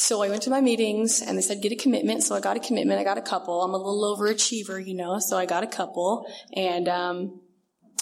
so 0.00 0.22
I 0.22 0.30
went 0.30 0.42
to 0.44 0.50
my 0.50 0.62
meetings 0.62 1.20
and 1.20 1.36
they 1.36 1.42
said 1.42 1.60
get 1.60 1.72
a 1.72 1.76
commitment. 1.76 2.22
So 2.22 2.34
I 2.34 2.40
got 2.40 2.56
a 2.56 2.60
commitment. 2.60 2.98
I 2.98 3.04
got 3.04 3.18
a 3.18 3.22
couple. 3.22 3.62
I'm 3.62 3.74
a 3.74 3.76
little 3.76 4.16
overachiever, 4.16 4.84
you 4.84 4.94
know, 4.94 5.18
so 5.18 5.36
I 5.36 5.44
got 5.44 5.62
a 5.62 5.66
couple. 5.66 6.26
And 6.54 6.88
um, 6.88 7.40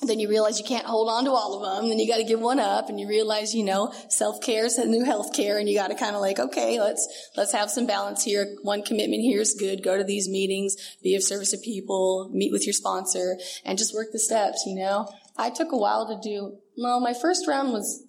then 0.03 0.21
you 0.21 0.29
realize 0.29 0.59
you 0.59 0.65
can't 0.65 0.87
hold 0.87 1.09
on 1.09 1.25
to 1.25 1.33
all 1.33 1.55
of 1.57 1.81
them. 1.81 1.89
Then 1.89 1.99
you 1.99 2.07
got 2.07 2.19
to 2.19 2.25
give 2.25 2.41
one 2.41 2.61
up, 2.61 2.89
and 2.89 3.01
you 3.01 3.09
realize, 3.09 3.55
you 3.55 3.65
know, 3.65 3.93
self 4.09 4.41
care 4.41 4.65
is 4.65 4.79
a 4.79 4.87
new 4.87 5.05
health 5.05 5.35
care, 5.35 5.59
and 5.59 5.69
you 5.69 5.77
got 5.77 5.89
to 5.89 5.97
kind 5.97 6.15
of 6.15 6.21
like, 6.21 6.39
okay, 6.39 6.81
let's 6.81 7.31
let's 7.37 7.53
have 7.53 7.71
some 7.71 7.87
balance 7.87 8.23
here. 8.23 8.57
One 8.63 8.83
commitment 8.83 9.23
here 9.23 9.41
is 9.41 9.55
good. 9.55 9.83
Go 9.83 9.97
to 9.97 10.05
these 10.05 10.29
meetings, 10.29 10.77
be 11.03 11.17
of 11.17 11.23
service 11.23 11.51
to 11.51 11.59
people, 11.59 12.31
meet 12.33 12.53
with 12.53 12.65
your 12.65 12.75
sponsor, 12.75 13.39
and 13.65 13.77
just 13.77 13.95
work 13.95 14.09
the 14.13 14.21
steps. 14.21 14.65
You 14.67 14.77
know, 14.77 15.09
I 15.37 15.51
took 15.51 15.73
a 15.73 15.77
while 15.77 16.07
to 16.07 16.21
do. 16.23 16.59
Well, 16.77 17.01
my 17.01 17.15
first 17.15 17.49
round 17.49 17.73
was 17.73 18.05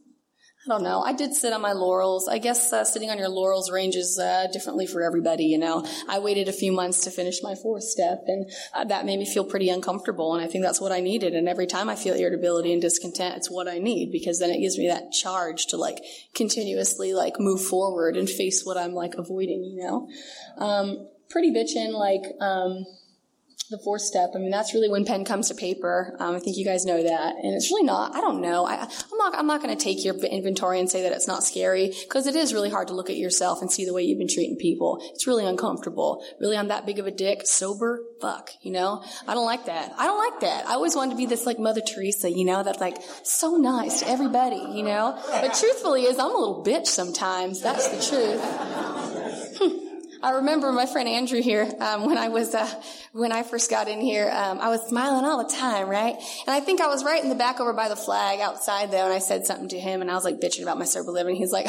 don't 0.70 0.84
know. 0.84 1.02
I 1.02 1.14
did 1.14 1.34
sit 1.34 1.52
on 1.52 1.62
my 1.62 1.74
laurels. 1.74 2.28
I 2.28 2.38
guess 2.38 2.72
uh, 2.72 2.86
sitting 2.86 3.10
on 3.10 3.18
your 3.18 3.28
laurels 3.28 3.72
ranges 3.72 4.18
uh, 4.20 4.48
differently 4.54 4.88
for 4.88 5.02
everybody. 5.02 5.46
You 5.46 5.58
know, 5.58 5.86
I 6.08 6.20
waited 6.20 6.48
a 6.48 6.54
few 6.54 6.72
months 6.72 7.02
to 7.02 7.12
finish 7.12 7.40
my 7.42 7.56
fourth 7.56 7.84
step, 7.84 8.24
and 8.28 8.50
uh, 8.74 8.86
that 8.86 9.06
made 9.06 9.20
me 9.20 9.26
feel 9.26 9.44
pretty 9.44 9.70
uncomfortable. 9.70 10.36
And 10.36 10.44
I 10.44 10.48
think 10.48 10.64
that's 10.64 10.80
what 10.80 10.92
I 10.92 11.00
needed. 11.00 11.34
And 11.34 11.50
every 11.50 11.68
time 11.68 11.90
I 11.90 11.96
feel 11.96 12.14
irritability 12.14 12.72
and 12.72 12.82
discontent, 12.82 13.36
it's 13.36 13.52
what 13.52 13.68
I 13.68 13.80
need 13.80 14.12
because 14.12 14.40
then 14.40 14.52
it 14.52 14.60
gives 14.60 14.78
me 14.78 14.88
that 14.88 15.12
charge 15.12 15.68
to 15.68 15.78
like 15.78 15.98
continuously 16.36 17.14
like 17.14 17.40
move 17.40 17.62
forward 17.62 18.16
and 18.16 18.30
face 18.30 18.64
what 18.64 18.78
I'm 18.78 18.94
like 18.94 19.16
avoiding. 19.16 19.64
You 19.64 19.84
know, 19.84 20.08
um, 20.64 21.08
pretty 21.30 21.52
bitchin' 21.52 21.94
like. 21.94 22.24
Um, 22.40 22.86
the 23.70 23.78
fourth 23.78 24.02
step. 24.02 24.32
I 24.36 24.40
mean, 24.40 24.50
that's 24.50 24.74
really 24.74 24.90
when 24.90 25.06
pen 25.06 25.24
comes 25.24 25.50
to 25.50 25.56
paper. 25.56 26.16
Um, 26.20 26.36
I 26.36 26.40
think 26.40 26.58
you 26.58 26.66
guys 26.66 26.86
know 26.86 27.02
that, 27.02 27.36
and 27.36 27.54
it's 27.54 27.70
really 27.70 27.84
not. 27.84 28.16
I 28.16 28.22
don't 28.22 28.42
know. 28.42 28.66
I, 28.66 28.76
am 28.84 29.18
not. 29.18 29.36
I'm 29.36 29.48
not 29.48 29.62
going 29.62 29.76
to 29.76 29.82
take 29.82 30.04
your 30.04 30.16
inventory 30.16 30.80
and 30.80 30.90
say 30.90 31.04
that 31.04 31.12
it's 31.12 31.28
not 31.28 31.44
scary 31.44 31.94
because 32.04 32.26
it 32.26 32.36
is 32.36 32.54
really 32.54 32.70
hard 32.70 32.88
to 32.88 32.96
look 32.96 33.10
at 33.10 33.18
yourself 33.18 33.62
and 33.62 33.72
see 33.72 33.86
the 33.86 33.94
way 33.94 34.04
you've 34.04 34.18
been 34.18 34.28
treating 34.28 34.58
people. 34.58 35.00
It's 35.14 35.28
really 35.28 35.46
uncomfortable. 35.46 36.24
Really, 36.40 36.58
I'm 36.58 36.70
that 36.70 36.86
big 36.86 36.98
of 37.00 37.06
a 37.06 37.12
dick. 37.12 37.46
Sober, 37.46 38.02
fuck. 38.20 38.50
You 38.62 38.72
know, 38.72 39.04
I 39.28 39.36
don't 39.36 39.46
like 39.46 39.66
that. 39.66 39.94
I 39.98 40.06
don't 40.06 40.18
like 40.18 40.42
that. 40.42 40.68
I 40.68 40.74
always 40.74 40.96
wanted 40.96 41.12
to 41.12 41.18
be 41.18 41.28
this 41.28 41.46
like 41.46 41.60
Mother 41.60 41.82
Teresa. 41.82 42.32
You 42.32 42.46
know, 42.46 42.64
that's 42.64 42.80
like 42.80 42.98
so 43.24 43.58
nice 43.58 44.00
to 44.00 44.10
everybody. 44.10 44.58
You 44.58 44.84
know, 44.84 45.22
but 45.30 45.54
truthfully, 45.54 46.04
is 46.04 46.18
I'm 46.18 46.32
a 46.32 46.38
little 46.38 46.64
bitch 46.66 46.88
sometimes. 46.88 47.62
That's 47.62 47.88
the 47.90 48.18
truth. 48.18 48.89
I 50.22 50.32
remember 50.32 50.72
my 50.74 50.86
friend 50.86 51.08
Andrew 51.08 51.42
here 51.42 51.72
um, 51.80 52.06
when 52.06 52.18
I 52.18 52.28
was 52.28 52.54
uh, 52.54 52.70
when 53.14 53.32
I 53.32 53.44
first 53.44 53.70
got 53.70 53.88
in 53.88 54.02
here. 54.02 54.30
Um, 54.30 54.60
I 54.60 54.70
was 54.70 54.82
smiling 54.90 55.24
all 55.24 55.42
the 55.42 55.50
time, 55.50 55.88
right? 55.88 56.16
And 56.46 56.54
I 56.54 56.60
think 56.60 56.82
I 56.82 56.88
was 56.88 57.06
right 57.06 57.24
in 57.24 57.30
the 57.30 57.36
back 57.36 57.60
over 57.62 57.72
by 57.72 57.88
the 57.88 57.96
flag 57.96 58.42
outside 58.42 58.92
though, 58.92 59.06
and 59.06 59.14
I 59.14 59.20
said 59.20 59.46
something 59.46 59.70
to 59.70 59.80
him, 59.80 60.02
and 60.02 60.12
I 60.12 60.16
was 60.16 60.26
like 60.26 60.42
bitching 60.42 60.64
about 60.64 60.78
my 60.78 60.86
sober 60.86 61.12
living. 61.12 61.36
He's 61.36 61.54
like, 61.54 61.68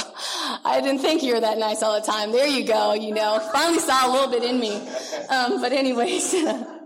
"I 0.64 0.80
didn't 0.82 1.00
think 1.00 1.22
you 1.22 1.34
were 1.34 1.40
that 1.40 1.58
nice 1.58 1.82
all 1.82 2.00
the 2.00 2.06
time." 2.06 2.32
There 2.32 2.46
you 2.46 2.64
go. 2.64 2.94
You 2.94 3.14
know, 3.14 3.38
finally 3.52 3.78
saw 3.78 4.10
a 4.10 4.12
little 4.12 4.30
bit 4.30 4.42
in 4.42 4.58
me. 4.58 4.76
Um, 5.28 5.60
but 5.60 5.72
anyways. 5.72 6.34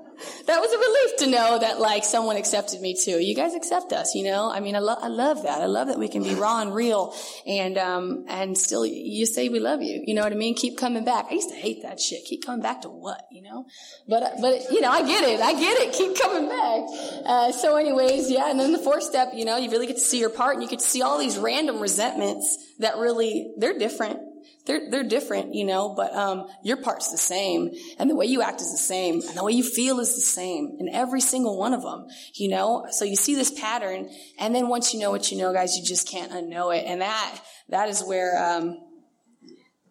that 0.46 0.60
was 0.60 0.72
a 0.72 0.78
relief 0.78 1.16
to 1.18 1.26
know 1.26 1.58
that 1.58 1.80
like 1.80 2.04
someone 2.04 2.36
accepted 2.36 2.80
me 2.80 2.94
too. 2.94 3.20
You 3.20 3.34
guys 3.34 3.54
accept 3.54 3.92
us, 3.92 4.14
you 4.14 4.24
know. 4.24 4.50
I 4.50 4.60
mean, 4.60 4.76
I, 4.76 4.80
lo- 4.80 4.98
I 5.00 5.08
love 5.08 5.42
that. 5.42 5.60
I 5.60 5.66
love 5.66 5.88
that 5.88 5.98
we 5.98 6.08
can 6.08 6.22
be 6.22 6.34
raw 6.34 6.60
and 6.60 6.74
real, 6.74 7.14
and 7.46 7.78
um, 7.78 8.24
and 8.28 8.56
still 8.56 8.84
you 8.84 9.26
say 9.26 9.48
we 9.48 9.60
love 9.60 9.82
you. 9.82 10.02
You 10.06 10.14
know 10.14 10.22
what 10.22 10.32
I 10.32 10.36
mean? 10.36 10.54
Keep 10.54 10.78
coming 10.78 11.04
back. 11.04 11.26
I 11.30 11.34
used 11.34 11.50
to 11.50 11.56
hate 11.56 11.82
that 11.82 12.00
shit. 12.00 12.24
Keep 12.24 12.44
coming 12.44 12.62
back 12.62 12.82
to 12.82 12.88
what? 12.88 13.22
You 13.30 13.42
know? 13.42 13.66
But 14.08 14.34
but 14.40 14.70
you 14.70 14.80
know, 14.80 14.90
I 14.90 15.06
get 15.06 15.24
it. 15.24 15.40
I 15.40 15.52
get 15.52 15.78
it. 15.78 15.92
Keep 15.92 16.18
coming 16.20 16.48
back. 16.48 16.82
Uh, 17.24 17.52
so, 17.52 17.76
anyways, 17.76 18.30
yeah. 18.30 18.50
And 18.50 18.58
then 18.58 18.72
the 18.72 18.78
fourth 18.78 19.02
step, 19.02 19.32
you 19.34 19.44
know, 19.44 19.56
you 19.56 19.70
really 19.70 19.86
get 19.86 19.96
to 19.96 20.02
see 20.02 20.20
your 20.20 20.30
part, 20.30 20.54
and 20.54 20.62
you 20.62 20.68
get 20.68 20.80
to 20.80 20.86
see 20.86 21.02
all 21.02 21.18
these 21.18 21.38
random 21.38 21.80
resentments 21.80 22.58
that 22.78 22.96
really 22.98 23.52
they're 23.58 23.78
different 23.78 24.18
they're, 24.66 24.90
they're 24.90 25.04
different, 25.04 25.54
you 25.54 25.64
know, 25.64 25.94
but, 25.94 26.14
um, 26.14 26.46
your 26.62 26.76
part's 26.76 27.10
the 27.10 27.18
same 27.18 27.70
and 27.98 28.08
the 28.08 28.14
way 28.14 28.26
you 28.26 28.42
act 28.42 28.60
is 28.60 28.70
the 28.70 28.78
same 28.78 29.20
and 29.26 29.36
the 29.36 29.44
way 29.44 29.52
you 29.52 29.62
feel 29.62 30.00
is 30.00 30.14
the 30.14 30.20
same 30.20 30.76
in 30.78 30.88
every 30.88 31.20
single 31.20 31.58
one 31.58 31.74
of 31.74 31.82
them, 31.82 32.06
you 32.34 32.48
know? 32.48 32.86
So 32.90 33.04
you 33.04 33.16
see 33.16 33.34
this 33.34 33.50
pattern 33.50 34.10
and 34.38 34.54
then 34.54 34.68
once 34.68 34.94
you 34.94 35.00
know 35.00 35.10
what 35.10 35.30
you 35.30 35.38
know, 35.38 35.52
guys, 35.52 35.76
you 35.76 35.84
just 35.84 36.08
can't 36.08 36.32
unknow 36.32 36.76
it. 36.76 36.84
And 36.86 37.00
that, 37.00 37.40
that 37.68 37.88
is 37.88 38.02
where, 38.02 38.42
um, 38.42 38.78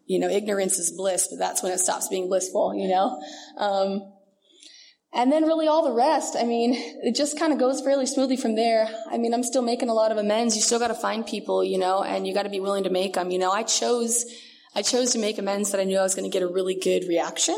you 0.05 0.19
know, 0.19 0.29
ignorance 0.29 0.77
is 0.77 0.91
bliss, 0.91 1.27
but 1.29 1.39
that's 1.39 1.63
when 1.63 1.71
it 1.71 1.79
stops 1.79 2.07
being 2.07 2.27
blissful, 2.27 2.75
you 2.75 2.87
know? 2.87 3.21
Um, 3.57 4.12
and 5.15 5.31
then 5.31 5.43
really 5.43 5.67
all 5.67 5.83
the 5.83 5.93
rest, 5.93 6.35
I 6.35 6.43
mean, 6.43 6.73
it 6.73 7.15
just 7.15 7.37
kind 7.37 7.53
of 7.53 7.59
goes 7.59 7.81
fairly 7.81 8.05
smoothly 8.05 8.37
from 8.37 8.55
there. 8.55 8.89
I 9.11 9.17
mean, 9.17 9.33
I'm 9.33 9.43
still 9.43 9.61
making 9.61 9.89
a 9.89 9.93
lot 9.93 10.11
of 10.11 10.17
amends. 10.17 10.55
You 10.55 10.61
still 10.61 10.79
got 10.79 10.87
to 10.87 10.95
find 10.95 11.25
people, 11.25 11.63
you 11.63 11.77
know, 11.77 12.03
and 12.03 12.25
you 12.25 12.33
got 12.33 12.43
to 12.43 12.49
be 12.49 12.59
willing 12.59 12.83
to 12.85 12.89
make 12.89 13.13
them. 13.13 13.29
You 13.29 13.37
know, 13.39 13.51
I 13.51 13.63
chose 13.63 14.25
I 14.75 14.81
chose 14.81 15.11
to 15.11 15.19
make 15.19 15.37
amends 15.37 15.71
that 15.71 15.79
I 15.79 15.83
knew 15.83 15.99
I 15.99 16.03
was 16.03 16.15
going 16.15 16.29
to 16.29 16.33
get 16.33 16.41
a 16.41 16.47
really 16.51 16.73
good 16.73 17.07
reaction. 17.07 17.55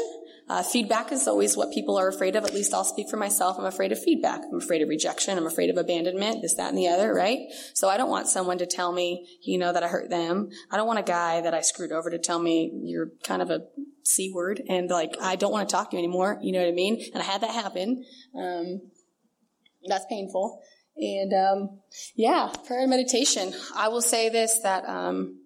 Uh, 0.48 0.62
feedback 0.62 1.12
is 1.12 1.28
always 1.28 1.58
what 1.58 1.72
people 1.72 1.98
are 1.98 2.08
afraid 2.08 2.36
of. 2.36 2.44
At 2.44 2.54
least 2.54 2.74
I'll 2.74 2.84
speak 2.84 3.10
for 3.10 3.18
myself. 3.18 3.58
I'm 3.58 3.66
afraid 3.66 3.92
of 3.92 4.02
feedback. 4.02 4.42
I'm 4.52 4.58
afraid 4.58 4.82
of 4.82 4.90
rejection. 4.90 5.38
I'm 5.38 5.48
afraid 5.48 5.70
of 5.70 5.78
abandonment, 5.78 6.42
this, 6.42 6.54
that, 6.56 6.70
and 6.70 6.78
the 6.78 6.88
other, 6.88 7.14
right? 7.14 7.40
So 7.74 7.90
I 7.90 7.98
don't 7.98 8.10
want 8.10 8.28
someone 8.28 8.60
to 8.60 8.66
tell 8.68 8.92
me, 8.92 9.28
you 9.42 9.58
know, 9.58 9.74
that 9.74 9.84
I 9.84 9.88
hurt 9.88 10.10
them. 10.10 10.50
I 10.72 10.78
don't 10.78 10.88
want 10.88 11.00
a 11.00 11.04
guy 11.04 11.42
that 11.42 11.54
I 11.54 11.62
screwed 11.62 11.92
over 11.92 12.10
to 12.12 12.20
tell 12.20 12.40
me 12.40 12.72
you're 12.84 13.10
kind 13.24 13.42
of 13.42 13.50
a 13.50 13.62
C 14.04 14.32
word 14.32 14.62
and 14.70 14.90
like, 14.90 15.16
I 15.20 15.36
don't 15.36 15.52
want 15.52 15.68
to 15.68 15.74
talk 15.74 15.90
to 15.92 15.98
you 15.98 16.04
anymore. 16.04 16.38
You 16.42 16.54
know 16.54 16.60
what 16.60 16.70
I 16.70 16.74
mean? 16.74 17.04
And 17.14 17.24
I 17.24 17.26
had 17.26 17.42
that 17.42 17.52
happen. 17.52 18.06
Um, 18.38 18.82
that's 19.88 20.06
painful. 20.10 20.62
And, 20.98 21.34
um, 21.34 21.80
yeah, 22.16 22.52
prayer 22.68 22.82
and 22.82 22.90
meditation. 22.90 23.54
I 23.76 23.88
will 23.88 24.02
say 24.02 24.30
this, 24.30 24.60
that, 24.64 24.88
um, 24.88 25.40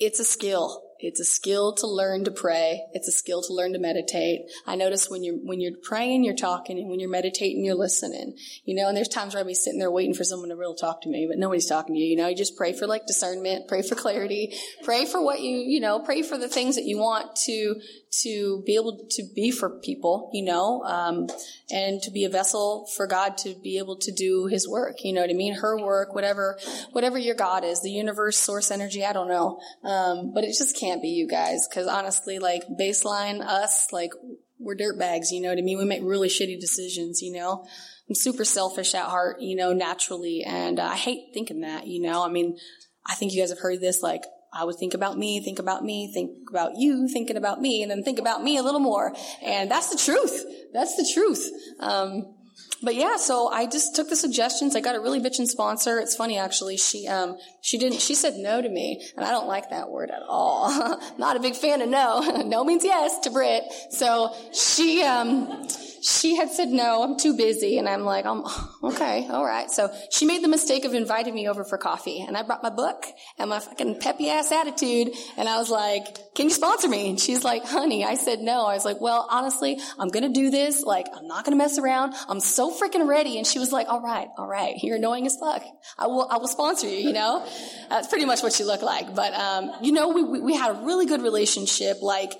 It's 0.00 0.18
a 0.18 0.24
skill. 0.24 0.82
It's 1.02 1.20
a 1.20 1.24
skill 1.24 1.74
to 1.74 1.86
learn 1.86 2.24
to 2.24 2.30
pray. 2.30 2.84
It's 2.92 3.08
a 3.08 3.12
skill 3.12 3.42
to 3.42 3.52
learn 3.52 3.72
to 3.72 3.78
meditate. 3.78 4.42
I 4.66 4.76
notice 4.76 5.08
when 5.08 5.24
you're, 5.24 5.36
when 5.36 5.60
you're 5.60 5.76
praying, 5.82 6.24
you're 6.24 6.34
talking, 6.34 6.78
and 6.78 6.88
when 6.88 7.00
you're 7.00 7.10
meditating, 7.10 7.64
you're 7.64 7.74
listening. 7.74 8.36
You 8.64 8.74
know, 8.74 8.88
and 8.88 8.96
there's 8.96 9.08
times 9.08 9.34
where 9.34 9.42
I'd 9.42 9.46
be 9.46 9.54
sitting 9.54 9.78
there 9.78 9.90
waiting 9.90 10.14
for 10.14 10.24
someone 10.24 10.50
to 10.50 10.56
really 10.56 10.76
talk 10.78 11.02
to 11.02 11.08
me, 11.08 11.26
but 11.28 11.38
nobody's 11.38 11.68
talking 11.68 11.94
to 11.94 12.00
you. 12.00 12.08
You 12.08 12.16
know, 12.16 12.28
you 12.28 12.36
just 12.36 12.56
pray 12.56 12.72
for 12.72 12.86
like 12.86 13.06
discernment, 13.06 13.68
pray 13.68 13.82
for 13.82 13.94
clarity, 13.94 14.54
pray 14.84 15.06
for 15.06 15.22
what 15.24 15.40
you, 15.40 15.58
you 15.58 15.80
know, 15.80 16.00
pray 16.00 16.22
for 16.22 16.36
the 16.36 16.48
things 16.48 16.76
that 16.76 16.84
you 16.84 16.98
want 16.98 17.36
to, 17.44 17.80
to 18.22 18.62
be 18.66 18.74
able 18.74 19.06
to 19.10 19.22
be 19.34 19.50
for 19.50 19.70
people, 19.80 20.30
you 20.32 20.44
know, 20.44 20.82
um, 20.82 21.28
and 21.70 22.02
to 22.02 22.10
be 22.10 22.24
a 22.24 22.28
vessel 22.28 22.88
for 22.96 23.06
God 23.06 23.38
to 23.38 23.54
be 23.62 23.78
able 23.78 23.96
to 23.98 24.12
do 24.12 24.46
His 24.46 24.68
work. 24.68 25.04
You 25.04 25.12
know 25.12 25.20
what 25.20 25.30
I 25.30 25.34
mean? 25.34 25.54
Her 25.54 25.78
work, 25.80 26.14
whatever, 26.14 26.58
whatever 26.92 27.18
your 27.18 27.36
God 27.36 27.64
is, 27.64 27.82
the 27.82 27.90
universe, 27.90 28.36
source, 28.36 28.70
energy. 28.70 29.04
I 29.04 29.12
don't 29.12 29.28
know, 29.28 29.60
um, 29.84 30.32
but 30.34 30.42
it 30.42 30.54
just 30.58 30.76
can't 30.76 30.89
be 30.98 31.08
you 31.08 31.28
guys 31.28 31.68
because 31.68 31.86
honestly, 31.86 32.38
like 32.38 32.64
baseline 32.68 33.40
us, 33.40 33.92
like 33.92 34.12
we're 34.58 34.74
dirt 34.74 34.98
bags. 34.98 35.30
You 35.30 35.42
know 35.42 35.48
what 35.50 35.58
I 35.58 35.62
mean? 35.62 35.78
We 35.78 35.84
make 35.84 36.02
really 36.02 36.28
shitty 36.28 36.60
decisions. 36.60 37.22
You 37.22 37.32
know. 37.32 37.66
I'm 38.08 38.16
super 38.16 38.44
selfish 38.44 38.92
at 38.96 39.04
heart, 39.04 39.40
you 39.40 39.54
know, 39.54 39.72
naturally, 39.72 40.42
and 40.42 40.80
uh, 40.80 40.84
I 40.84 40.96
hate 40.96 41.32
thinking 41.32 41.60
that, 41.60 41.86
you 41.86 42.02
know. 42.02 42.24
I 42.24 42.28
mean, 42.28 42.58
I 43.06 43.14
think 43.14 43.32
you 43.32 43.40
guys 43.40 43.50
have 43.50 43.60
heard 43.60 43.80
this, 43.80 44.02
like, 44.02 44.24
I 44.52 44.64
would 44.64 44.74
think 44.76 44.94
about 44.94 45.16
me, 45.16 45.40
think 45.44 45.60
about 45.60 45.84
me, 45.84 46.10
think 46.12 46.50
about 46.50 46.72
you, 46.76 47.06
thinking 47.06 47.36
about 47.36 47.60
me, 47.60 47.82
and 47.82 47.90
then 47.90 48.02
think 48.02 48.18
about 48.18 48.42
me 48.42 48.56
a 48.56 48.64
little 48.64 48.80
more. 48.80 49.14
And 49.44 49.70
that's 49.70 49.90
the 49.90 49.96
truth. 49.96 50.44
That's 50.72 50.96
the 50.96 51.08
truth. 51.14 51.48
Um, 51.78 52.34
but 52.82 52.94
yeah, 52.94 53.16
so 53.16 53.48
I 53.48 53.66
just 53.66 53.94
took 53.94 54.08
the 54.08 54.16
suggestions. 54.16 54.74
I 54.74 54.80
got 54.80 54.94
a 54.94 55.00
really 55.00 55.20
bitchin' 55.20 55.46
sponsor. 55.46 55.98
It's 55.98 56.16
funny 56.16 56.38
actually. 56.38 56.76
She 56.76 57.06
um 57.06 57.36
she 57.60 57.78
didn't 57.78 58.00
she 58.00 58.14
said 58.14 58.36
no 58.36 58.62
to 58.62 58.68
me, 58.68 59.06
and 59.16 59.24
I 59.24 59.30
don't 59.30 59.48
like 59.48 59.70
that 59.70 59.90
word 59.90 60.10
at 60.10 60.22
all. 60.28 60.70
Not 61.18 61.36
a 61.36 61.40
big 61.40 61.54
fan 61.54 61.82
of 61.82 61.88
no. 61.88 62.42
no 62.46 62.64
means 62.64 62.84
yes 62.84 63.18
to 63.20 63.30
Brit. 63.30 63.64
So 63.90 64.34
she 64.52 65.02
um 65.02 65.66
she 66.02 66.36
had 66.36 66.50
said, 66.50 66.68
no, 66.68 67.02
I'm 67.02 67.16
too 67.18 67.36
busy. 67.36 67.78
And 67.78 67.88
I'm 67.88 68.04
like, 68.04 68.24
um, 68.24 68.44
okay, 68.82 69.28
all 69.28 69.44
right. 69.44 69.70
So 69.70 69.92
she 70.10 70.26
made 70.26 70.42
the 70.42 70.48
mistake 70.48 70.84
of 70.84 70.94
inviting 70.94 71.34
me 71.34 71.48
over 71.48 71.64
for 71.64 71.78
coffee. 71.78 72.24
And 72.26 72.36
I 72.36 72.42
brought 72.42 72.62
my 72.62 72.70
book 72.70 73.06
and 73.38 73.50
my 73.50 73.60
fucking 73.60 74.00
peppy 74.00 74.30
ass 74.30 74.52
attitude. 74.52 75.10
And 75.36 75.48
I 75.48 75.58
was 75.58 75.70
like, 75.70 76.34
can 76.34 76.46
you 76.46 76.54
sponsor 76.54 76.88
me? 76.88 77.10
And 77.10 77.20
she's 77.20 77.44
like, 77.44 77.64
honey, 77.64 78.04
I 78.04 78.14
said 78.14 78.40
no. 78.40 78.66
I 78.66 78.74
was 78.74 78.84
like, 78.84 79.00
well, 79.00 79.26
honestly, 79.30 79.78
I'm 79.98 80.10
to 80.10 80.28
do 80.28 80.50
this. 80.50 80.82
Like, 80.82 81.06
I'm 81.14 81.26
not 81.26 81.44
to 81.52 81.56
mess 81.56 81.78
around. 81.78 82.14
I'm 82.28 82.40
so 82.40 82.69
freaking 82.70 83.06
ready. 83.06 83.38
And 83.38 83.46
she 83.46 83.58
was 83.58 83.72
like, 83.72 83.88
all 83.88 84.00
right, 84.00 84.28
all 84.36 84.46
right. 84.46 84.74
You're 84.82 84.96
annoying 84.96 85.26
as 85.26 85.36
fuck. 85.36 85.62
I 85.98 86.06
will, 86.06 86.28
I 86.30 86.38
will 86.38 86.48
sponsor 86.48 86.88
you, 86.88 86.96
you 86.96 87.12
know? 87.12 87.46
That's 87.88 88.08
pretty 88.08 88.24
much 88.24 88.42
what 88.42 88.52
she 88.52 88.64
looked 88.64 88.82
like. 88.82 89.14
But, 89.14 89.34
um, 89.34 89.70
you 89.82 89.92
know, 89.92 90.08
we, 90.08 90.22
we, 90.22 90.40
we 90.40 90.54
had 90.54 90.70
a 90.70 90.84
really 90.84 91.06
good 91.06 91.22
relationship. 91.22 91.98
Like, 92.02 92.32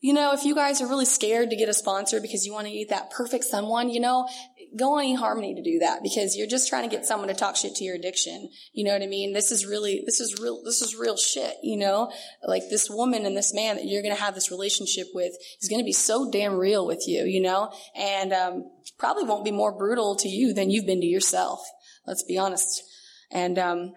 you 0.00 0.12
know, 0.12 0.34
if 0.34 0.44
you 0.44 0.54
guys 0.54 0.82
are 0.82 0.86
really 0.86 1.06
scared 1.06 1.48
to 1.48 1.56
get 1.56 1.70
a 1.70 1.72
sponsor 1.72 2.20
because 2.20 2.44
you 2.44 2.52
want 2.52 2.66
to 2.66 2.72
eat 2.72 2.90
that 2.90 3.10
perfect 3.10 3.44
someone, 3.44 3.88
you 3.88 4.00
know, 4.00 4.28
go 4.76 4.98
on 4.98 5.04
eHarmony 5.04 5.54
to 5.54 5.62
do 5.62 5.78
that 5.80 6.02
because 6.02 6.36
you're 6.36 6.46
just 6.46 6.68
trying 6.68 6.88
to 6.88 6.94
get 6.94 7.06
someone 7.06 7.28
to 7.28 7.34
talk 7.34 7.56
shit 7.56 7.74
to 7.76 7.84
your 7.84 7.94
addiction. 7.94 8.50
You 8.72 8.84
know 8.84 8.92
what 8.92 9.02
I 9.02 9.06
mean? 9.06 9.32
This 9.32 9.50
is 9.50 9.66
really, 9.66 10.02
this 10.04 10.20
is 10.20 10.40
real, 10.40 10.62
this 10.64 10.82
is 10.82 10.96
real 10.96 11.16
shit, 11.16 11.54
you 11.62 11.76
know? 11.76 12.12
Like 12.46 12.62
this 12.70 12.90
woman 12.90 13.26
and 13.26 13.36
this 13.36 13.54
man 13.54 13.76
that 13.76 13.86
you're 13.86 14.02
going 14.02 14.14
to 14.14 14.20
have 14.20 14.34
this 14.34 14.50
relationship 14.50 15.08
with 15.14 15.32
is 15.60 15.68
going 15.68 15.80
to 15.80 15.86
be 15.86 15.92
so 15.92 16.30
damn 16.30 16.54
real 16.54 16.86
with 16.86 17.04
you, 17.06 17.24
you 17.24 17.40
know? 17.40 17.72
And, 17.96 18.32
um, 18.32 18.70
probably 18.98 19.24
won't 19.24 19.44
be 19.44 19.50
more 19.50 19.76
brutal 19.76 20.16
to 20.16 20.28
you 20.28 20.52
than 20.52 20.70
you've 20.70 20.86
been 20.86 21.00
to 21.00 21.06
yourself. 21.06 21.60
Let's 22.06 22.22
be 22.22 22.38
honest. 22.38 22.82
And, 23.30 23.58
um, 23.58 23.92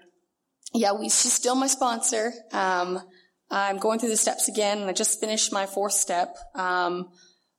yeah, 0.73 0.93
we, 0.93 1.05
she's 1.05 1.33
still 1.33 1.55
my 1.55 1.67
sponsor. 1.67 2.33
Um, 2.51 3.01
I'm 3.49 3.77
going 3.77 3.99
through 3.99 4.09
the 4.09 4.17
steps 4.17 4.47
again 4.47 4.79
and 4.79 4.89
I 4.89 4.93
just 4.93 5.19
finished 5.19 5.53
my 5.53 5.65
fourth 5.65 5.93
step. 5.93 6.35
Um, 6.55 7.09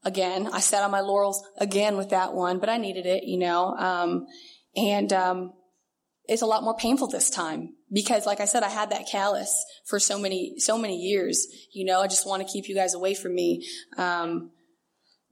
again. 0.04 0.48
I 0.52 0.60
sat 0.60 0.82
on 0.82 0.90
my 0.90 1.00
laurels 1.00 1.42
again 1.58 1.96
with 1.96 2.10
that 2.10 2.34
one, 2.34 2.58
but 2.58 2.68
I 2.68 2.76
needed 2.76 3.06
it, 3.06 3.24
you 3.24 3.38
know. 3.38 3.74
Um, 3.76 4.26
and 4.76 5.12
um, 5.12 5.52
it's 6.24 6.42
a 6.42 6.46
lot 6.46 6.62
more 6.62 6.76
painful 6.76 7.08
this 7.08 7.30
time 7.30 7.74
because, 7.92 8.26
like 8.26 8.40
I 8.40 8.44
said, 8.44 8.62
I 8.62 8.68
had 8.68 8.90
that 8.90 9.08
callus 9.10 9.64
for 9.86 9.98
so 9.98 10.18
many 10.18 10.54
so 10.58 10.78
many 10.78 10.96
years. 10.96 11.46
You 11.72 11.84
know, 11.84 12.00
I 12.00 12.06
just 12.06 12.26
want 12.26 12.46
to 12.46 12.52
keep 12.52 12.68
you 12.68 12.74
guys 12.74 12.94
away 12.94 13.14
from 13.14 13.34
me. 13.34 13.66
Um, 13.96 14.52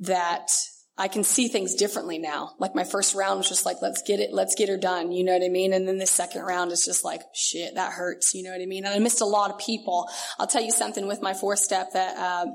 that 0.01 0.51
I 0.99 1.09
can 1.09 1.25
see 1.25 1.49
things 1.49 1.75
differently 1.75 2.19
now. 2.19 2.53
Like 2.59 2.75
my 2.75 2.85
first 2.85 3.15
round 3.15 3.39
was 3.39 3.49
just 3.49 3.67
like, 3.67 3.79
let's 3.83 4.03
get 4.03 4.21
it, 4.21 4.31
let's 4.33 4.55
get 4.55 4.69
her 4.69 4.79
done. 4.79 5.13
You 5.13 5.25
know 5.25 5.33
what 5.33 5.45
I 5.45 5.49
mean? 5.49 5.73
And 5.73 5.87
then 5.87 5.99
the 5.99 6.07
second 6.07 6.43
round 6.43 6.73
is 6.73 6.85
just 6.85 7.05
like, 7.05 7.21
shit, 7.35 7.75
that 7.75 7.93
hurts. 7.93 8.35
You 8.35 8.45
know 8.45 8.51
what 8.51 8.63
I 8.63 8.67
mean? 8.67 8.85
And 8.87 8.95
I 8.95 8.99
missed 8.99 9.21
a 9.21 9.27
lot 9.27 9.51
of 9.51 9.59
people. 9.59 10.09
I'll 10.39 10.47
tell 10.47 10.63
you 10.63 10.73
something 10.73 11.07
with 11.07 11.21
my 11.21 11.35
four 11.35 11.57
step 11.57 11.93
that, 11.93 12.17
uh, 12.17 12.47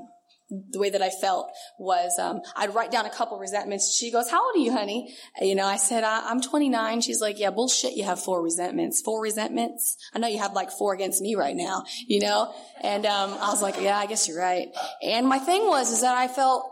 the 0.70 0.78
way 0.78 0.90
that 0.90 1.02
I 1.02 1.10
felt 1.10 1.50
was 1.78 2.18
um, 2.18 2.42
I'd 2.56 2.74
write 2.74 2.90
down 2.90 3.06
a 3.06 3.10
couple 3.10 3.38
resentments. 3.38 3.96
She 3.96 4.10
goes, 4.10 4.30
"How 4.30 4.44
old 4.44 4.56
are 4.56 4.58
you, 4.58 4.72
honey?" 4.72 5.14
You 5.40 5.54
know, 5.54 5.66
I 5.66 5.76
said, 5.76 6.04
I- 6.04 6.30
am 6.30 6.40
29." 6.40 7.00
She's 7.00 7.20
like, 7.20 7.38
"Yeah, 7.38 7.50
bullshit. 7.50 7.94
You 7.94 8.04
have 8.04 8.20
four 8.20 8.42
resentments. 8.42 9.00
Four 9.00 9.22
resentments. 9.22 9.96
I 10.14 10.18
know 10.18 10.28
you 10.28 10.38
have 10.38 10.52
like 10.52 10.70
four 10.70 10.94
against 10.94 11.22
me 11.22 11.34
right 11.34 11.56
now. 11.56 11.84
You 12.06 12.20
know." 12.20 12.54
And 12.82 13.06
um, 13.06 13.32
I 13.40 13.48
was 13.48 13.62
like, 13.62 13.80
"Yeah, 13.80 13.96
I 13.96 14.06
guess 14.06 14.28
you're 14.28 14.38
right." 14.38 14.68
And 15.02 15.26
my 15.26 15.38
thing 15.38 15.66
was 15.66 15.90
is 15.90 16.02
that 16.02 16.16
I 16.16 16.28
felt 16.28 16.70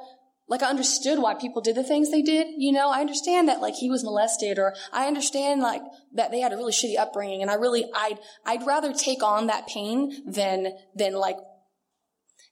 like 0.50 0.64
I 0.64 0.68
understood 0.68 1.20
why 1.20 1.34
people 1.34 1.62
did 1.62 1.76
the 1.76 1.84
things 1.84 2.10
they 2.10 2.22
did. 2.22 2.48
You 2.58 2.72
know, 2.72 2.90
I 2.90 3.00
understand 3.00 3.48
that 3.48 3.60
like 3.60 3.74
he 3.74 3.88
was 3.88 4.02
molested, 4.02 4.58
or 4.58 4.74
I 4.92 5.06
understand 5.06 5.62
like 5.62 5.82
that 6.14 6.32
they 6.32 6.40
had 6.40 6.52
a 6.52 6.56
really 6.56 6.72
shitty 6.72 6.98
upbringing, 6.98 7.40
and 7.40 7.50
I 7.50 7.54
really 7.54 7.84
I'd 7.94 8.18
I'd 8.44 8.66
rather 8.66 8.92
take 8.92 9.22
on 9.22 9.46
that 9.46 9.68
pain 9.68 10.12
than 10.26 10.72
than 10.94 11.14
like 11.14 11.36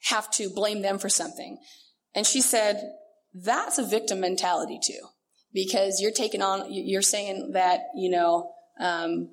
have 0.04 0.30
to 0.32 0.50
blame 0.50 0.82
them 0.82 0.98
for 0.98 1.08
something. 1.08 1.58
And 2.14 2.26
she 2.26 2.40
said, 2.40 2.80
that's 3.34 3.78
a 3.78 3.86
victim 3.86 4.20
mentality 4.20 4.78
too, 4.82 5.00
because 5.52 6.00
you're 6.00 6.12
taking 6.12 6.42
on, 6.42 6.66
you're 6.70 7.02
saying 7.02 7.50
that, 7.52 7.80
you 7.94 8.10
know, 8.10 8.52
um, 8.80 9.30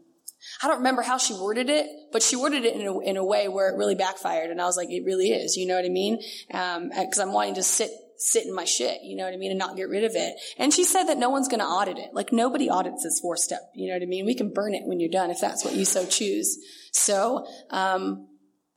I 0.62 0.68
don't 0.68 0.78
remember 0.78 1.02
how 1.02 1.18
she 1.18 1.34
worded 1.34 1.70
it, 1.70 1.88
but 2.12 2.22
she 2.22 2.36
worded 2.36 2.66
it 2.66 2.76
in 2.76 2.86
a, 2.86 3.00
in 3.00 3.18
a 3.18 3.26
way 3.26 3.48
where 3.48 3.70
it 3.70 3.78
really 3.78 3.96
backfired. 3.96 4.52
And 4.52 4.62
I 4.62 4.66
was 4.66 4.78
like, 4.78 4.90
it 4.92 5.04
really 5.04 5.30
is. 5.30 5.56
You 5.58 5.66
know 5.68 5.76
what 5.76 5.86
I 5.86 5.90
mean? 5.90 6.22
Um, 6.54 6.92
cause 6.92 7.20
I'm 7.20 7.34
wanting 7.34 7.56
to 7.56 7.64
sit, 7.64 7.90
sit 8.18 8.46
in 8.46 8.54
my 8.54 8.66
shit, 8.66 9.02
you 9.02 9.16
know 9.16 9.24
what 9.24 9.34
I 9.34 9.38
mean, 9.38 9.52
and 9.52 9.60
not 9.60 9.76
get 9.76 9.90
rid 9.90 10.04
of 10.04 10.12
it. 10.14 10.36
And 10.60 10.74
she 10.74 10.84
said 10.84 11.06
that 11.06 11.18
no 11.18 11.30
one's 11.30 11.48
going 11.48 11.62
to 11.62 11.66
audit 11.66 11.98
it. 11.98 12.10
Like 12.14 12.32
nobody 12.32 12.70
audits 12.70 13.04
this 13.04 13.20
four 13.20 13.38
step, 13.38 13.62
you 13.74 13.88
know 13.88 13.96
what 13.96 14.04
I 14.04 14.08
mean? 14.08 14.26
We 14.26 14.36
can 14.36 14.54
burn 14.54 14.76
it 14.76 14.84
when 14.86 15.00
you're 15.00 15.10
done 15.10 15.32
if 15.32 15.40
that's 15.42 15.66
what 15.66 15.74
you 15.74 15.86
so 15.86 16.06
choose. 16.06 16.58
So, 16.92 17.48
um, 17.72 18.28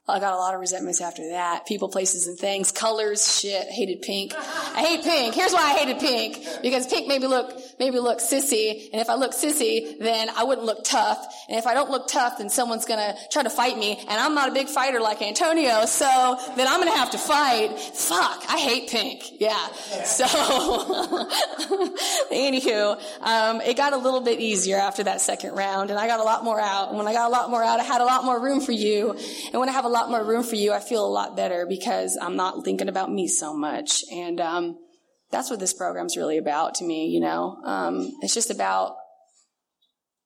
I 0.09 0.21
got 0.21 0.33
a 0.33 0.37
lot 0.37 0.55
of 0.55 0.61
resentments 0.61 1.01
after 1.01 1.29
that. 1.31 1.67
People, 1.67 1.89
places, 1.89 2.27
and 2.27 2.39
things. 2.39 2.73
Colors, 2.73 3.41
shit. 3.41 3.69
Hated 3.69 4.03
pink. 4.03 4.35
I 4.35 4.83
hate 4.83 5.05
pink. 5.05 5.35
Here's 5.35 5.53
why 5.53 5.63
I 5.63 5.79
hated 5.79 5.99
pink. 5.99 6.47
Because 6.63 6.87
pink 6.87 7.09
made 7.09 7.21
me 7.21 7.27
look, 7.27 7.53
made 7.79 7.93
me 7.93 8.01
look 8.01 8.19
sissy. 8.19 8.89
And 8.93 9.03
if 9.03 9.11
I 9.11 9.17
look 9.17 9.33
sissy, 9.33 9.99
then 9.99 10.31
I 10.31 10.45
wouldn't 10.45 10.67
look 10.67 10.85
tough. 10.85 11.27
And 11.49 11.59
if 11.59 11.67
I 11.67 11.75
don't 11.75 11.91
look 11.91 12.09
tough, 12.09 12.39
then 12.39 12.49
someone's 12.49 12.87
gonna 12.87 13.15
try 13.31 13.43
to 13.43 13.51
fight 13.51 13.77
me. 13.77 13.99
And 13.99 14.21
I'm 14.21 14.35
not 14.35 14.49
a 14.49 14.53
big 14.53 14.69
fighter 14.69 15.01
like 15.01 15.21
Antonio, 15.21 15.85
so 15.85 16.39
then 16.57 16.67
I'm 16.67 16.79
gonna 16.79 16.97
have 16.97 17.11
to 17.11 17.19
fight. 17.19 17.79
Fuck. 17.79 18.45
I 18.49 18.59
hate 18.59 18.89
pink. 18.89 19.41
Yeah. 19.41 19.67
So, 20.05 20.25
anywho, 22.33 22.99
um, 23.21 23.61
it 23.61 23.77
got 23.77 23.93
a 23.93 23.99
little 23.99 24.21
bit 24.21 24.41
easier 24.41 24.77
after 24.77 25.05
that 25.05 25.21
second 25.21 25.55
round. 25.55 25.91
And 25.91 25.99
I 25.99 26.07
got 26.07 26.21
a 26.21 26.25
lot 26.25 26.45
more 26.45 26.61
out. 26.61 26.89
And 26.89 26.99
when 26.99 27.07
I 27.07 27.13
got 27.13 27.29
a 27.29 27.33
lot 27.33 27.51
more 27.51 27.63
out, 27.63 27.81
I 27.81 27.85
had 27.85 28.01
a 28.01 28.05
lot 28.05 28.25
more 28.25 28.41
room 28.41 28.61
for 28.61 28.73
you. 28.73 29.13
And 29.53 29.61
when 29.61 29.69
I 29.69 29.73
have 29.73 29.85
a 29.85 29.89
lot 29.89 29.98
lot 29.99 30.11
more 30.11 30.25
room 30.25 30.43
for 30.43 30.57
you, 30.57 30.73
I 30.73 30.81
feel 30.81 31.05
a 31.05 31.09
lot 31.09 31.37
better 31.37 31.67
because 31.67 32.19
I'm 32.21 32.37
not 32.37 32.65
thinking 32.65 32.89
about 32.89 33.11
me 33.11 33.29
so 33.29 33.55
much. 33.55 34.05
And 34.13 34.41
um, 34.41 34.79
that's 35.31 35.51
what 35.51 35.61
this 35.61 35.75
program's 35.75 36.17
really 36.17 36.39
about 36.39 36.75
to 36.77 36.85
me, 36.85 37.07
you 37.07 37.21
know. 37.21 37.59
Um, 37.65 38.13
it's 38.23 38.35
just 38.35 38.51
about, 38.51 38.97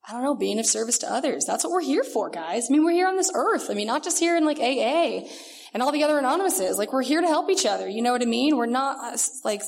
I 0.07 0.13
don't 0.13 0.23
know, 0.23 0.35
being 0.35 0.59
of 0.59 0.67
service 0.67 0.99
to 0.99 1.13
others. 1.13 1.45
That's 1.45 1.65
what 1.65 1.73
we're 1.73 1.83
here 1.83 2.05
for, 2.05 2.31
guys. 2.31 2.69
I 2.69 2.73
mean, 2.73 2.85
we're 2.85 2.93
here 2.93 3.09
on 3.09 3.17
this 3.17 3.33
earth. 3.35 3.71
I 3.71 3.75
mean, 3.75 3.87
not 3.87 4.05
just 4.05 4.19
here 4.19 4.37
in 4.37 4.45
like 4.45 4.59
AA 4.59 5.29
and 5.73 5.83
all 5.83 5.93
the 5.93 6.05
other 6.05 6.19
anonymouses. 6.19 6.77
Like, 6.79 6.93
we're 6.93 7.03
here 7.03 7.21
to 7.21 7.27
help 7.27 7.51
each 7.51 7.67
other. 7.67 7.89
You 7.89 8.03
know 8.03 8.13
what 8.13 8.23
I 8.23 8.27
mean? 8.27 8.57
We're 8.57 8.67
not 8.67 9.15
uh, 9.15 9.19
like 9.45 9.63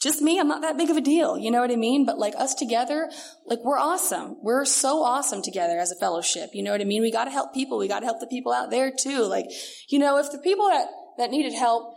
just 0.00 0.20
me, 0.20 0.38
I'm 0.38 0.48
not 0.48 0.62
that 0.62 0.76
big 0.76 0.90
of 0.90 0.96
a 0.96 1.00
deal. 1.00 1.38
You 1.38 1.50
know 1.50 1.60
what 1.60 1.70
I 1.70 1.76
mean? 1.76 2.04
But 2.04 2.18
like 2.18 2.34
us 2.36 2.54
together, 2.54 3.10
like 3.46 3.60
we're 3.64 3.78
awesome. 3.78 4.36
We're 4.42 4.64
so 4.64 5.02
awesome 5.02 5.42
together 5.42 5.78
as 5.78 5.90
a 5.90 5.96
fellowship. 5.96 6.50
You 6.52 6.62
know 6.62 6.72
what 6.72 6.80
I 6.80 6.84
mean? 6.84 7.02
We 7.02 7.10
got 7.10 7.24
to 7.24 7.30
help 7.30 7.54
people. 7.54 7.78
We 7.78 7.88
got 7.88 8.00
to 8.00 8.06
help 8.06 8.20
the 8.20 8.26
people 8.26 8.52
out 8.52 8.70
there 8.70 8.90
too. 8.90 9.22
Like, 9.24 9.46
you 9.88 9.98
know, 9.98 10.18
if 10.18 10.30
the 10.30 10.38
people 10.38 10.68
that, 10.68 10.88
that 11.18 11.30
needed 11.30 11.54
help 11.54 11.94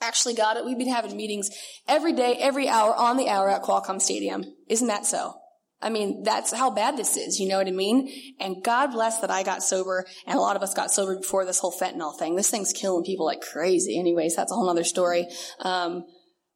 actually 0.00 0.34
got 0.34 0.56
it, 0.56 0.64
we'd 0.64 0.78
be 0.78 0.88
having 0.88 1.14
meetings 1.14 1.50
every 1.86 2.14
day, 2.14 2.36
every 2.40 2.68
hour 2.68 2.94
on 2.94 3.18
the 3.18 3.28
hour 3.28 3.50
at 3.50 3.62
Qualcomm 3.62 4.00
Stadium. 4.00 4.44
Isn't 4.68 4.88
that 4.88 5.04
so? 5.04 5.34
I 5.82 5.88
mean, 5.88 6.22
that's 6.22 6.52
how 6.52 6.70
bad 6.70 6.98
this 6.98 7.16
is, 7.16 7.40
you 7.40 7.48
know 7.48 7.56
what 7.56 7.66
I 7.66 7.70
mean? 7.70 8.12
And 8.38 8.62
God 8.62 8.88
bless 8.88 9.20
that 9.20 9.30
I 9.30 9.42
got 9.42 9.62
sober 9.62 10.04
and 10.26 10.36
a 10.36 10.40
lot 10.40 10.56
of 10.56 10.62
us 10.62 10.74
got 10.74 10.90
sober 10.90 11.16
before 11.16 11.46
this 11.46 11.58
whole 11.58 11.72
fentanyl 11.72 12.18
thing. 12.18 12.36
This 12.36 12.50
thing's 12.50 12.74
killing 12.74 13.02
people 13.02 13.24
like 13.24 13.40
crazy. 13.40 13.98
Anyways, 13.98 14.36
that's 14.36 14.52
a 14.52 14.54
whole 14.54 14.68
other 14.68 14.84
story. 14.84 15.26
Um, 15.60 16.04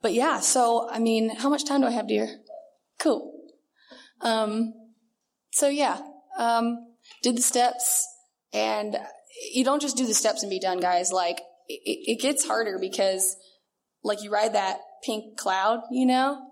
but 0.05 0.13
yeah, 0.13 0.41
so 0.41 0.87
I 0.93 0.99
mean, 0.99 1.35
how 1.35 1.49
much 1.49 1.65
time 1.65 1.81
do 1.81 1.87
I 1.87 1.91
have, 1.93 2.07
dear? 2.07 2.29
Cool. 3.01 3.33
Um, 4.21 4.75
so 5.51 5.67
yeah, 5.69 5.99
um, 6.39 6.77
did 7.23 7.39
the 7.39 7.43
steps, 7.43 8.07
and 8.53 8.99
you 9.55 9.65
don't 9.65 9.81
just 9.81 9.97
do 9.97 10.07
the 10.07 10.13
steps 10.13 10.43
and 10.43 10.51
be 10.51 10.61
done, 10.61 10.79
guys. 10.79 11.11
Like 11.11 11.39
it, 11.69 12.19
it 12.19 12.21
gets 12.21 12.45
harder 12.45 12.79
because, 12.79 13.35
like, 14.03 14.23
you 14.23 14.31
ride 14.31 14.53
that 14.53 14.77
pink 15.03 15.39
cloud, 15.39 15.81
you 15.91 16.05
know, 16.05 16.51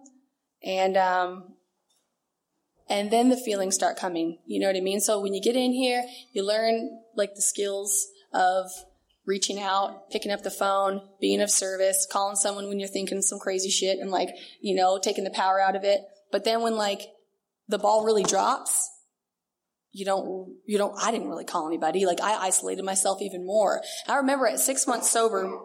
and 0.64 0.96
um, 0.96 1.52
and 2.88 3.10
then 3.10 3.28
the 3.28 3.36
feelings 3.36 3.74
start 3.74 3.98
coming. 3.98 4.38
You 4.46 4.60
know 4.60 4.68
what 4.68 4.76
I 4.76 4.80
mean? 4.80 5.00
So 5.00 5.20
when 5.20 5.34
you 5.34 5.42
get 5.42 5.56
in 5.56 5.74
here, 5.74 6.04
you 6.32 6.42
learn 6.42 7.02
like 7.16 7.34
the 7.34 7.42
skills 7.42 8.08
of 8.32 8.70
reaching 9.26 9.60
out, 9.60 10.10
picking 10.10 10.32
up 10.32 10.42
the 10.42 10.50
phone, 10.50 11.00
being 11.20 11.40
of 11.40 11.50
service, 11.50 12.06
calling 12.10 12.36
someone 12.36 12.68
when 12.68 12.80
you're 12.80 12.88
thinking 12.88 13.22
some 13.22 13.38
crazy 13.38 13.70
shit 13.70 13.98
and 13.98 14.10
like, 14.10 14.30
you 14.60 14.74
know, 14.74 14.98
taking 14.98 15.24
the 15.24 15.30
power 15.30 15.60
out 15.60 15.76
of 15.76 15.84
it. 15.84 16.00
But 16.30 16.44
then 16.44 16.62
when 16.62 16.76
like 16.76 17.02
the 17.68 17.78
ball 17.78 18.04
really 18.04 18.24
drops, 18.24 18.90
you 19.92 20.04
don't, 20.04 20.56
you 20.66 20.78
don't, 20.78 20.94
I 20.98 21.10
didn't 21.10 21.28
really 21.28 21.44
call 21.44 21.66
anybody. 21.66 22.06
Like 22.06 22.20
I 22.20 22.34
isolated 22.34 22.84
myself 22.84 23.20
even 23.20 23.46
more. 23.46 23.82
I 24.08 24.16
remember 24.16 24.46
at 24.46 24.58
six 24.58 24.86
months 24.86 25.10
sober, 25.10 25.58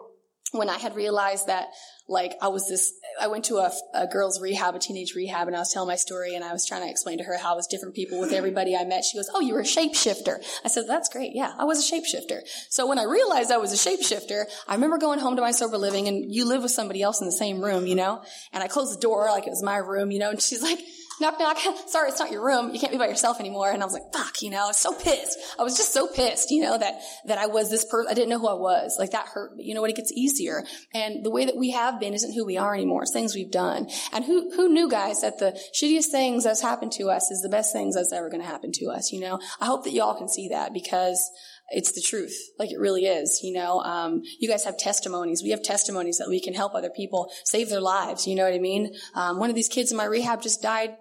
when 0.52 0.68
I 0.68 0.78
had 0.78 0.96
realized 0.96 1.46
that 1.46 1.68
like 2.08 2.32
I 2.40 2.48
was 2.48 2.66
this, 2.68 2.94
I 3.20 3.26
went 3.26 3.44
to 3.46 3.56
a, 3.56 3.70
a, 3.92 4.06
girls 4.06 4.40
rehab, 4.40 4.74
a 4.74 4.78
teenage 4.78 5.14
rehab, 5.14 5.46
and 5.46 5.54
I 5.54 5.58
was 5.58 5.70
telling 5.70 5.88
my 5.88 5.96
story, 5.96 6.34
and 6.34 6.42
I 6.42 6.52
was 6.52 6.64
trying 6.66 6.82
to 6.82 6.90
explain 6.90 7.18
to 7.18 7.24
her 7.24 7.36
how 7.36 7.52
I 7.52 7.56
was 7.56 7.66
different 7.66 7.94
people 7.94 8.18
with 8.18 8.32
everybody 8.32 8.74
I 8.74 8.84
met. 8.84 9.04
She 9.04 9.18
goes, 9.18 9.28
"Oh, 9.34 9.40
you 9.40 9.52
were 9.52 9.60
a 9.60 9.64
shapeshifter." 9.64 10.42
I 10.64 10.68
said, 10.68 10.84
"That's 10.88 11.10
great. 11.10 11.32
Yeah, 11.34 11.52
I 11.58 11.64
was 11.64 11.78
a 11.78 11.94
shapeshifter." 11.94 12.40
So 12.70 12.86
when 12.86 12.98
I 12.98 13.04
realized 13.04 13.50
I 13.50 13.58
was 13.58 13.72
a 13.72 13.90
shapeshifter, 13.90 14.44
I 14.66 14.74
remember 14.74 14.96
going 14.96 15.18
home 15.18 15.36
to 15.36 15.42
my 15.42 15.50
sober 15.50 15.76
living, 15.76 16.08
and 16.08 16.34
you 16.34 16.46
live 16.46 16.62
with 16.62 16.72
somebody 16.72 17.02
else 17.02 17.20
in 17.20 17.26
the 17.26 17.32
same 17.32 17.62
room, 17.62 17.86
you 17.86 17.94
know, 17.94 18.22
and 18.52 18.64
I 18.64 18.68
closed 18.68 18.96
the 18.96 19.00
door 19.00 19.26
like 19.26 19.46
it 19.46 19.50
was 19.50 19.62
my 19.62 19.76
room, 19.76 20.10
you 20.10 20.18
know, 20.18 20.30
and 20.30 20.40
she's 20.40 20.62
like 20.62 20.78
knock, 21.20 21.38
knock. 21.38 21.58
Sorry, 21.86 22.08
it's 22.08 22.18
not 22.18 22.30
your 22.30 22.44
room. 22.44 22.72
You 22.72 22.80
can't 22.80 22.92
be 22.92 22.98
by 22.98 23.08
yourself 23.08 23.40
anymore. 23.40 23.70
And 23.70 23.82
I 23.82 23.86
was 23.86 23.94
like, 23.94 24.12
fuck, 24.12 24.42
you 24.42 24.50
know, 24.50 24.64
I 24.64 24.66
was 24.66 24.76
so 24.76 24.94
pissed. 24.94 25.38
I 25.58 25.62
was 25.62 25.76
just 25.76 25.92
so 25.92 26.06
pissed, 26.06 26.50
you 26.50 26.62
know, 26.62 26.78
that, 26.78 27.00
that 27.26 27.38
I 27.38 27.46
was 27.46 27.70
this 27.70 27.84
person. 27.84 28.10
I 28.10 28.14
didn't 28.14 28.30
know 28.30 28.38
who 28.38 28.48
I 28.48 28.54
was. 28.54 28.96
Like 28.98 29.10
that 29.12 29.26
hurt 29.26 29.56
me. 29.56 29.64
You 29.64 29.74
know 29.74 29.80
what? 29.80 29.90
It 29.90 29.96
gets 29.96 30.12
easier. 30.12 30.64
And 30.94 31.24
the 31.24 31.30
way 31.30 31.44
that 31.44 31.56
we 31.56 31.70
have 31.70 32.00
been 32.00 32.14
isn't 32.14 32.34
who 32.34 32.44
we 32.44 32.56
are 32.56 32.74
anymore. 32.74 33.02
It's 33.02 33.12
things 33.12 33.34
we've 33.34 33.50
done. 33.50 33.88
And 34.12 34.24
who, 34.24 34.50
who 34.54 34.68
knew, 34.68 34.88
guys, 34.88 35.22
that 35.22 35.38
the 35.38 35.58
shittiest 35.74 36.06
things 36.06 36.44
that's 36.44 36.62
happened 36.62 36.92
to 36.92 37.08
us 37.08 37.30
is 37.30 37.42
the 37.42 37.48
best 37.48 37.72
things 37.72 37.94
that's 37.94 38.12
ever 38.12 38.28
going 38.28 38.42
to 38.42 38.48
happen 38.48 38.72
to 38.72 38.86
us, 38.86 39.12
you 39.12 39.20
know? 39.20 39.38
I 39.60 39.66
hope 39.66 39.84
that 39.84 39.92
y'all 39.92 40.14
can 40.14 40.28
see 40.28 40.48
that 40.48 40.72
because 40.72 41.30
it's 41.70 41.92
the 41.92 42.00
truth. 42.00 42.36
Like 42.58 42.70
it 42.70 42.78
really 42.78 43.04
is, 43.04 43.40
you 43.42 43.52
know. 43.52 43.80
Um, 43.80 44.22
you 44.38 44.48
guys 44.48 44.64
have 44.64 44.78
testimonies. 44.78 45.42
We 45.42 45.50
have 45.50 45.62
testimonies 45.62 46.18
that 46.18 46.28
we 46.28 46.40
can 46.40 46.54
help 46.54 46.74
other 46.74 46.90
people 46.90 47.30
save 47.44 47.68
their 47.68 47.80
lives. 47.80 48.26
You 48.26 48.36
know 48.36 48.44
what 48.44 48.54
I 48.54 48.58
mean? 48.58 48.94
Um, 49.14 49.38
one 49.38 49.50
of 49.50 49.56
these 49.56 49.68
kids 49.68 49.90
in 49.90 49.96
my 49.96 50.04
rehab 50.04 50.42
just 50.42 50.62
died 50.62 50.96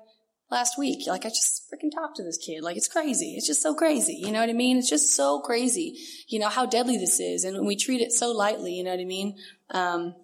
last 0.49 0.77
week. 0.77 1.07
Like 1.07 1.25
I 1.25 1.29
just 1.29 1.69
freaking 1.71 1.91
talked 1.93 2.17
to 2.17 2.23
this 2.23 2.37
kid. 2.37 2.63
Like 2.63 2.77
it's 2.77 2.87
crazy. 2.87 3.35
It's 3.35 3.47
just 3.47 3.61
so 3.61 3.73
crazy. 3.73 4.13
You 4.13 4.31
know 4.31 4.39
what 4.39 4.49
I 4.49 4.53
mean? 4.53 4.77
It's 4.77 4.89
just 4.89 5.15
so 5.15 5.39
crazy. 5.39 5.97
You 6.27 6.39
know 6.39 6.49
how 6.49 6.65
deadly 6.65 6.97
this 6.97 7.19
is, 7.19 7.43
and 7.43 7.65
we 7.65 7.75
treat 7.75 8.01
it 8.01 8.11
so 8.11 8.31
lightly. 8.31 8.73
You 8.73 8.83
know 8.83 8.91
what 8.91 8.99
I 8.99 9.05
mean? 9.05 9.35
Um, 9.71 10.15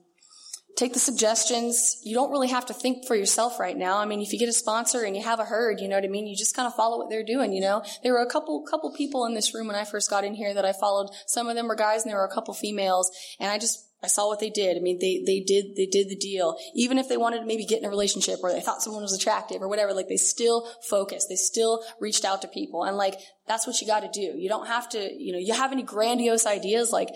take 0.76 0.94
the 0.94 1.00
suggestions. 1.00 2.02
You 2.04 2.16
don't 2.16 2.32
really 2.32 2.48
have 2.48 2.66
to 2.68 2.74
think 2.74 3.06
for 3.06 3.16
yourself 3.16 3.60
right 3.60 3.78
now. 3.78 3.98
I 3.98 4.06
mean, 4.06 4.22
if 4.22 4.34
you 4.34 4.40
get 4.40 4.50
a 4.50 4.54
sponsor 4.54 5.04
and 5.04 5.16
you 5.16 5.24
have 5.24 5.40
a 5.40 5.46
herd, 5.46 5.80
you 5.80 5.88
know 5.88 5.96
what 5.96 6.04
I 6.04 6.08
mean? 6.08 6.28
You 6.28 6.36
just 6.36 6.56
kind 6.56 6.68
of 6.68 6.74
follow 6.76 6.98
what 6.98 7.10
they're 7.10 7.24
doing, 7.24 7.54
you 7.54 7.62
know? 7.62 7.84
There 8.02 8.14
were 8.14 8.24
a 8.24 8.30
couple, 8.30 8.64
couple 8.70 8.92
people 8.94 9.26
in 9.26 9.36
this 9.36 9.54
room 9.54 9.68
when 9.68 9.76
I 9.76 9.84
first 9.84 10.10
got 10.10 10.24
in 10.24 10.34
here 10.34 10.54
that 10.54 10.66
I 10.66 10.74
followed. 10.74 11.10
Some 11.28 11.48
of 11.48 11.56
them 11.56 11.68
were 11.68 11.76
guys 11.76 12.04
and 12.04 12.10
there 12.10 12.18
were 12.18 12.26
a 12.26 12.34
couple 12.34 12.54
females 12.54 13.12
and 13.40 13.52
I 13.52 13.60
just, 13.60 13.88
I 14.04 14.08
saw 14.08 14.28
what 14.28 14.40
they 14.40 14.50
did. 14.50 14.76
I 14.76 14.82
mean, 14.82 15.00
they, 15.00 15.24
they 15.26 15.40
did, 15.40 15.78
they 15.78 15.86
did 15.86 16.10
the 16.10 16.16
deal. 16.18 16.58
Even 16.76 16.98
if 16.98 17.08
they 17.08 17.16
wanted 17.16 17.40
to 17.40 17.46
maybe 17.46 17.66
get 17.66 17.80
in 17.80 17.86
a 17.86 17.90
relationship 17.90 18.40
or 18.44 18.52
they 18.52 18.60
thought 18.60 18.82
someone 18.82 19.02
was 19.02 19.14
attractive 19.14 19.62
or 19.62 19.70
whatever, 19.70 19.94
like 19.94 20.10
they 20.10 20.18
still 20.18 20.70
focused. 20.90 21.30
They 21.30 21.38
still 21.38 21.84
reached 22.02 22.26
out 22.26 22.42
to 22.42 22.50
people. 22.50 22.84
And 22.84 22.98
like, 22.98 23.16
that's 23.48 23.66
what 23.66 23.80
you 23.80 23.88
got 23.88 24.02
to 24.02 24.10
do. 24.14 24.38
You 24.38 24.50
don't 24.50 24.68
have 24.68 24.90
to, 24.90 25.00
you 25.00 25.32
know, 25.32 25.40
you 25.40 25.54
have 25.54 25.72
any 25.72 25.84
grandiose 25.84 26.46
ideas, 26.46 26.92
like 26.92 27.10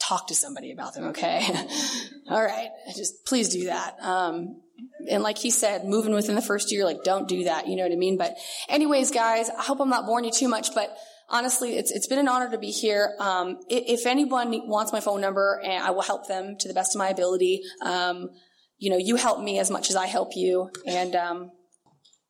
talk 0.00 0.28
to 0.28 0.34
somebody 0.34 0.72
about 0.72 0.94
them, 0.94 1.04
okay? 1.08 1.46
All 2.30 2.42
right. 2.42 2.70
Just 2.96 3.26
please 3.26 3.50
do 3.50 3.66
that. 3.66 3.96
Um, 4.00 4.62
and 5.10 5.22
like 5.22 5.38
he 5.38 5.50
said, 5.50 5.84
moving 5.84 6.14
within 6.14 6.34
the 6.34 6.42
first 6.42 6.72
year, 6.72 6.84
like 6.84 7.04
don't 7.04 7.28
do 7.28 7.44
that. 7.44 7.68
You 7.68 7.76
know 7.76 7.82
what 7.82 7.92
I 7.92 7.96
mean? 7.96 8.16
But 8.16 8.36
anyways, 8.68 9.10
guys, 9.10 9.50
I 9.50 9.62
hope 9.62 9.80
I'm 9.80 9.90
not 9.90 10.06
boring 10.06 10.24
you 10.24 10.32
too 10.32 10.48
much, 10.48 10.74
but 10.74 10.96
honestly, 11.28 11.76
it's, 11.76 11.90
it's 11.90 12.06
been 12.06 12.18
an 12.18 12.28
honor 12.28 12.50
to 12.50 12.58
be 12.58 12.70
here. 12.70 13.14
Um, 13.18 13.58
if 13.68 14.06
anyone 14.06 14.68
wants 14.68 14.92
my 14.92 15.00
phone 15.00 15.20
number 15.20 15.60
and 15.64 15.82
I 15.82 15.90
will 15.90 16.02
help 16.02 16.26
them 16.26 16.56
to 16.58 16.68
the 16.68 16.74
best 16.74 16.94
of 16.94 16.98
my 16.98 17.08
ability, 17.08 17.62
um, 17.82 18.30
you 18.78 18.90
know, 18.90 18.98
you 18.98 19.16
help 19.16 19.40
me 19.40 19.58
as 19.58 19.70
much 19.70 19.90
as 19.90 19.96
I 19.96 20.06
help 20.06 20.36
you. 20.36 20.70
And, 20.86 21.14
um, 21.16 21.50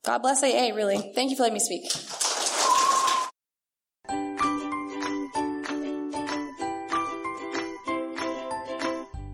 God 0.05 0.23
bless 0.23 0.43
AA, 0.43 0.73
really. 0.73 1.13
Thank 1.17 1.31
you 1.31 1.37
for 1.37 1.43
letting 1.43 1.55
me 1.55 1.61
speak. 1.61 2.36